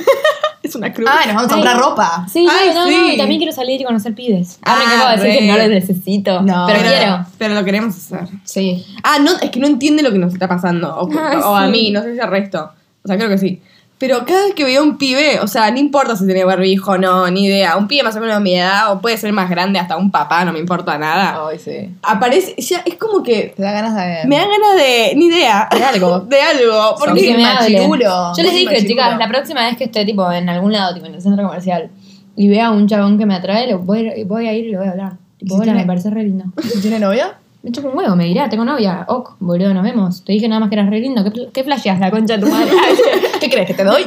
Es 0.68 0.74
una 0.74 0.92
cruz. 0.92 1.08
Ay, 1.12 1.26
nos 1.26 1.36
vamos 1.36 1.52
a 1.52 1.54
Ay. 1.54 1.60
comprar 1.62 1.78
ropa. 1.78 2.26
Sí, 2.32 2.46
Ay, 2.50 2.70
no, 2.74 2.82
no, 2.84 2.88
sí. 2.88 2.96
no, 2.96 3.12
y 3.12 3.16
también 3.18 3.38
quiero 3.38 3.54
salir 3.54 3.80
y 3.80 3.84
conocer 3.84 4.14
pibes. 4.14 4.58
Ah, 4.64 4.78
que 4.80 4.94
acabo 4.94 5.10
de 5.10 5.16
decir 5.28 5.38
que 5.40 5.46
no 5.46 5.58
los 5.58 5.68
necesito, 5.68 6.42
No. 6.42 6.64
pero, 6.66 6.78
Pero- 6.80 6.96
quiero. 6.96 7.26
Pero 7.38 7.54
lo 7.54 7.64
queremos 7.64 7.94
hacer. 7.96 8.28
Sí. 8.44 8.84
Ah, 9.02 9.18
no, 9.20 9.32
es 9.40 9.50
que 9.50 9.60
no 9.60 9.66
entiende 9.66 10.02
lo 10.02 10.10
que 10.10 10.18
nos 10.18 10.32
está 10.32 10.48
pasando. 10.48 10.96
O, 10.96 11.08
Ah, 11.18 11.40
o 11.50 11.54
a 11.54 11.66
mí, 11.68 11.90
no 11.90 12.02
sé 12.02 12.14
si 12.14 12.20
al 12.20 12.30
resto. 12.30 12.70
O 13.04 13.06
sea, 13.08 13.16
creo 13.18 13.28
que 13.28 13.36
sí. 13.38 13.60
Pero 13.98 14.26
cada 14.26 14.44
vez 14.46 14.54
que 14.54 14.64
veo 14.64 14.82
un 14.82 14.98
pibe, 14.98 15.38
o 15.40 15.46
sea, 15.46 15.70
no 15.70 15.78
importa 15.78 16.16
si 16.16 16.26
tiene 16.26 16.44
barbijo 16.44 16.92
o 16.92 16.98
no, 16.98 17.30
ni 17.30 17.46
idea. 17.46 17.76
Un 17.76 17.86
pibe 17.88 18.02
más 18.02 18.16
o 18.16 18.20
menos 18.20 18.36
de 18.38 18.42
mi 18.42 18.54
edad, 18.56 18.92
o 18.92 19.00
puede 19.00 19.16
ser 19.16 19.32
más 19.32 19.48
grande, 19.48 19.78
hasta 19.78 19.96
un 19.96 20.10
papá, 20.10 20.44
no 20.44 20.52
me 20.52 20.58
importa 20.58 20.98
nada. 20.98 21.38
Ay, 21.48 21.58
sí. 21.58 21.90
Aparece, 22.02 22.54
ya 22.60 22.82
es 22.84 22.96
como 22.96 23.22
que 23.22 23.54
Te 23.56 23.62
da 23.62 23.72
ganas 23.72 23.94
de. 23.94 24.26
me 24.28 24.36
da 24.36 24.42
ganas 24.42 24.76
de, 24.76 25.12
ni 25.16 25.26
idea. 25.26 25.68
De 25.70 25.82
algo. 25.84 26.18
De 26.28 26.40
algo. 26.40 26.96
Porque 26.98 27.20
que 27.22 27.36
me 27.36 27.42
machirulo. 27.44 28.32
Yo 28.36 28.42
les 28.42 28.52
dije, 28.52 28.64
machirulo. 28.66 28.88
chicas, 28.88 29.18
la 29.18 29.28
próxima 29.28 29.62
vez 29.64 29.76
que 29.76 29.84
esté 29.84 30.04
tipo 30.04 30.30
en 30.30 30.48
algún 30.48 30.72
lado, 30.72 30.92
tipo 30.92 31.06
en 31.06 31.14
el 31.14 31.22
centro 31.22 31.46
comercial, 31.46 31.90
y 32.36 32.48
vea 32.48 32.66
a 32.66 32.70
un 32.72 32.88
chabón 32.88 33.16
que 33.16 33.26
me 33.26 33.36
atrae, 33.36 33.68
le 33.68 33.74
voy, 33.74 34.08
a 34.08 34.16
ir- 34.16 34.26
voy 34.26 34.48
a 34.48 34.52
ir 34.52 34.66
y 34.66 34.70
le 34.72 34.76
voy 34.78 34.88
a 34.88 34.90
hablar. 34.90 35.12
Tipo, 35.38 35.54
¿Y 35.54 35.56
si 35.56 35.62
hola, 35.62 35.64
tiene- 35.64 35.80
me 35.80 35.86
parece 35.86 36.10
re 36.10 36.24
lindo. 36.24 36.44
¿Si 36.62 36.80
tiene 36.80 36.98
novia? 36.98 37.38
Me 37.64 37.72
chupa 37.72 37.88
un 37.88 37.96
huevo, 37.96 38.14
me 38.14 38.24
dirá, 38.26 38.48
tengo 38.50 38.62
novia. 38.64 39.06
Ok, 39.08 39.36
boludo, 39.40 39.72
nos 39.72 39.82
vemos. 39.82 40.22
Te 40.22 40.32
dije 40.34 40.46
nada 40.48 40.60
más 40.60 40.68
que 40.68 40.74
eras 40.76 40.90
re 40.90 41.00
lindo. 41.00 41.24
¿Qué, 41.32 41.48
qué 41.50 41.64
flasheas 41.64 41.98
la 41.98 42.10
concha 42.10 42.36
de 42.36 42.44
tu 42.44 42.50
madre? 42.52 42.70
¿Qué 43.40 43.48
crees? 43.48 43.66
¿Que 43.66 43.72
te 43.72 43.84
doy? 43.84 44.04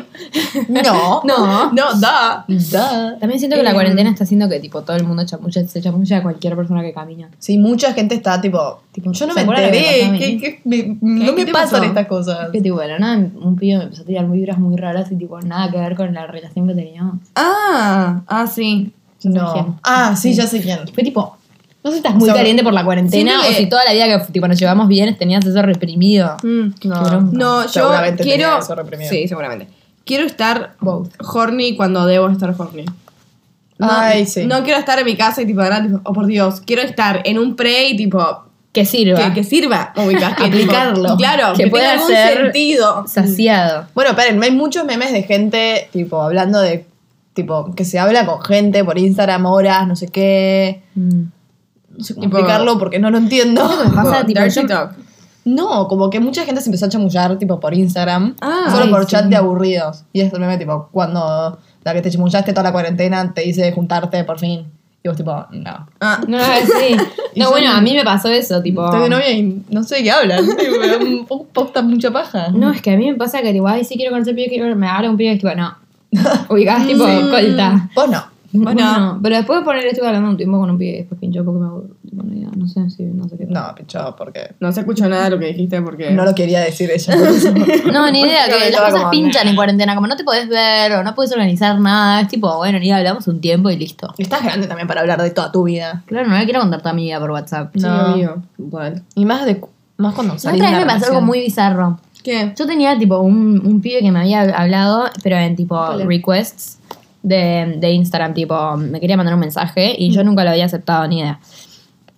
No. 0.70 1.22
no. 1.24 1.72
No, 1.74 2.00
da. 2.00 2.46
Da. 2.48 3.18
También 3.20 3.40
siento 3.40 3.58
que 3.58 3.64
la 3.64 3.72
Eh, 3.72 3.74
cuarentena 3.74 4.12
está 4.12 4.26
haciendo 4.26 4.48
que 4.48 4.60
tipo 4.60 4.82
todo 4.84 4.96
el 4.96 5.04
mundo 5.06 5.26
chamucha, 5.26 5.66
se 5.68 5.82
chamucha 5.82 6.18
a 6.18 6.22
cualquier 6.22 6.56
persona 6.56 6.84
que 6.84 6.94
camina. 6.94 7.30
Sí, 7.40 7.58
mucha 7.58 7.94
gente 7.94 8.14
está 8.16 8.40
tipo. 8.40 8.82
Tipo, 8.92 9.12
yo 9.12 9.26
no 9.28 9.34
¿se 9.34 9.44
me 9.46 9.52
enteré. 9.56 10.08
mí? 10.12 10.20
que- 10.20 10.38
que 10.40 10.62
me- 10.64 10.98
no 11.02 11.36
¿Qué 11.36 11.46
me 11.46 11.52
pasan 11.52 11.84
estas 11.84 12.08
cosas. 12.08 12.50
Que 12.52 12.62
tipo, 12.62 12.76
bueno, 12.76 13.00
nada, 13.00 13.18
un 13.42 13.56
pibe 13.56 13.78
me 13.80 13.84
empezó 13.86 14.04
a 14.04 14.06
tirar 14.06 14.30
vibras 14.30 14.60
muy 14.60 14.76
raras 14.76 15.12
y 15.12 15.16
tipo 15.16 15.40
nada 15.42 15.72
que 15.72 15.78
ver 15.78 15.96
con 15.96 16.14
la 16.14 16.28
relación 16.28 16.68
que 16.68 16.76
teníamos. 16.76 17.16
Ah, 17.36 18.22
ah, 18.28 18.46
sí. 18.48 18.92
No. 19.24 19.80
Ah, 19.84 20.16
sí, 20.16 20.34
ya 20.36 20.46
sé 20.46 20.62
quién. 20.62 20.80
Fue 20.94 21.04
tipo, 21.04 21.38
no 21.84 21.92
sé 21.92 21.98
si 21.98 21.98
estás 21.98 22.16
muy 22.16 22.24
O 22.24 22.34
sea, 22.34 22.36
caliente 22.42 22.64
por 22.64 22.74
la 22.74 22.84
cuarentena 22.84 23.42
o 23.42 23.54
si 23.54 23.68
toda 23.68 23.86
la 23.86 23.94
vida 23.94 24.06
que 24.08 24.32
tipo, 24.34 24.48
nos 24.48 24.60
llevamos 24.60 24.88
bien 24.88 25.18
tenías 25.18 25.46
eso 25.46 25.62
reprimido. 25.62 26.36
Mm. 26.44 26.70
Bronca. 26.84 27.30
No, 27.32 27.66
yo 27.68 27.92
quiero. 28.20 28.60
eso 28.60 28.76
reprimido. 28.76 29.10
Sí, 29.10 29.28
seguramente. 29.28 29.68
Quiero 30.06 30.26
estar 30.26 30.76
Both. 30.80 31.14
horny 31.20 31.76
cuando 31.76 32.06
debo 32.06 32.30
estar 32.30 32.54
horny. 32.58 32.86
No, 33.78 33.88
Ay, 33.92 34.26
sí. 34.26 34.46
No 34.46 34.64
quiero 34.64 34.80
estar 34.80 34.98
en 35.00 35.06
mi 35.06 35.16
casa 35.16 35.42
y 35.42 35.46
tipo, 35.46 35.62
tipo, 35.64 36.02
oh 36.04 36.14
por 36.14 36.26
Dios, 36.26 36.62
quiero 36.62 36.82
estar 36.82 37.22
en 37.26 37.38
un 37.38 37.56
pre 37.56 37.90
y 37.90 37.96
tipo, 37.98 38.44
Que 38.74 38.86
sirva. 38.86 39.20
que, 39.28 39.34
que 39.36 39.44
sirva, 39.44 39.94
ubicás, 39.98 40.36
que, 40.36 40.46
tipo, 40.46 40.56
Aplicarlo. 40.74 41.16
claro, 41.16 41.54
Que 41.56 41.66
que, 41.66 41.70
pueda 41.70 41.92
tenga 41.92 42.02
algún 42.02 42.16
ser- 42.16 42.38
sentido. 42.44 43.08
Saciado. 43.08 43.86
Bueno, 43.94 44.12
esperen, 44.12 44.42
hay 44.42 44.52
muchos 44.52 44.84
memes 44.86 45.12
de 45.12 45.24
gente, 45.24 45.90
tipo, 45.92 46.22
hablando 46.22 46.60
de. 46.60 46.86
Tipo, 47.34 47.72
que 47.76 47.86
se 47.86 48.00
habla 48.00 48.26
con 48.26 48.42
gente 48.42 48.84
por 48.84 48.98
Instagram 48.98 49.46
horas, 49.46 49.88
no 49.88 49.96
sé 49.96 50.08
qué. 50.08 50.82
Mm. 50.96 51.22
No 51.98 52.04
sé 52.04 52.14
cómo 52.14 52.26
Tipo- 52.28 52.38
explicarlo 52.38 52.78
porque 52.80 53.00
no 53.00 53.10
lo 53.10 53.18
entiendo. 53.18 53.68
pasa, 53.96 54.24
tipo, 54.26 54.40
dirty 54.42 54.62
yo- 54.62 54.68
talk. 54.68 54.92
No, 55.46 55.88
como 55.88 56.10
que 56.10 56.20
mucha 56.20 56.44
gente 56.44 56.60
se 56.62 56.68
empezó 56.70 56.88
a 56.88 56.90
chamullar, 56.90 57.38
tipo, 57.38 57.60
por 57.60 57.74
Instagram. 57.74 58.36
Ah, 58.42 58.68
solo 58.70 58.84
ay, 58.84 58.90
por 58.92 59.02
sí. 59.06 59.12
chat 59.12 59.26
de 59.28 59.36
aburridos. 59.38 60.04
Y 60.12 60.20
es 60.22 60.34
el 60.34 60.40
meme, 60.42 60.58
tipo, 60.58 60.90
cuando 60.92 61.58
la 61.84 61.94
que 61.94 62.02
te 62.02 62.12
chamullaste 62.12 62.52
toda 62.52 62.64
la 62.64 62.72
cuarentena 62.74 63.34
te 63.34 63.42
dice 63.42 63.72
juntarte 63.72 64.24
por 64.26 64.40
fin. 64.40 64.66
Y 65.04 65.08
vos, 65.08 65.16
tipo, 65.16 65.32
no. 65.52 65.88
Ah, 66.02 66.20
No, 66.28 66.38
sí. 66.40 66.96
No, 67.38 67.46
yo- 67.46 67.52
bueno, 67.52 67.72
a 67.72 67.80
mí 67.80 67.94
me 67.96 68.04
pasó 68.04 68.28
eso, 68.28 68.62
tipo. 68.62 68.84
Estoy 68.84 69.04
de 69.04 69.10
novia 69.10 69.32
y 69.32 69.64
no 69.70 69.84
sé 69.84 69.96
de 69.96 70.04
qué 70.04 70.12
hablan. 70.12 70.46
Tipo, 70.58 70.80
me 70.82 70.88
da 70.90 70.98
un 70.98 71.26
poco 71.26 71.46
posta 71.46 71.82
mucha 71.82 72.12
paja. 72.12 72.50
No, 72.50 72.70
es 72.72 72.82
que 72.82 72.92
a 72.92 72.98
mí 72.98 73.10
me 73.10 73.18
pasa 73.18 73.42
que 73.42 73.54
tipo, 73.54 73.68
ay, 73.70 73.86
sí 73.86 73.96
quiero 73.96 74.12
conocer 74.12 74.36
pibe, 74.36 74.50
quiero 74.50 74.76
me 74.76 74.88
habla 74.90 75.10
un 75.10 75.16
pibe, 75.16 75.32
y 75.32 75.36
es 75.36 75.40
tipo, 75.42 75.56
no. 75.56 75.78
Ubicás, 76.50 76.86
tipo, 76.86 77.06
colta. 77.06 77.90
Vos 77.96 78.10
no. 78.10 78.24
Bueno, 78.54 79.00
no. 79.00 79.20
pero 79.22 79.36
después 79.36 79.60
de 79.60 79.66
poner 79.66 79.86
estuve 79.86 80.08
hablando 80.08 80.30
un 80.30 80.38
tiempo 80.38 80.60
con 80.60 80.70
un 80.70 80.78
pibe 80.78 80.92
y 80.92 80.98
después 81.00 81.20
pinchó 81.20 81.44
porque 81.44 81.60
me 81.60 81.66
aburro. 81.68 81.88
Tipo, 82.10 82.24
no, 82.24 82.34
ya, 82.34 82.48
no 82.56 82.68
sé 82.68 82.90
si, 82.90 83.04
no 83.04 83.28
sé 83.28 83.38
qué. 83.38 83.46
No, 83.46 83.76
pichado, 83.76 84.16
porque 84.16 84.56
no 84.60 84.72
se 84.72 84.80
escuchó 84.82 85.08
nada 85.10 85.26
de 85.26 85.30
lo 85.32 85.40
que 85.40 85.48
dijiste 85.48 85.82
porque... 85.82 86.12
no 86.12 86.24
lo 86.24 86.34
quería 86.34 86.62
decir 86.62 86.90
ella. 86.92 87.16
No, 87.92 88.10
ni 88.12 88.22
idea, 88.22 88.46
que 88.46 88.72
las 88.72 88.80
cosas 88.82 89.00
como, 89.00 89.12
pinchan 89.12 89.48
en 89.48 89.56
cuarentena, 89.56 89.96
como 89.96 90.08
no 90.08 90.16
te 90.16 90.24
podés 90.24 90.48
ver 90.48 90.94
o 90.94 91.04
no 91.04 91.14
puedes 91.16 91.32
organizar 91.32 91.80
nada, 91.80 92.22
es 92.22 92.28
tipo, 92.28 92.56
bueno, 92.58 92.80
ni 92.80 92.92
hablamos 92.92 93.28
un 93.28 93.42
tiempo 93.42 93.70
y 93.70 93.78
listo. 93.78 94.14
Estás 94.18 94.44
grande 94.44 94.68
también 94.68 94.88
para 94.88 95.02
hablar 95.02 95.22
de 95.22 95.30
toda 95.32 95.52
tu 95.52 95.64
vida. 95.64 96.04
Claro, 96.06 96.28
no 96.30 96.38
le 96.38 96.46
quiero 96.46 96.62
contar 96.62 96.82
toda 96.82 96.94
mi 96.94 97.04
vida 97.04 97.20
por 97.20 97.32
WhatsApp. 97.32 97.72
Sí, 97.74 97.82
No. 97.82 98.14
obvio. 98.14 98.44
Igual. 98.58 99.04
Y 99.16 99.26
más 99.26 99.46
de 99.46 99.62
más 99.98 100.14
cuando 100.14 100.38
salís 100.38 100.62
otra 100.62 100.78
vez 100.78 100.86
me 100.86 100.94
pasó 100.94 101.08
algo 101.08 101.22
muy 101.22 101.40
bizarro. 101.40 102.00
¿Qué? 102.24 102.54
Yo 102.58 102.68
tenía 102.68 102.98
tipo 102.98 103.20
un, 103.20 103.62
un 103.66 103.82
pibe 103.82 104.02
que 104.02 104.12
me 104.12 104.20
había 104.20 104.42
hablado, 104.42 105.06
pero 105.24 105.38
en 105.38 105.56
tipo 105.56 105.98
requests 106.06 106.78
de, 107.28 107.76
de 107.78 107.92
Instagram, 107.92 108.34
tipo, 108.34 108.78
me 108.78 109.00
quería 109.00 109.18
mandar 109.18 109.36
un 109.36 109.40
mensaje 109.40 109.96
y 109.98 110.12
yo 110.12 110.24
nunca 110.24 110.44
lo 110.44 110.52
había 110.52 110.66
aceptado 110.66 111.08
ni 111.08 111.20
idea. 111.20 111.40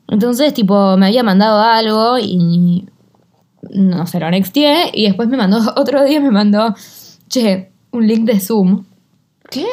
Entonces, 0.07 0.53
tipo, 0.53 0.97
me 0.97 1.07
había 1.07 1.23
mandado 1.23 1.61
algo 1.61 2.17
y 2.17 2.87
no 3.71 4.07
sé, 4.07 4.19
lo 4.19 4.29
nexteé 4.29 4.91
y 4.93 5.05
después 5.05 5.27
me 5.29 5.37
mandó, 5.37 5.59
otro 5.75 6.03
día 6.03 6.19
me 6.19 6.31
mandó, 6.31 6.75
che, 7.27 7.71
un 7.91 8.07
link 8.07 8.25
de 8.25 8.39
Zoom. 8.39 8.85
¿Qué? 9.49 9.65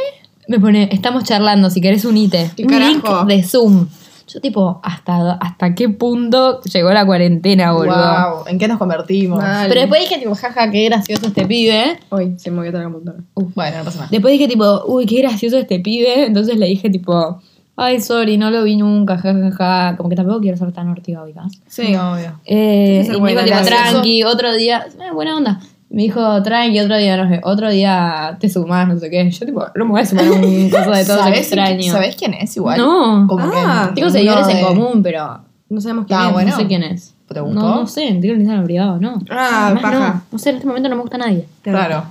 Me 0.49 0.61
pone, 0.61 0.89
estamos 0.93 1.25
charlando, 1.25 1.71
si 1.71 1.81
querés 1.81 2.05
unite. 2.05 2.51
¿Qué 2.57 2.65
un 2.65 2.79
link 2.79 3.05
de 3.27 3.43
Zoom. 3.43 3.89
Yo 4.29 4.41
tipo, 4.41 4.81
¿hasta, 4.83 5.35
¿hasta 5.35 5.75
qué 5.77 5.89
punto 5.89 6.61
llegó 6.63 6.91
la 6.91 7.07
cuarentena, 7.07 7.73
boludo? 7.73 7.95
Wow, 7.95 8.47
¿en 8.49 8.59
qué 8.59 8.67
nos 8.67 8.77
convertimos? 8.77 9.39
Mal. 9.39 9.69
Pero 9.69 9.83
después 9.83 10.01
dije, 10.01 10.19
tipo, 10.19 10.35
jaja, 10.35 10.69
qué 10.71 10.87
gracioso 10.87 11.29
este 11.29 11.47
pibe. 11.47 12.01
Hoy 12.09 12.35
se 12.37 12.51
movió 12.51 12.73
toda 12.73 12.85
la 12.85 12.91
computadora. 12.91 13.23
Bueno, 13.35 13.79
no 13.79 13.85
pasa 13.85 13.99
nada. 13.99 14.09
Después 14.11 14.33
dije, 14.33 14.49
tipo, 14.49 14.83
uy, 14.87 15.07
qué 15.07 15.19
gracioso 15.23 15.59
este 15.59 15.79
pibe. 15.79 16.27
Entonces 16.27 16.57
le 16.57 16.67
dije, 16.67 16.91
tipo, 16.91 17.41
ay, 17.77 18.01
sorry, 18.01 18.37
no 18.37 18.51
lo 18.51 18.65
vi 18.65 18.77
nunca, 18.77 19.17
jajaja. 19.17 19.97
Como 19.97 20.09
que 20.09 20.17
tampoco 20.17 20.41
quiero 20.41 20.57
ser 20.57 20.73
tan 20.73 20.89
ortiga, 20.89 21.23
¿ubicás? 21.23 21.53
Sí. 21.69 21.93
No, 21.93 22.15
obvio. 22.15 22.41
Eh, 22.45 23.07
y 23.07 23.21
me 23.21 23.33
tipo, 23.33 23.63
tranqui, 23.65 24.25
otro 24.25 24.53
día, 24.55 24.87
eh, 24.99 25.13
buena 25.13 25.37
onda. 25.37 25.61
Me 25.89 26.03
dijo, 26.03 26.43
tranqui, 26.43 26.81
otro 26.81 26.97
día, 26.97 27.17
no 27.17 27.29
sé, 27.29 27.41
otro 27.45 27.71
día 27.71 28.37
te 28.41 28.49
sumás, 28.49 28.89
no 28.89 28.99
sé 28.99 29.09
qué. 29.09 29.31
Yo, 29.31 29.47
tipo, 29.47 29.65
no 29.75 29.85
me 29.85 29.91
voy 29.93 30.01
a 30.01 30.07
sumar 30.07 30.27
a 30.27 30.31
un 30.33 30.69
cosa 30.71 30.91
de 30.91 31.05
todo 31.05 31.19
¿Sabés, 31.19 31.39
extraño. 31.41 31.93
¿Sabés 31.93 32.17
quién 32.17 32.35
es 32.35 32.57
igual? 32.57 32.79
No. 32.79 33.27
Como 33.29 33.45
Ah, 33.55 33.87
que 33.91 33.95
Tengo 34.01 34.11
seguidores 34.11 34.49
en 34.49 34.65
común, 34.65 35.03
pero 35.03 35.41
No 35.69 35.81
sabemos 35.81 36.07
quién 36.07 36.19
Ah, 36.19 36.27
es. 36.29 36.33
bueno. 36.33 36.51
no 36.51 36.57
sé 36.57 36.67
quién 36.67 36.83
es. 36.83 37.15
¿Te 37.29 37.41
gustó? 37.41 37.61
No, 37.61 37.77
no 37.81 37.87
sé, 37.87 38.07
tengo 38.21 38.35
en 38.53 38.65
privado, 38.65 38.99
no. 39.01 39.19
Ah, 39.31 39.67
Además, 39.67 39.83
paja. 39.83 39.99
No, 40.15 40.23
no 40.33 40.39
sé, 40.39 40.51
en 40.51 40.57
este 40.57 40.67
momento 40.69 40.89
no 40.89 40.97
me 40.97 41.03
gusta 41.03 41.19
nadie. 41.19 41.47
Claro. 41.63 42.05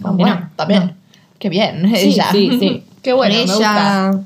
No, 0.00 0.12
bueno, 0.14 0.34
no, 0.40 0.48
también. 0.56 0.86
no. 0.86 0.92
Qué 1.38 1.48
bien, 1.48 1.82
Sí, 1.96 2.08
ella. 2.10 2.26
sí, 2.30 2.56
sí. 2.60 2.84
Qué 3.02 3.12
bueno, 3.12 3.34
Con 3.34 3.46
me 3.46 3.52
ella. 3.54 4.10
gusta. 4.10 4.20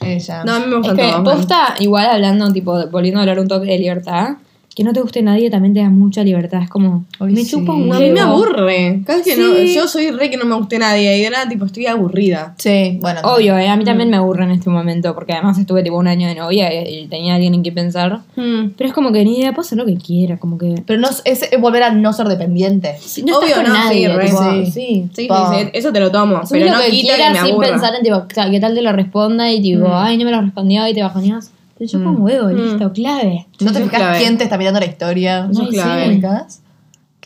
Ella. 0.00 0.44
No, 0.44 0.54
a 0.54 0.58
mí 0.60 0.66
me 0.66 0.70
Es 0.72 0.76
gustan 0.78 0.96
que 0.96 1.10
todos. 1.10 1.36
posta, 1.36 1.74
igual 1.80 2.06
hablando, 2.06 2.52
tipo, 2.52 2.86
volviendo 2.90 3.18
a 3.18 3.22
hablar 3.22 3.40
un 3.40 3.48
toque 3.48 3.66
de 3.66 3.78
libertad, 3.78 4.36
que 4.76 4.84
no 4.84 4.92
te 4.92 5.00
guste 5.00 5.22
nadie 5.22 5.48
también 5.50 5.72
te 5.72 5.80
da 5.80 5.88
mucha 5.88 6.22
libertad. 6.22 6.60
Es 6.62 6.68
como, 6.68 7.06
Ay, 7.18 7.32
me 7.32 7.40
sí. 7.40 7.50
chupa 7.52 7.72
un 7.72 7.84
huevo. 7.88 7.94
a 7.94 7.98
mí 8.00 8.10
me 8.10 8.20
aburre. 8.20 9.00
Cada 9.06 9.16
vez 9.18 9.26
que 9.26 9.34
Sí. 9.34 9.40
no, 9.40 9.58
yo 9.58 9.88
soy 9.88 10.10
re 10.10 10.28
que 10.28 10.36
no 10.36 10.44
me 10.44 10.54
guste 10.54 10.78
nadie. 10.78 11.16
Y 11.16 11.22
de 11.22 11.30
nada, 11.30 11.48
tipo, 11.48 11.64
estoy 11.64 11.86
aburrida. 11.86 12.54
Sí, 12.58 12.98
bueno. 13.00 13.20
Obvio, 13.24 13.56
eh, 13.56 13.68
a 13.68 13.76
mí 13.78 13.84
también 13.84 14.10
me 14.10 14.18
aburre 14.18 14.44
en 14.44 14.50
este 14.50 14.68
momento, 14.68 15.14
porque 15.14 15.32
además 15.32 15.58
estuve 15.58 15.82
tipo 15.82 15.96
un 15.96 16.06
año 16.06 16.28
de 16.28 16.34
novia 16.34 16.68
y, 16.88 17.06
tenía 17.06 17.36
alguien 17.36 17.54
en 17.54 17.62
quien 17.62 17.74
pensar. 17.74 18.20
Hmm. 18.36 18.72
Pero 18.76 18.88
es 18.88 18.92
como 18.94 19.12
que 19.12 19.24
ni 19.24 19.38
idea, 19.38 19.52
puedo 19.52 19.62
hacer 19.64 19.78
lo 19.78 19.86
que 19.86 19.96
quiera, 19.96 20.36
como 20.36 20.58
que... 20.58 20.74
Pero 20.86 21.00
no, 21.00 21.08
es, 21.08 21.22
es 21.24 21.58
volver 21.58 21.82
a 21.84 21.90
no 21.92 22.12
ser 22.12 22.28
dependiente. 22.28 22.96
Si 23.00 23.22
no 23.22 23.38
Obvio, 23.38 23.48
estás 23.48 23.64
con 23.64 23.72
no, 23.72 23.78
sí, 23.78 23.84
nadie, 23.86 24.08
re, 24.10 24.26
tipo, 24.26 24.42
sí. 24.42 24.66
sí. 24.66 24.72
Sí, 24.72 25.08
sí, 25.14 25.28
sí, 25.28 25.68
eso 25.72 25.90
te 25.90 26.00
lo 26.00 26.10
tomo. 26.10 26.36
Asumí 26.36 26.60
pero 26.60 26.72
lo 26.72 26.78
no 26.78 26.84
que 26.84 26.90
quita 26.90 27.14
que 27.14 27.16
quieras 27.16 27.32
me 27.32 27.40
sin 27.46 27.52
aburra. 27.54 27.68
pensar 27.70 27.94
en 27.94 28.02
tipo, 28.02 28.24
qué 28.28 28.60
tal 28.60 28.74
te 28.74 28.82
lo 28.82 28.92
responda 28.92 29.50
y 29.50 29.62
tipo, 29.62 29.88
Mm. 29.88 29.92
ay, 29.94 30.18
no 30.18 30.26
me 30.26 30.32
lo 30.32 30.42
respondió 30.42 30.86
y 30.86 30.92
te 30.92 31.02
bajoneas. 31.02 31.50
Te 31.78 31.86
chupa 31.86 32.08
un 32.08 32.22
huevo, 32.22 32.48
listo, 32.48 32.92
clave. 32.92 33.46
No 33.60 33.72
te 33.72 33.82
fijas 33.82 34.18
quién 34.18 34.38
te 34.38 34.44
está 34.44 34.56
mirando 34.56 34.80
la 34.80 34.86
historia. 34.86 35.48
Es 35.50 35.58
clave. 35.68 36.20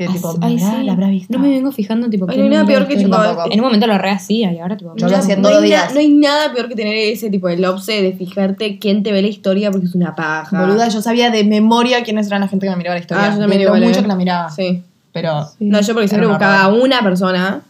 Que 0.00 0.08
tipo, 0.08 0.34
ay, 0.40 0.56
¿me 0.56 0.62
habrá- 0.62 0.78
sí. 0.78 0.84
la 0.86 0.92
habrá 0.92 1.08
visto? 1.08 1.36
No 1.36 1.40
me 1.40 1.50
vengo 1.50 1.72
fijando, 1.72 2.08
tipo, 2.08 2.24
Ay, 2.26 2.38
no 2.38 2.44
hay 2.44 2.48
nada 2.48 2.64
peor 2.64 2.88
que. 2.88 2.94
En 2.94 3.60
un 3.60 3.60
momento 3.60 3.86
lo 3.86 3.98
re 3.98 4.10
hacía 4.10 4.50
y 4.50 4.58
ahora 4.58 4.74
tipo... 4.74 4.94
Yo 4.96 5.08
lo 5.08 5.16
hacía 5.16 5.36
no, 5.36 5.42
todos 5.42 5.56
hay 5.56 5.60
los 5.60 5.68
días. 5.68 5.92
no 5.92 6.00
hay 6.00 6.08
nada 6.08 6.54
peor 6.54 6.68
que 6.70 6.74
tener 6.74 6.94
ese 6.94 7.28
tipo 7.28 7.48
de 7.48 7.58
lobse 7.58 8.00
de 8.00 8.14
fijarte 8.14 8.78
quién 8.78 9.02
te 9.02 9.12
ve 9.12 9.20
la 9.20 9.28
historia 9.28 9.70
porque 9.70 9.86
es 9.86 9.94
una 9.94 10.14
paja. 10.14 10.58
Boluda, 10.58 10.88
yo 10.88 11.02
sabía 11.02 11.30
de 11.30 11.44
memoria 11.44 12.02
quiénes 12.02 12.28
eran 12.28 12.40
la 12.40 12.48
gente 12.48 12.64
que 12.64 12.70
me 12.70 12.76
miraba 12.78 12.94
la 12.94 13.00
historia. 13.02 13.26
Ah, 13.26 13.34
yo 13.34 13.40
también 13.40 13.60
igual, 13.60 13.82
mucho 13.82 13.98
eh. 13.98 14.02
que 14.02 14.08
la 14.08 14.16
miraba. 14.16 14.48
Sí. 14.48 14.82
Pero. 15.12 15.46
No, 15.58 15.80
yo 15.82 15.92
porque 15.92 16.08
siempre 16.08 16.28
buscaba 16.28 16.62
a 16.62 16.68
una 16.68 17.02
persona 17.02 17.60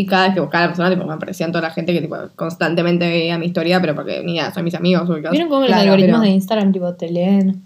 y 0.00 0.06
cada 0.06 0.26
vez 0.26 0.34
que 0.34 0.40
buscaba 0.40 0.64
a 0.64 0.66
la 0.66 0.72
persona 0.72 0.90
tipo, 0.90 1.04
me 1.04 1.12
aparecían 1.14 1.50
toda 1.50 1.62
la 1.62 1.70
gente 1.70 1.92
que 1.92 2.00
tipo, 2.00 2.16
constantemente 2.36 3.08
veía 3.08 3.36
mi 3.36 3.46
historia, 3.46 3.80
pero 3.80 3.94
porque 3.96 4.22
ni 4.22 4.36
nada, 4.36 4.52
son 4.54 4.62
mis 4.64 4.74
amigos. 4.74 5.08
¿Vieron 5.30 5.48
cómo 5.48 5.62
los 5.62 5.72
algoritmos 5.72 6.20
pero- 6.20 6.22
de 6.22 6.28
Instagram 6.30 6.72
tipo 6.72 6.94
te 6.94 7.10
leen 7.10 7.62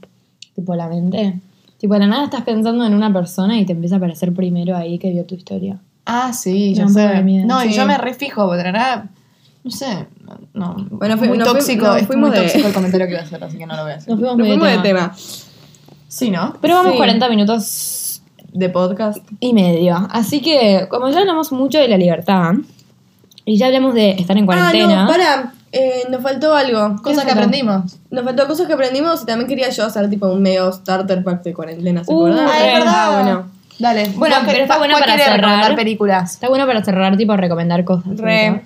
tipo 0.55 0.75
la 0.75 0.89
mente? 0.89 1.41
Tipo, 1.79 1.95
de 1.95 2.01
la 2.01 2.07
nada 2.07 2.25
estás 2.25 2.43
pensando 2.43 2.87
en 2.87 2.95
una 2.95 3.13
persona 3.13 3.59
y 3.59 3.67
te 3.67 3.73
empieza 3.73 3.97
a 3.97 3.99
aparecer 3.99 4.33
primero 4.33 4.77
ahí 4.77 4.99
que 4.99 5.11
vio 5.11 5.25
tu 5.27 5.35
historia. 5.35 5.79
Ah, 6.07 6.33
sí, 6.33 6.75
de 6.75 6.89
sé. 6.89 7.23
miedo. 7.23 7.47
No, 7.47 7.63
y 7.65 7.73
yo 7.73 7.85
me 7.87 7.99
refijo, 7.99 8.47
porque 8.47 8.63
era. 8.69 9.09
No 9.65 9.71
sé. 9.71 10.07
No. 10.55 10.75
Bueno, 10.91 11.19
fui- 11.19 11.29
muy 11.29 11.39
fui- 11.39 11.45
tóxico. 11.47 11.95
es 11.97 12.09
muy 12.17 12.31
de- 12.31 12.37
tóxico 12.41 12.67
el 12.69 12.73
comentario 12.75 13.07
que 13.07 13.13
iba 13.13 13.21
a 13.21 13.25
hacer, 13.25 13.45
así 13.45 13.59
que 13.59 13.67
no 13.67 13.77
lo 13.77 13.83
voy 13.83 13.93
a 13.93 13.97
hacer. 13.99 14.09
Nos 14.11 14.19
fuimos 14.21 14.39
Nos 14.39 14.47
fuimos 14.47 14.67
de 14.69 14.77
de 14.77 14.83
tema. 14.83 15.01
tema. 15.01 15.17
Sí, 16.09 16.31
¿no? 16.31 16.57
Pero 16.61 16.75
vamos 16.77 16.93
Sí. 16.93 16.97
40 16.99 17.29
minutos 17.29 17.63
De 18.53 18.69
podcast. 18.69 19.19
y 19.41 19.53
medio. 19.55 19.97
Así 20.11 20.41
que, 20.43 20.87
como 20.91 21.09
ya 21.11 21.21
hablamos 21.21 21.53
mucho 21.53 21.79
de 21.79 21.89
la 21.89 21.97
libertad 21.97 22.53
y 23.45 23.57
ya 23.57 23.67
hablamos 23.67 23.95
de 23.95 24.11
estar 24.13 24.37
en 24.37 24.47
cuarentena. 24.47 25.03
Ah, 25.03 25.07
no, 25.07 25.11
para. 25.11 25.53
Eh, 25.75 26.03
nos 26.11 26.21
faltó 26.23 26.55
algo. 26.55 26.97
Cosas 27.03 27.25
que 27.25 27.31
aprendimos. 27.33 27.97
Nos 28.11 28.25
faltó 28.25 28.47
cosas 28.47 28.67
que 28.67 28.75
aprendimos 28.75 29.23
y 29.23 29.27
también 29.27 29.49
quería 29.49 29.71
yo 29.71 29.87
hacer 29.87 30.11
tipo 30.11 30.27
un 30.31 30.43
medio 30.43 30.71
starter 30.71 31.25
pack 31.25 31.43
de 31.45 31.55
cuarentena, 31.55 32.05
¿se 32.05 32.13
Uh, 32.13 32.27
acuerdan? 32.27 32.47
ah. 32.47 32.83
Ah, 32.87 33.11
bueno. 33.23 33.51
Dale. 33.79 34.11
Bueno, 34.17 34.35
¿Cuál- 34.37 34.47
pero 34.47 34.59
está 34.65 34.77
bueno 34.79 34.95
para 35.01 35.17
cerrar. 35.19 35.75
películas. 35.75 36.33
Está 36.35 36.49
bueno 36.51 36.67
para 36.67 36.85
cerrar, 36.85 37.17
tipo, 37.17 37.35
recomendar 37.37 37.85
cosas. 37.87 38.19
Re. 38.19 38.63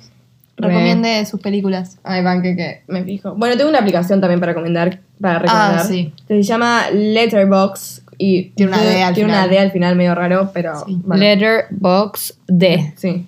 Recomiende 0.57 1.25
sus 1.27 1.41
películas. 1.41 1.99
Ay, 2.03 2.25
van, 2.25 2.43
que, 2.43 2.57
que 2.57 2.83
me 2.89 3.05
fijo. 3.05 3.35
Bueno, 3.37 3.57
tengo 3.57 3.69
una 3.71 3.79
aplicación 3.79 4.21
también 4.21 4.41
para 4.41 4.53
recomendar. 4.53 4.99
Para 5.21 5.39
recomendar 5.39 5.79
Ah, 5.81 5.85
sí. 5.85 6.13
Que 6.27 6.35
se 6.35 6.43
llama 6.43 6.91
Letterbox 6.93 8.03
y 8.19 8.51
Tiene 8.51 8.73
una 8.73 8.83
D 8.83 9.03
al 9.03 9.15
tiene 9.15 9.31
final. 9.31 9.45
una 9.47 9.49
D 9.55 9.59
al 9.59 9.71
final 9.73 9.97
medio 9.97 10.15
raro, 10.15 10.51
pero 10.55 10.85
Sí. 10.87 10.99
bueno. 11.05 11.23
Letterbox 11.23 12.39
D. 12.47 12.95
Sí. 12.97 13.27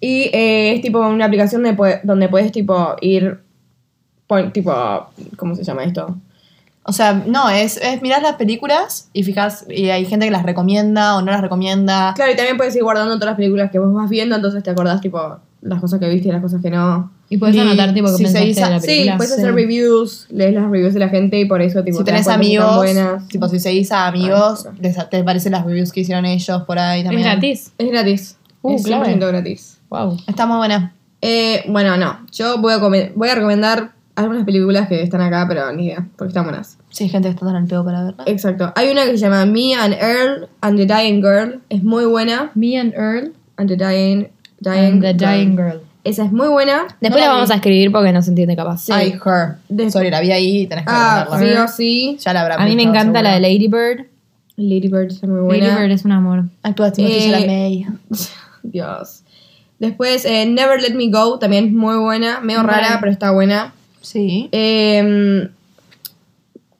Y 0.00 0.22
eh, 0.32 0.72
es 0.74 0.80
tipo 0.80 1.00
una 1.00 1.24
aplicación 1.26 1.62
de 1.62 2.00
donde 2.04 2.28
puedes 2.28 2.52
tipo 2.52 2.96
ir 3.00 3.40
pon- 4.26 4.52
tipo 4.52 4.72
¿cómo 5.36 5.54
se 5.54 5.64
llama 5.64 5.84
esto? 5.84 6.16
O 6.84 6.92
sea, 6.92 7.12
no, 7.12 7.50
es, 7.50 7.76
es 7.76 8.00
mirar 8.00 8.22
las 8.22 8.36
películas 8.36 9.10
y 9.12 9.22
fijas, 9.22 9.66
y 9.68 9.90
hay 9.90 10.06
gente 10.06 10.24
que 10.24 10.30
las 10.32 10.42
recomienda 10.44 11.16
o 11.16 11.20
no 11.22 11.30
las 11.32 11.42
recomienda. 11.42 12.14
Claro, 12.14 12.32
y 12.32 12.36
también 12.36 12.56
puedes 12.56 12.74
ir 12.76 12.82
guardando 12.82 13.14
todas 13.16 13.32
las 13.32 13.36
películas 13.36 13.70
que 13.70 13.78
vos 13.78 13.92
vas 13.92 14.08
viendo, 14.08 14.36
entonces 14.36 14.62
te 14.62 14.70
acordás 14.70 15.00
tipo 15.02 15.38
las 15.60 15.80
cosas 15.80 15.98
que 16.00 16.08
viste 16.08 16.28
y 16.28 16.32
las 16.32 16.40
cosas 16.42 16.62
que 16.62 16.70
no. 16.70 17.10
Y 17.28 17.36
puedes 17.36 17.54
Ni- 17.56 17.60
anotar, 17.62 17.92
tipo, 17.92 18.06
que 18.06 18.12
si 18.16 18.22
pensaste 18.24 18.40
seguís 18.40 18.58
a- 18.62 18.66
de 18.66 18.70
la 18.74 18.80
Sí, 18.80 18.86
película. 18.86 19.16
puedes 19.16 19.34
sí. 19.34 19.40
hacer 19.40 19.54
reviews, 19.54 20.26
lees 20.30 20.54
las 20.54 20.70
reviews 20.70 20.94
de 20.94 21.00
la 21.00 21.08
gente 21.08 21.38
y 21.38 21.44
por 21.44 21.60
eso 21.62 21.82
tipo 21.84 21.98
si 21.98 22.04
tenés 22.04 22.28
amigos, 22.28 22.76
buenas. 22.76 23.28
tipo 23.28 23.48
si 23.48 23.58
seguís 23.60 23.92
a 23.92 24.06
amigos, 24.06 24.66
les- 24.80 25.10
te 25.10 25.22
parecen 25.24 25.52
las 25.52 25.64
reviews 25.64 25.92
que 25.92 26.00
hicieron 26.00 26.24
ellos 26.24 26.62
por 26.62 26.78
ahí 26.78 27.00
Es 27.00 27.04
también. 27.06 27.22
gratis. 27.28 27.72
Es 27.78 27.90
gratis. 27.90 28.36
Uh, 28.62 28.74
es 28.76 28.82
clave. 28.84 29.06
100% 29.06 29.26
gratis. 29.28 29.78
Wow. 29.90 30.16
Está 30.26 30.46
muy 30.46 30.56
buena. 30.58 30.94
Eh, 31.20 31.64
bueno, 31.68 31.96
no. 31.96 32.18
Yo 32.32 32.58
voy 32.58 32.72
a, 32.74 32.78
voy 32.78 33.28
a 33.28 33.34
recomendar 33.34 33.92
algunas 34.14 34.44
películas 34.44 34.88
que 34.88 35.02
están 35.02 35.20
acá, 35.20 35.44
pero 35.48 35.70
ni 35.72 35.86
idea, 35.86 36.06
porque 36.16 36.28
están 36.30 36.44
buenas. 36.44 36.78
Sí, 36.90 37.04
hay 37.04 37.10
gente 37.10 37.28
que 37.28 37.34
está 37.34 37.46
tan 37.46 37.54
al 37.56 37.66
pedo 37.66 37.84
para 37.84 38.04
verla. 38.04 38.24
Exacto. 38.26 38.72
Hay 38.74 38.88
una 38.90 39.04
que 39.04 39.12
se 39.12 39.18
llama 39.18 39.44
Me 39.46 39.74
and 39.74 39.94
Earl 39.94 40.48
and 40.60 40.76
the 40.78 40.86
Dying 40.86 41.20
Girl. 41.22 41.60
Es 41.68 41.82
muy 41.84 42.04
buena. 42.06 42.50
Me 42.54 42.78
and 42.78 42.94
Earl 42.94 43.32
And 43.56 43.68
the 43.68 43.76
Dying, 43.76 44.28
dying 44.60 44.92
and 44.92 45.02
the 45.02 45.14
Dying 45.14 45.56
Girl. 45.56 45.80
Esa 46.04 46.24
es 46.24 46.32
muy 46.32 46.48
buena. 46.48 46.86
Después 47.00 47.10
No 47.10 47.18
la 47.18 47.26
la 47.26 47.32
vamos 47.32 47.48
vi. 47.48 47.52
a 47.52 47.56
escribir 47.56 47.92
porque 47.92 48.12
no 48.12 48.22
se 48.22 48.30
entiende 48.30 48.56
capaz. 48.56 48.88
Ay, 48.90 49.12
Her. 49.24 49.56
De- 49.68 49.90
Sorry, 49.90 50.10
la 50.10 50.20
vi 50.20 50.30
ahí 50.32 50.60
y 50.62 50.66
tenés 50.66 50.84
que 50.86 50.90
Ah, 50.94 51.26
sí 51.38 51.44
o 51.52 51.68
sí. 51.68 52.16
Ya 52.24 52.32
la 52.32 52.42
habrá 52.42 52.54
A 52.54 52.64
mí 52.64 52.74
me 52.76 52.82
encanta 52.82 53.20
la 53.22 53.34
de. 53.34 53.40
Lady 53.40 53.68
Bird. 53.68 54.06
Lady 54.56 54.88
Bird 54.88 55.08
está 55.12 55.26
muy 55.26 55.40
buena. 55.40 55.66
Lady 55.68 55.80
Bird 55.82 55.90
es 55.92 56.04
un 56.04 56.12
amor. 56.12 56.44
Actúa 56.62 56.92
Timothy 56.92 57.32
Eh. 57.34 57.86
Dios. 58.62 59.22
Después, 59.78 60.24
eh, 60.24 60.46
Never 60.46 60.80
Let 60.80 60.94
Me 60.94 61.08
Go, 61.10 61.38
también 61.38 61.66
es 61.66 61.72
muy 61.72 61.96
buena. 61.96 62.40
Medio 62.40 62.62
rara, 62.62 62.96
pero 63.00 63.12
está 63.12 63.30
buena. 63.30 63.72
Sí. 64.00 64.48
Eh, 64.50 65.48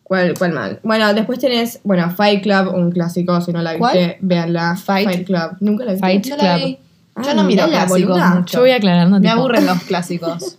¿cuál, 0.02 0.34
¿Cuál 0.38 0.52
mal? 0.52 0.80
Bueno, 0.82 1.12
después 1.14 1.38
tenés, 1.38 1.80
bueno, 1.84 2.10
Fight 2.10 2.42
Club, 2.42 2.74
un 2.74 2.90
clásico. 2.90 3.40
Si 3.40 3.52
no 3.52 3.62
la 3.62 3.76
¿Cuál? 3.78 3.96
viste, 3.96 4.18
véanla. 4.20 4.74
Fight- 4.76 5.24
Club. 5.26 5.56
Nunca 5.60 5.84
la 5.84 5.92
viste. 5.92 6.06
Fight 6.06 6.26
la 6.26 6.36
Club. 6.58 6.76
Ah, 7.18 7.22
Yo 7.24 7.34
no 7.34 7.44
miro 7.44 7.66
clásicos 7.68 8.18
mucho. 8.18 8.52
Yo 8.54 8.60
voy 8.60 8.70
aclarando. 8.70 9.18
Me 9.20 9.28
tipo, 9.28 9.40
aburren 9.40 9.66
los 9.66 9.82
clásicos. 9.88 10.56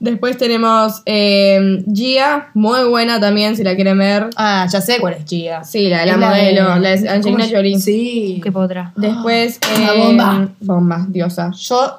Después 0.00 0.38
tenemos 0.38 1.02
eh, 1.06 1.82
Gia, 1.92 2.50
muy 2.54 2.84
buena 2.84 3.18
también, 3.18 3.56
si 3.56 3.64
la 3.64 3.74
quieren 3.74 3.98
ver. 3.98 4.30
Ah, 4.36 4.64
ya 4.70 4.80
sé 4.80 4.98
cuál 5.00 5.14
es 5.14 5.24
Gia. 5.24 5.64
Sí, 5.64 5.88
la 5.88 6.00
de 6.00 6.06
la 6.06 6.16
la 6.16 6.28
modelo, 6.28 6.74
de- 6.74 6.80
la 6.80 6.88
de 6.90 7.08
Angelina 7.08 7.22
¿cómo 7.22 7.48
se- 7.50 7.56
Jolie. 7.56 7.80
Sí. 7.80 8.40
Qué 8.42 8.52
potra. 8.52 8.92
Después. 8.94 9.58
Una 9.76 9.94
eh, 9.94 9.98
bomba. 9.98 10.48
Bomba, 10.60 11.06
diosa. 11.08 11.50
Yo, 11.50 11.98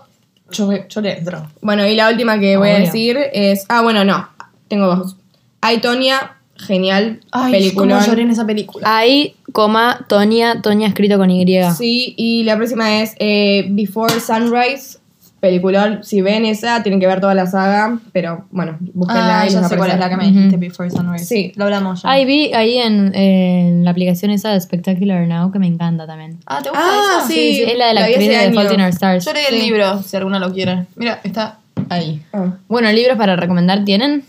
yo, 0.51 0.71
yo 0.87 1.01
le 1.01 1.17
entro. 1.17 1.45
Bueno, 1.61 1.85
y 1.85 1.95
la 1.95 2.09
última 2.09 2.39
que 2.39 2.55
voy 2.55 2.69
a 2.69 2.79
decir 2.79 3.17
es. 3.33 3.65
Ah, 3.67 3.81
bueno, 3.81 4.05
no. 4.05 4.29
Tengo 4.69 4.95
dos. 4.95 5.17
Hay 5.59 5.79
Tonya, 5.81 6.37
genial. 6.59 7.19
Ay, 7.31 7.51
película. 7.51 7.95
cómo 7.95 8.05
lloré 8.07 8.21
en 8.23 8.31
esa 8.31 8.45
película. 8.45 8.85
Ahí, 8.97 9.35
coma, 9.51 10.05
Tonia, 10.07 10.61
Tonia 10.61 10.87
escrito 10.87 11.17
con 11.17 11.29
Y. 11.31 11.45
Sí, 11.77 12.13
y 12.17 12.43
la 12.43 12.55
próxima 12.57 13.01
es 13.01 13.15
eh, 13.19 13.65
Before 13.69 14.13
Sunrise. 14.19 14.97
Peliculón. 15.39 16.03
Si 16.03 16.21
ven 16.21 16.43
esa, 16.43 16.83
tienen 16.83 16.99
que 16.99 17.07
ver 17.07 17.21
toda 17.21 17.33
la 17.33 17.45
saga. 17.47 17.97
Pero 18.11 18.45
bueno, 18.51 18.77
búsquenla 18.93 19.39
Ah, 19.41 19.47
y 19.47 19.49
ya 19.51 19.63
sé 19.63 19.77
cuál 19.77 19.91
es 19.91 19.97
la 19.97 20.09
que 20.09 20.17
me 20.17 20.25
dijiste, 20.27 20.57
Before 20.57 20.89
Sunrise. 20.91 21.23
Sí. 21.23 21.53
Lo 21.55 21.63
hablamos 21.63 22.03
ya. 22.03 22.11
Ahí 22.11 22.25
vi 22.25 22.51
ahí 22.53 22.77
en, 22.77 23.15
en 23.15 23.85
la 23.85 23.91
aplicación 23.91 24.31
esa 24.31 24.51
de 24.51 24.59
Spectacular 24.59 25.25
Now 25.27 25.49
que 25.53 25.59
me 25.59 25.67
encanta 25.67 26.05
también. 26.05 26.39
Ah, 26.45 26.59
¿te 26.61 26.69
gusta 26.69 26.83
Ah, 26.85 27.19
esa? 27.19 27.27
sí. 27.27 27.61
es 27.65 27.77
la 27.77 27.87
de 27.87 27.93
la, 27.93 28.01
la 28.01 28.05
actriz 28.07 28.27
de. 28.27 28.51
Fault 28.53 28.73
in 28.73 28.81
Our 28.81 28.89
Stars. 28.89 29.23
Yo 29.25 29.31
leí 29.31 29.43
el 29.49 29.55
Sí. 29.55 29.61
libro, 29.65 30.03
si 30.03 30.17
alguna 30.17 30.39
lo 30.39 30.51
quiere. 30.51 30.87
Mira, 30.97 31.21
está 31.23 31.59
ahí. 31.87 32.21
Ah. 32.33 32.55
Bueno, 32.67 32.91
libros 32.91 33.17
para 33.17 33.37
recomendar 33.37 33.85
tienen. 33.85 34.25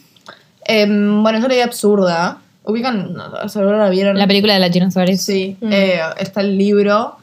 Em, 0.70 1.22
bueno, 1.22 1.38
yo 1.40 1.48
leí 1.48 1.60
Absurda. 1.60 2.38
¿Ubican? 2.64 3.14
No, 3.14 3.48
¿Seguro 3.48 3.78
la 3.78 3.88
vieron? 3.88 4.16
La 4.18 4.26
película 4.26 4.54
de 4.54 4.60
la 4.60 4.70
China 4.70 4.90
Suárez. 4.90 5.22
Sí. 5.22 5.56
Mm. 5.60 5.72
eh, 5.72 6.00
está 6.18 6.40
el 6.42 6.56
libro. 6.58 7.16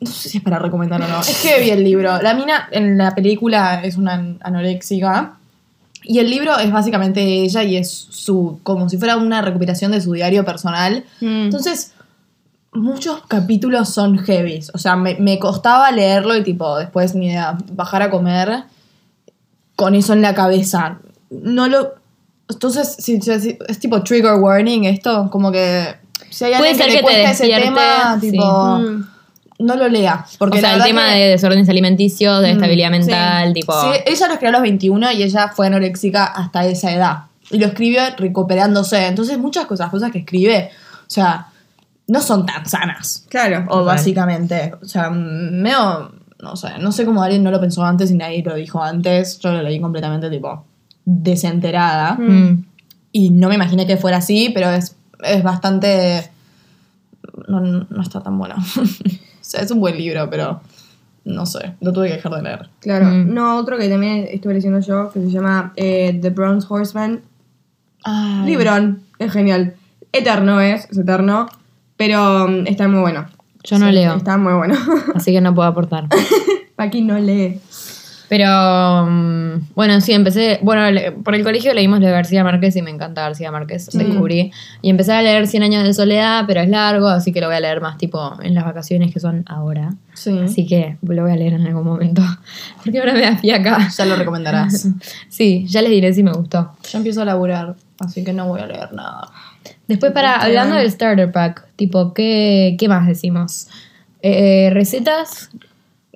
No 0.00 0.10
sé 0.10 0.28
si 0.28 0.38
es 0.38 0.44
para 0.44 0.58
recomendar 0.58 1.02
o 1.02 1.08
no. 1.08 1.20
Es 1.20 1.42
que 1.42 1.60
vi 1.60 1.70
el 1.70 1.82
libro. 1.82 2.20
La 2.22 2.34
mina 2.34 2.68
en 2.70 2.96
la 2.96 3.14
película 3.14 3.82
es 3.82 3.96
una 3.96 4.14
an- 4.14 4.38
anoréxica. 4.42 5.34
Y 6.04 6.20
el 6.20 6.30
libro 6.30 6.56
es 6.58 6.70
básicamente 6.70 7.20
ella 7.22 7.62
y 7.64 7.76
es 7.76 7.90
su. 7.90 8.60
como 8.62 8.88
si 8.88 8.96
fuera 8.98 9.16
una 9.16 9.42
recuperación 9.42 9.90
de 9.92 10.00
su 10.00 10.12
diario 10.12 10.44
personal. 10.44 11.04
Mm. 11.20 11.44
Entonces, 11.46 11.92
muchos 12.72 13.22
capítulos 13.26 13.88
son 13.90 14.18
heavies. 14.18 14.70
O 14.74 14.78
sea, 14.78 14.94
me, 14.96 15.16
me 15.16 15.38
costaba 15.40 15.90
leerlo 15.90 16.36
y 16.36 16.44
tipo, 16.44 16.78
después 16.78 17.14
ni 17.16 17.26
idea, 17.26 17.58
bajar 17.72 18.02
a 18.02 18.10
comer 18.10 18.62
con 19.74 19.94
eso 19.96 20.12
en 20.12 20.22
la 20.22 20.34
cabeza. 20.34 20.98
No 21.30 21.68
lo. 21.68 21.94
Entonces, 22.48 22.96
si, 22.98 23.20
si- 23.20 23.40
si- 23.40 23.58
es 23.68 23.78
tipo 23.78 24.02
trigger 24.02 24.34
warning 24.34 24.84
esto, 24.84 25.28
como 25.30 25.52
que. 25.52 25.94
Si 26.30 26.44
hay 26.44 26.54
Puede 26.56 26.70
alguien 26.70 26.76
ser 26.76 26.86
que, 26.86 26.92
que 26.92 26.98
te 26.98 27.02
cuesta 27.02 27.30
ese 27.30 27.60
tema, 27.62 28.18
sí. 28.20 28.30
tipo. 28.30 28.78
Mm. 28.78 29.08
No 29.60 29.74
lo 29.74 29.88
lea. 29.88 30.24
Porque 30.38 30.58
o 30.58 30.60
sea, 30.60 30.76
el 30.76 30.82
tema 30.84 31.08
que- 31.08 31.18
de 31.18 31.28
desórdenes 31.30 31.68
alimenticios, 31.68 32.40
de 32.42 32.52
estabilidad 32.52 32.90
mental, 32.90 33.52
tipo. 33.52 33.72
Sí, 33.80 33.88
ella 34.06 34.26
lo 34.28 34.32
escribió 34.34 34.48
a 34.50 34.52
los 34.52 34.62
21 34.62 35.12
y 35.12 35.22
ella 35.24 35.48
fue 35.48 35.66
anoréxica 35.66 36.24
hasta 36.24 36.64
esa 36.66 36.92
edad. 36.92 37.18
Y 37.50 37.58
lo 37.58 37.66
escribió 37.66 38.02
recuperándose. 38.16 39.06
Entonces, 39.06 39.36
muchas 39.38 39.66
cosas, 39.66 39.90
cosas 39.90 40.12
que 40.12 40.18
escribe, 40.20 40.70
o 41.06 41.10
sea, 41.10 41.46
no 42.06 42.20
son 42.20 42.46
tan 42.46 42.64
sanas. 42.66 43.26
Claro. 43.28 43.66
O 43.68 43.84
básicamente. 43.84 44.74
O 44.80 44.86
sea, 44.86 45.10
medio 45.10 46.12
no 46.40 46.54
sé, 46.54 46.68
no 46.78 46.92
sé 46.92 47.04
cómo 47.04 47.20
alguien 47.22 47.42
no 47.42 47.50
lo 47.50 47.60
pensó 47.60 47.84
antes 47.84 48.12
y 48.12 48.14
nadie 48.14 48.42
lo 48.44 48.54
dijo 48.54 48.80
antes. 48.82 49.40
Yo 49.40 49.50
lo 49.52 49.60
leí 49.62 49.80
completamente 49.80 50.30
tipo 50.30 50.64
desenterada. 51.08 52.14
Mm. 52.14 52.64
Y 53.12 53.30
no 53.30 53.48
me 53.48 53.54
imaginé 53.54 53.86
que 53.86 53.96
fuera 53.96 54.18
así, 54.18 54.50
pero 54.52 54.70
es, 54.70 54.96
es 55.24 55.42
bastante... 55.42 56.30
No, 57.48 57.60
no 57.60 58.02
está 58.02 58.20
tan 58.20 58.36
bueno. 58.36 58.56
o 58.76 58.84
sea, 59.40 59.62
es 59.62 59.70
un 59.70 59.80
buen 59.80 59.96
libro, 59.96 60.28
pero 60.28 60.60
no 61.24 61.46
sé, 61.46 61.74
lo 61.80 61.92
tuve 61.92 62.08
que 62.08 62.14
dejar 62.14 62.32
de 62.32 62.42
leer. 62.42 62.68
Claro. 62.80 63.06
Mm. 63.06 63.32
No, 63.32 63.56
otro 63.56 63.78
que 63.78 63.88
también 63.88 64.26
estuve 64.30 64.54
leyendo 64.54 64.80
yo, 64.80 65.10
que 65.12 65.20
se 65.20 65.30
llama 65.30 65.72
eh, 65.76 66.18
The 66.20 66.30
Bronze 66.30 66.66
Horseman. 66.68 67.20
Ay. 68.04 68.46
Librón, 68.46 69.02
es 69.18 69.32
genial. 69.32 69.74
Eterno 70.12 70.60
es, 70.60 70.86
es 70.90 70.98
eterno, 70.98 71.48
pero 71.96 72.48
mm, 72.48 72.66
está 72.66 72.88
muy 72.88 73.00
bueno. 73.00 73.26
Yo 73.64 73.78
no 73.78 73.86
Sí, 73.86 73.92
leo, 73.92 74.16
Está 74.16 74.36
muy 74.36 74.54
bueno. 74.54 74.74
así 75.14 75.32
que 75.32 75.40
no 75.40 75.54
puedo 75.54 75.68
aportar. 75.68 76.08
Paqui 76.76 77.02
no 77.02 77.18
lee. 77.18 77.60
Pero 78.28 79.06
mm, 79.06 79.68
bueno, 79.74 80.00
sí, 80.00 80.12
empecé. 80.12 80.58
Bueno, 80.62 80.90
le- 80.90 81.12
por 81.12 81.34
el 81.34 81.42
colegio 81.42 81.72
leímos 81.72 82.00
de 82.00 82.10
García 82.10 82.44
Márquez 82.44 82.76
y 82.76 82.82
me 82.82 82.90
encanta 82.90 83.22
García 83.22 83.50
Márquez, 83.50 83.88
descubrí. 83.92 84.52
Y 84.82 84.90
empecé 84.90 85.12
a 85.14 85.22
leer 85.22 85.46
Cien 85.46 85.62
años 85.62 85.82
de 85.84 85.94
soledad, 85.94 86.44
pero 86.46 86.60
es 86.60 86.68
largo, 86.68 87.08
así 87.08 87.32
que 87.32 87.40
lo 87.40 87.46
voy 87.46 87.56
a 87.56 87.60
leer 87.60 87.80
más 87.80 87.96
tipo 87.96 88.36
en 88.42 88.54
las 88.54 88.64
vacaciones 88.64 89.12
que 89.14 89.20
son 89.20 89.44
ahora. 89.46 89.94
Sí. 90.12 90.38
Así 90.44 90.66
que 90.66 90.96
lo 91.02 91.22
voy 91.22 91.32
a 91.32 91.36
leer 91.36 91.54
en 91.54 91.66
algún 91.66 91.84
momento. 91.84 92.20
Porque 92.84 92.98
ahora 92.98 93.14
me 93.14 93.20
da 93.22 93.36
fiaca. 93.36 93.88
Ya 93.96 94.04
lo 94.04 94.16
recomendarás. 94.16 94.88
Sí, 95.28 95.64
ya 95.68 95.80
les 95.82 95.90
diré 95.90 96.12
si 96.12 96.22
me 96.22 96.32
gustó. 96.32 96.72
Yo 96.90 96.98
empiezo 96.98 97.22
a 97.22 97.24
laburar, 97.24 97.76
así 98.00 98.24
que 98.24 98.32
no 98.32 98.46
voy 98.48 98.60
a 98.60 98.66
leer 98.66 98.92
nada. 98.92 99.28
Después, 99.86 100.12
para 100.12 100.36
hablando 100.36 100.74
del 100.76 100.90
starter 100.90 101.30
pack, 101.32 101.66
tipo, 101.76 102.12
¿qué, 102.12 102.76
qué 102.78 102.88
más 102.88 103.06
decimos? 103.06 103.68
Eh, 104.20 104.70
recetas 104.72 105.50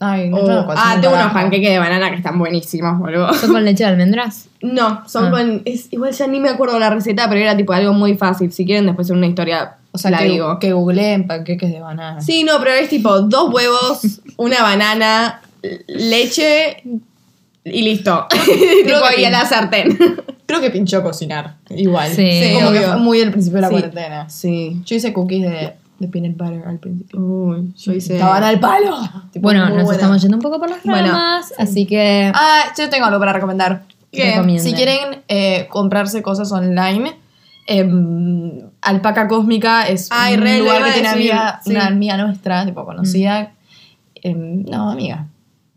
Ay, 0.05 0.29
no, 0.31 0.39
Oh, 0.39 0.67
ah, 0.77 0.99
tengo 1.01 1.15
unos 1.15 1.33
panqueques 1.33 1.71
de 1.71 1.79
banana 1.79 2.11
que 2.11 2.17
están 2.17 2.37
buenísimos, 2.39 2.99
boludo. 2.99 3.33
son 3.35 3.53
con 3.53 3.65
leche 3.65 3.85
de 3.85 3.91
almendras. 3.91 4.49
No, 4.63 5.03
son 5.09 5.27
Ah. 5.27 5.31
con. 5.33 5.63
Es, 5.65 5.93
igual 5.93 6.13
ya 6.13 6.27
ni 6.29 6.39
me 6.39 6.49
acuerdo 6.49 6.79
la 6.79 6.89
receta, 6.91 7.29
pero 7.29 7.41
era 7.41 7.57
tipo 7.57 7.73
algo 7.73 7.93
muy 7.93 8.17
fácil. 8.17 8.53
Si 8.53 8.65
quieren, 8.65 8.87
después 8.87 9.11
en 9.11 9.17
una 9.17 9.27
historia 9.27 9.75
O 9.91 9.99
sea, 9.99 10.11
la 10.13 10.19
que, 10.19 10.25
digo. 10.25 10.59
que 10.61 10.73
googleen 10.73 11.27
panqueques 11.27 11.71
de 11.73 11.81
banana. 11.81 12.21
Sí, 12.21 12.45
no, 12.45 12.59
pero 12.61 12.71
es 12.73 12.89
tipo 12.89 13.21
dos 13.23 13.53
huevos, 13.53 14.21
una 14.37 14.63
banana, 14.63 15.41
leche 15.89 16.83
y 17.65 17.83
listo. 17.83 18.27
tipo, 18.31 18.99
que 19.15 19.21
y 19.21 19.25
a 19.25 19.31
la 19.31 19.45
sartén. 19.45 19.97
Creo 20.47 20.61
que 20.61 20.71
pinchó 20.71 21.03
cocinar. 21.03 21.55
Igual. 21.71 22.11
Sí. 22.13 22.53
Como 22.55 22.73
que 22.73 22.81
fue 22.83 22.97
muy 22.97 23.21
al 23.21 23.31
principio 23.33 23.57
de 23.57 23.63
la 23.63 23.69
Sí. 23.69 23.73
cuarentena. 23.75 24.31
Sí. 24.31 24.81
Yo 24.85 24.97
hice 24.97 25.13
cookies 25.13 25.43
de, 25.51 25.73
de 26.03 26.09
peanut 26.09 26.37
butter 26.37 26.63
al 26.67 26.79
principio. 26.79 27.19
Uy, 27.21 27.73
yo 27.77 27.93
hice. 27.93 28.15
Estaban 28.15 28.43
al 28.43 28.59
palo. 28.61 28.99
Tipo, 29.33 29.45
Bueno, 29.45 29.65
nos 29.69 29.85
buena. 29.85 29.93
estamos 29.93 30.21
yendo 30.21 30.37
un 30.37 30.43
poco 30.43 30.59
por 30.59 30.69
las 30.69 30.83
Bueno, 30.83 31.09
ramas, 31.13 31.55
así 31.59 31.87
que 31.87 32.31
Ah, 32.35 32.65
yo 32.77 32.91
tengo 32.91 33.07
algo 33.07 33.19
para 33.19 33.33
recomendar. 33.33 33.85
Recomienden. 34.13 34.61
Si 34.61 34.75
quieren 34.75 35.23
eh, 35.29 35.67
comprarse 35.71 36.21
cosas 36.23 36.53
online, 36.53 37.17
em, 37.67 38.61
Alpaca 38.83 39.29
Cósmica 39.29 39.89
es 39.89 40.09
Ay, 40.11 40.35
un 40.35 40.59
lugar 40.59 40.85
que 40.85 40.93
tiene 40.93 41.09
decir, 41.09 41.33
amiga, 41.33 41.61
sí. 41.65 41.71
una 41.71 41.87
amiga 41.87 42.17
nuestra, 42.19 42.67
tipo 42.67 42.85
conocida. 42.85 43.53
Em, 44.17 44.65
no, 44.65 44.91
amiga. 44.91 45.27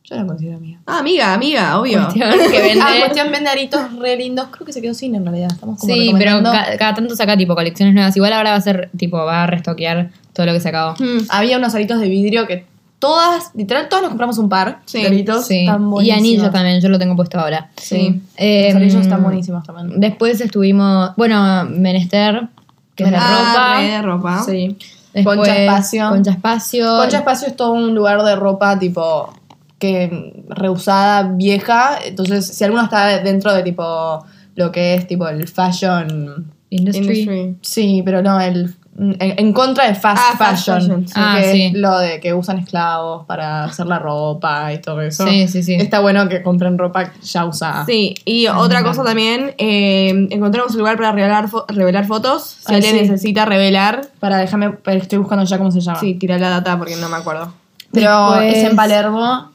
Yo 0.08 0.16
la 0.16 0.26
considero 0.28 0.58
amiga. 0.58 0.80
Ah, 0.86 1.00
amiga, 1.00 1.34
amiga, 1.34 1.80
obvio. 1.80 2.02
cuestión 2.04 2.30
que 2.52 2.62
vende. 2.62 2.82
Ah, 2.84 2.94
cuestión 3.00 3.32
vende 3.32 3.50
aritos 3.50 3.82
re 4.00 4.16
lindos. 4.18 4.48
Creo 4.52 4.66
que 4.66 4.74
se 4.74 4.82
quedó 4.82 4.94
sin 4.94 5.16
en 5.16 5.26
realidad. 5.26 5.50
Estamos 5.52 5.80
como 5.80 5.94
Sí, 5.94 6.14
pero 6.18 6.44
ca- 6.44 6.78
cada 6.78 6.94
tanto 6.94 7.16
saca 7.16 7.36
tipo 7.36 7.56
colecciones 7.56 7.94
nuevas. 7.96 8.16
Igual 8.16 8.34
ahora 8.34 8.52
va 8.52 8.58
a 8.58 8.62
ser, 8.62 8.90
tipo, 8.98 9.18
va 9.18 9.44
a 9.44 9.48
restoquear 9.48 10.12
todo 10.34 10.46
lo 10.46 10.54
que 10.54 10.60
se 10.60 10.70
acabó. 10.70 10.94
Mm. 11.00 11.26
Había 11.30 11.58
unos 11.58 11.74
aritos 11.74 12.00
de 12.00 12.08
vidrio 12.08 12.46
que 12.46 12.66
todas, 13.00 13.50
literal, 13.56 13.90
todos 13.90 14.04
nos 14.04 14.10
compramos 14.10 14.38
un 14.38 14.48
par 14.48 14.80
Sí, 14.86 15.02
de 15.02 15.08
aritos. 15.08 15.48
Sí. 15.48 15.62
Están 15.62 15.90
Y 16.04 16.12
anillos 16.12 16.52
también, 16.52 16.80
yo 16.82 16.90
lo 16.90 17.00
tengo 17.00 17.16
puesto 17.16 17.40
ahora. 17.40 17.70
Sí. 17.76 18.22
Eh, 18.38 18.68
Los 18.68 18.76
anillos 18.76 19.02
están 19.02 19.24
buenísimos 19.24 19.64
también. 19.64 20.00
Después 20.00 20.40
estuvimos, 20.40 21.12
bueno, 21.18 21.66
Menester, 21.66 22.48
que 22.96 23.06
es 23.06 23.12
de 23.12 23.18
Ah, 23.20 23.54
ropa. 23.76 23.82
de 23.82 24.02
ropa. 24.04 24.44
Sí. 24.44 24.78
Después, 25.14 25.38
Concha 25.38 25.56
Espacio. 25.58 26.10
Concha 26.10 26.32
Espacio. 26.32 26.98
Concha 26.98 27.18
Espacio 27.18 27.48
es 27.48 27.56
todo 27.56 27.72
un 27.72 27.96
lugar 27.96 28.22
de 28.24 28.36
ropa 28.36 28.78
tipo 28.78 29.34
que 29.80 30.44
reusada, 30.50 31.24
vieja. 31.34 31.98
Entonces, 32.06 32.48
si 32.48 32.64
alguno 32.64 32.84
está 32.84 33.20
dentro 33.22 33.54
de 33.54 33.64
tipo 33.64 34.26
lo 34.56 34.72
que 34.72 34.94
es 34.96 35.08
tipo 35.08 35.28
el 35.28 35.48
fashion. 35.48 36.52
Industry. 36.70 37.04
Industry. 37.22 37.56
Sí, 37.62 38.02
pero 38.04 38.22
no, 38.22 38.40
el 38.40 38.74
en, 38.98 39.18
en 39.20 39.52
contra 39.54 39.88
de 39.88 39.94
fast 39.96 40.22
Ah, 40.26 40.38
fast 40.38 40.66
fashion. 40.66 40.80
fashion, 40.80 41.08
sí, 41.10 41.14
Ah, 41.18 41.38
que 41.42 41.52
sí. 41.52 41.62
es 41.64 41.74
lo 41.74 41.98
de 42.00 42.22
que 42.22 42.34
usan 42.34 42.60
esclavos 42.60 43.26
para 43.26 43.66
hacer 43.66 43.88
la 43.88 44.00
ropa 44.00 44.72
y 44.72 44.80
todo 44.80 45.02
eso. 45.02 45.28
Sí, 45.28 45.50
sí, 45.50 45.64
sí. 45.64 45.74
Está 45.76 46.00
bueno 46.00 46.30
que 46.30 46.42
compren 46.42 46.78
ropa 46.78 47.12
ya 47.22 47.44
usada. 47.46 47.86
Sí, 47.86 48.16
y 48.24 48.48
otra 48.48 48.84
cosa 48.84 49.04
también, 49.04 49.54
eh, 49.58 50.28
encontramos 50.32 50.72
un 50.72 50.80
lugar 50.80 50.96
para 50.96 51.12
revelar, 51.12 51.50
fo- 51.50 51.66
revelar 51.68 52.06
fotos. 52.08 52.44
Si 52.66 52.74
Ay, 52.74 52.76
alguien 52.78 52.96
sí. 52.96 53.02
necesita 53.02 53.44
revelar, 53.44 54.08
Para 54.22 54.38
déjame, 54.38 54.70
pero 54.72 54.98
estoy 55.02 55.18
buscando 55.20 55.44
ya 55.44 55.58
cómo 55.58 55.72
se 55.72 55.82
llama. 55.82 56.00
sí, 56.00 56.14
tira 56.14 56.38
la 56.40 56.50
data 56.50 56.78
porque 56.78 56.96
no 56.96 57.10
me 57.10 57.18
acuerdo. 57.18 57.54
Pero 57.92 58.32
Después- 58.32 58.56
es 58.56 58.64
en 58.70 58.76
Palermo. 58.78 59.52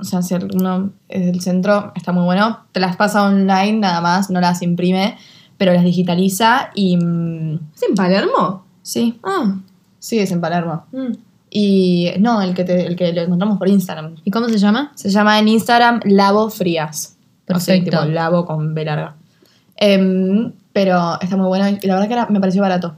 O 0.00 0.04
sea, 0.04 0.22
si 0.22 0.34
alguno 0.34 0.90
es 1.08 1.26
del 1.26 1.40
centro, 1.40 1.92
está 1.94 2.12
muy 2.12 2.24
bueno. 2.24 2.60
Te 2.72 2.80
las 2.80 2.96
pasa 2.96 3.22
online 3.24 3.78
nada 3.78 4.00
más, 4.00 4.30
no 4.30 4.40
las 4.40 4.62
imprime, 4.62 5.16
pero 5.58 5.72
las 5.72 5.84
digitaliza 5.84 6.70
y. 6.74 6.96
mm, 6.96 7.54
¿Es 7.74 7.82
en 7.88 7.94
Palermo? 7.94 8.64
sí, 8.82 9.20
Ah. 9.22 9.56
sí, 9.98 10.18
es 10.18 10.30
en 10.32 10.40
Palermo. 10.40 10.84
mm. 10.92 11.12
Y 11.52 12.12
no, 12.20 12.40
el 12.42 12.54
que, 12.54 12.62
te- 12.62 12.86
el 12.86 12.94
que 12.94 13.12
lo 13.12 13.22
encontramos 13.22 13.58
por 13.58 13.68
Instagram. 13.68 14.14
¿Y 14.24 14.30
cómo 14.30 14.48
se 14.48 14.56
llama? 14.58 14.92
Se 14.94 15.10
llama 15.10 15.38
en 15.40 15.48
Instagram 15.48 16.00
Lavo 16.04 16.48
Frías. 16.48 17.16
Perfecto. 17.44 17.90
tipo 17.90 18.04
Lavo 18.04 18.46
con 18.46 18.72
B 18.72 18.84
larga. 18.84 19.16
Em, 19.76 20.52
pero 20.72 21.18
está 21.20 21.36
muy 21.36 21.46
bueno 21.48 21.68
y 21.68 21.86
la 21.86 21.94
verdad 21.94 22.06
que 22.08 22.12
era- 22.14 22.26
me 22.28 22.38
pareció 22.38 22.62
barato. 22.62 22.94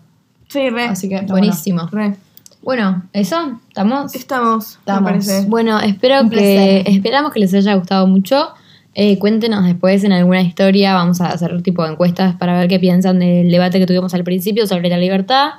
Sí, 0.49 0.69
re. 0.69 0.85
Así 0.85 1.09
que 1.09 1.23
Buenísimo. 1.23 1.89
Re. 1.91 2.15
Bueno, 2.63 3.03
¿eso? 3.13 3.59
¿Estamos? 3.69 4.15
Estamos, 4.15 4.79
Estamos. 4.79 5.03
me 5.03 5.09
parece. 5.09 5.45
Bueno, 5.49 5.81
espero 5.81 6.21
Un 6.21 6.31
que. 6.31 6.37
placer. 6.37 6.83
Esperamos 6.87 7.33
que 7.33 7.41
les 7.41 7.53
haya 7.55 7.75
gustado 7.75 8.07
mucho. 8.07 8.49
Eh, 8.95 9.19
cuéntenos 9.19 9.65
después 9.65 10.05
en 10.05 10.13
alguna 10.13 10.43
historia. 10.43 10.95
Vamos 10.95 11.21
a 11.21 11.29
hacer 11.29 11.61
tipo 11.63 11.85
encuestas 11.87 12.37
para 12.37 12.59
ver 12.59 12.69
qué 12.69 12.79
piensan 12.79 13.19
del 13.19 13.51
debate 13.51 13.79
que 13.79 13.87
tuvimos 13.87 14.15
al 14.15 14.23
principio 14.23 14.67
sobre 14.67 14.89
la 14.89 14.99
libertad. 14.99 15.51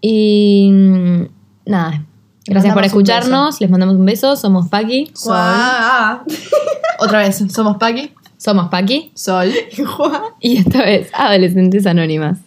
Y. 0.00 0.70
mm, 0.72 1.22
Nada. 1.66 2.02
Gracias 2.44 2.72
por 2.72 2.82
mandamos 2.82 2.94
un 2.94 3.02
escucharnos. 3.02 3.60
Les 3.60 3.70
mandamos 3.70 3.96
un 3.96 4.04
beso. 4.04 4.34
Somos 4.36 4.68
Paqui. 4.68 5.12
Guau. 5.24 6.20
Otra 6.98 7.18
vez, 7.20 7.44
somos 7.52 7.76
Paqui, 7.76 8.12
Somos 8.36 8.68
Paqui. 8.68 9.12
Sol. 9.14 9.52
Guau. 9.96 10.32
Y 10.40 10.56
esto 10.58 10.78
es 10.82 11.08
Adolescentes 11.14 11.86
Anónimas. 11.86 12.38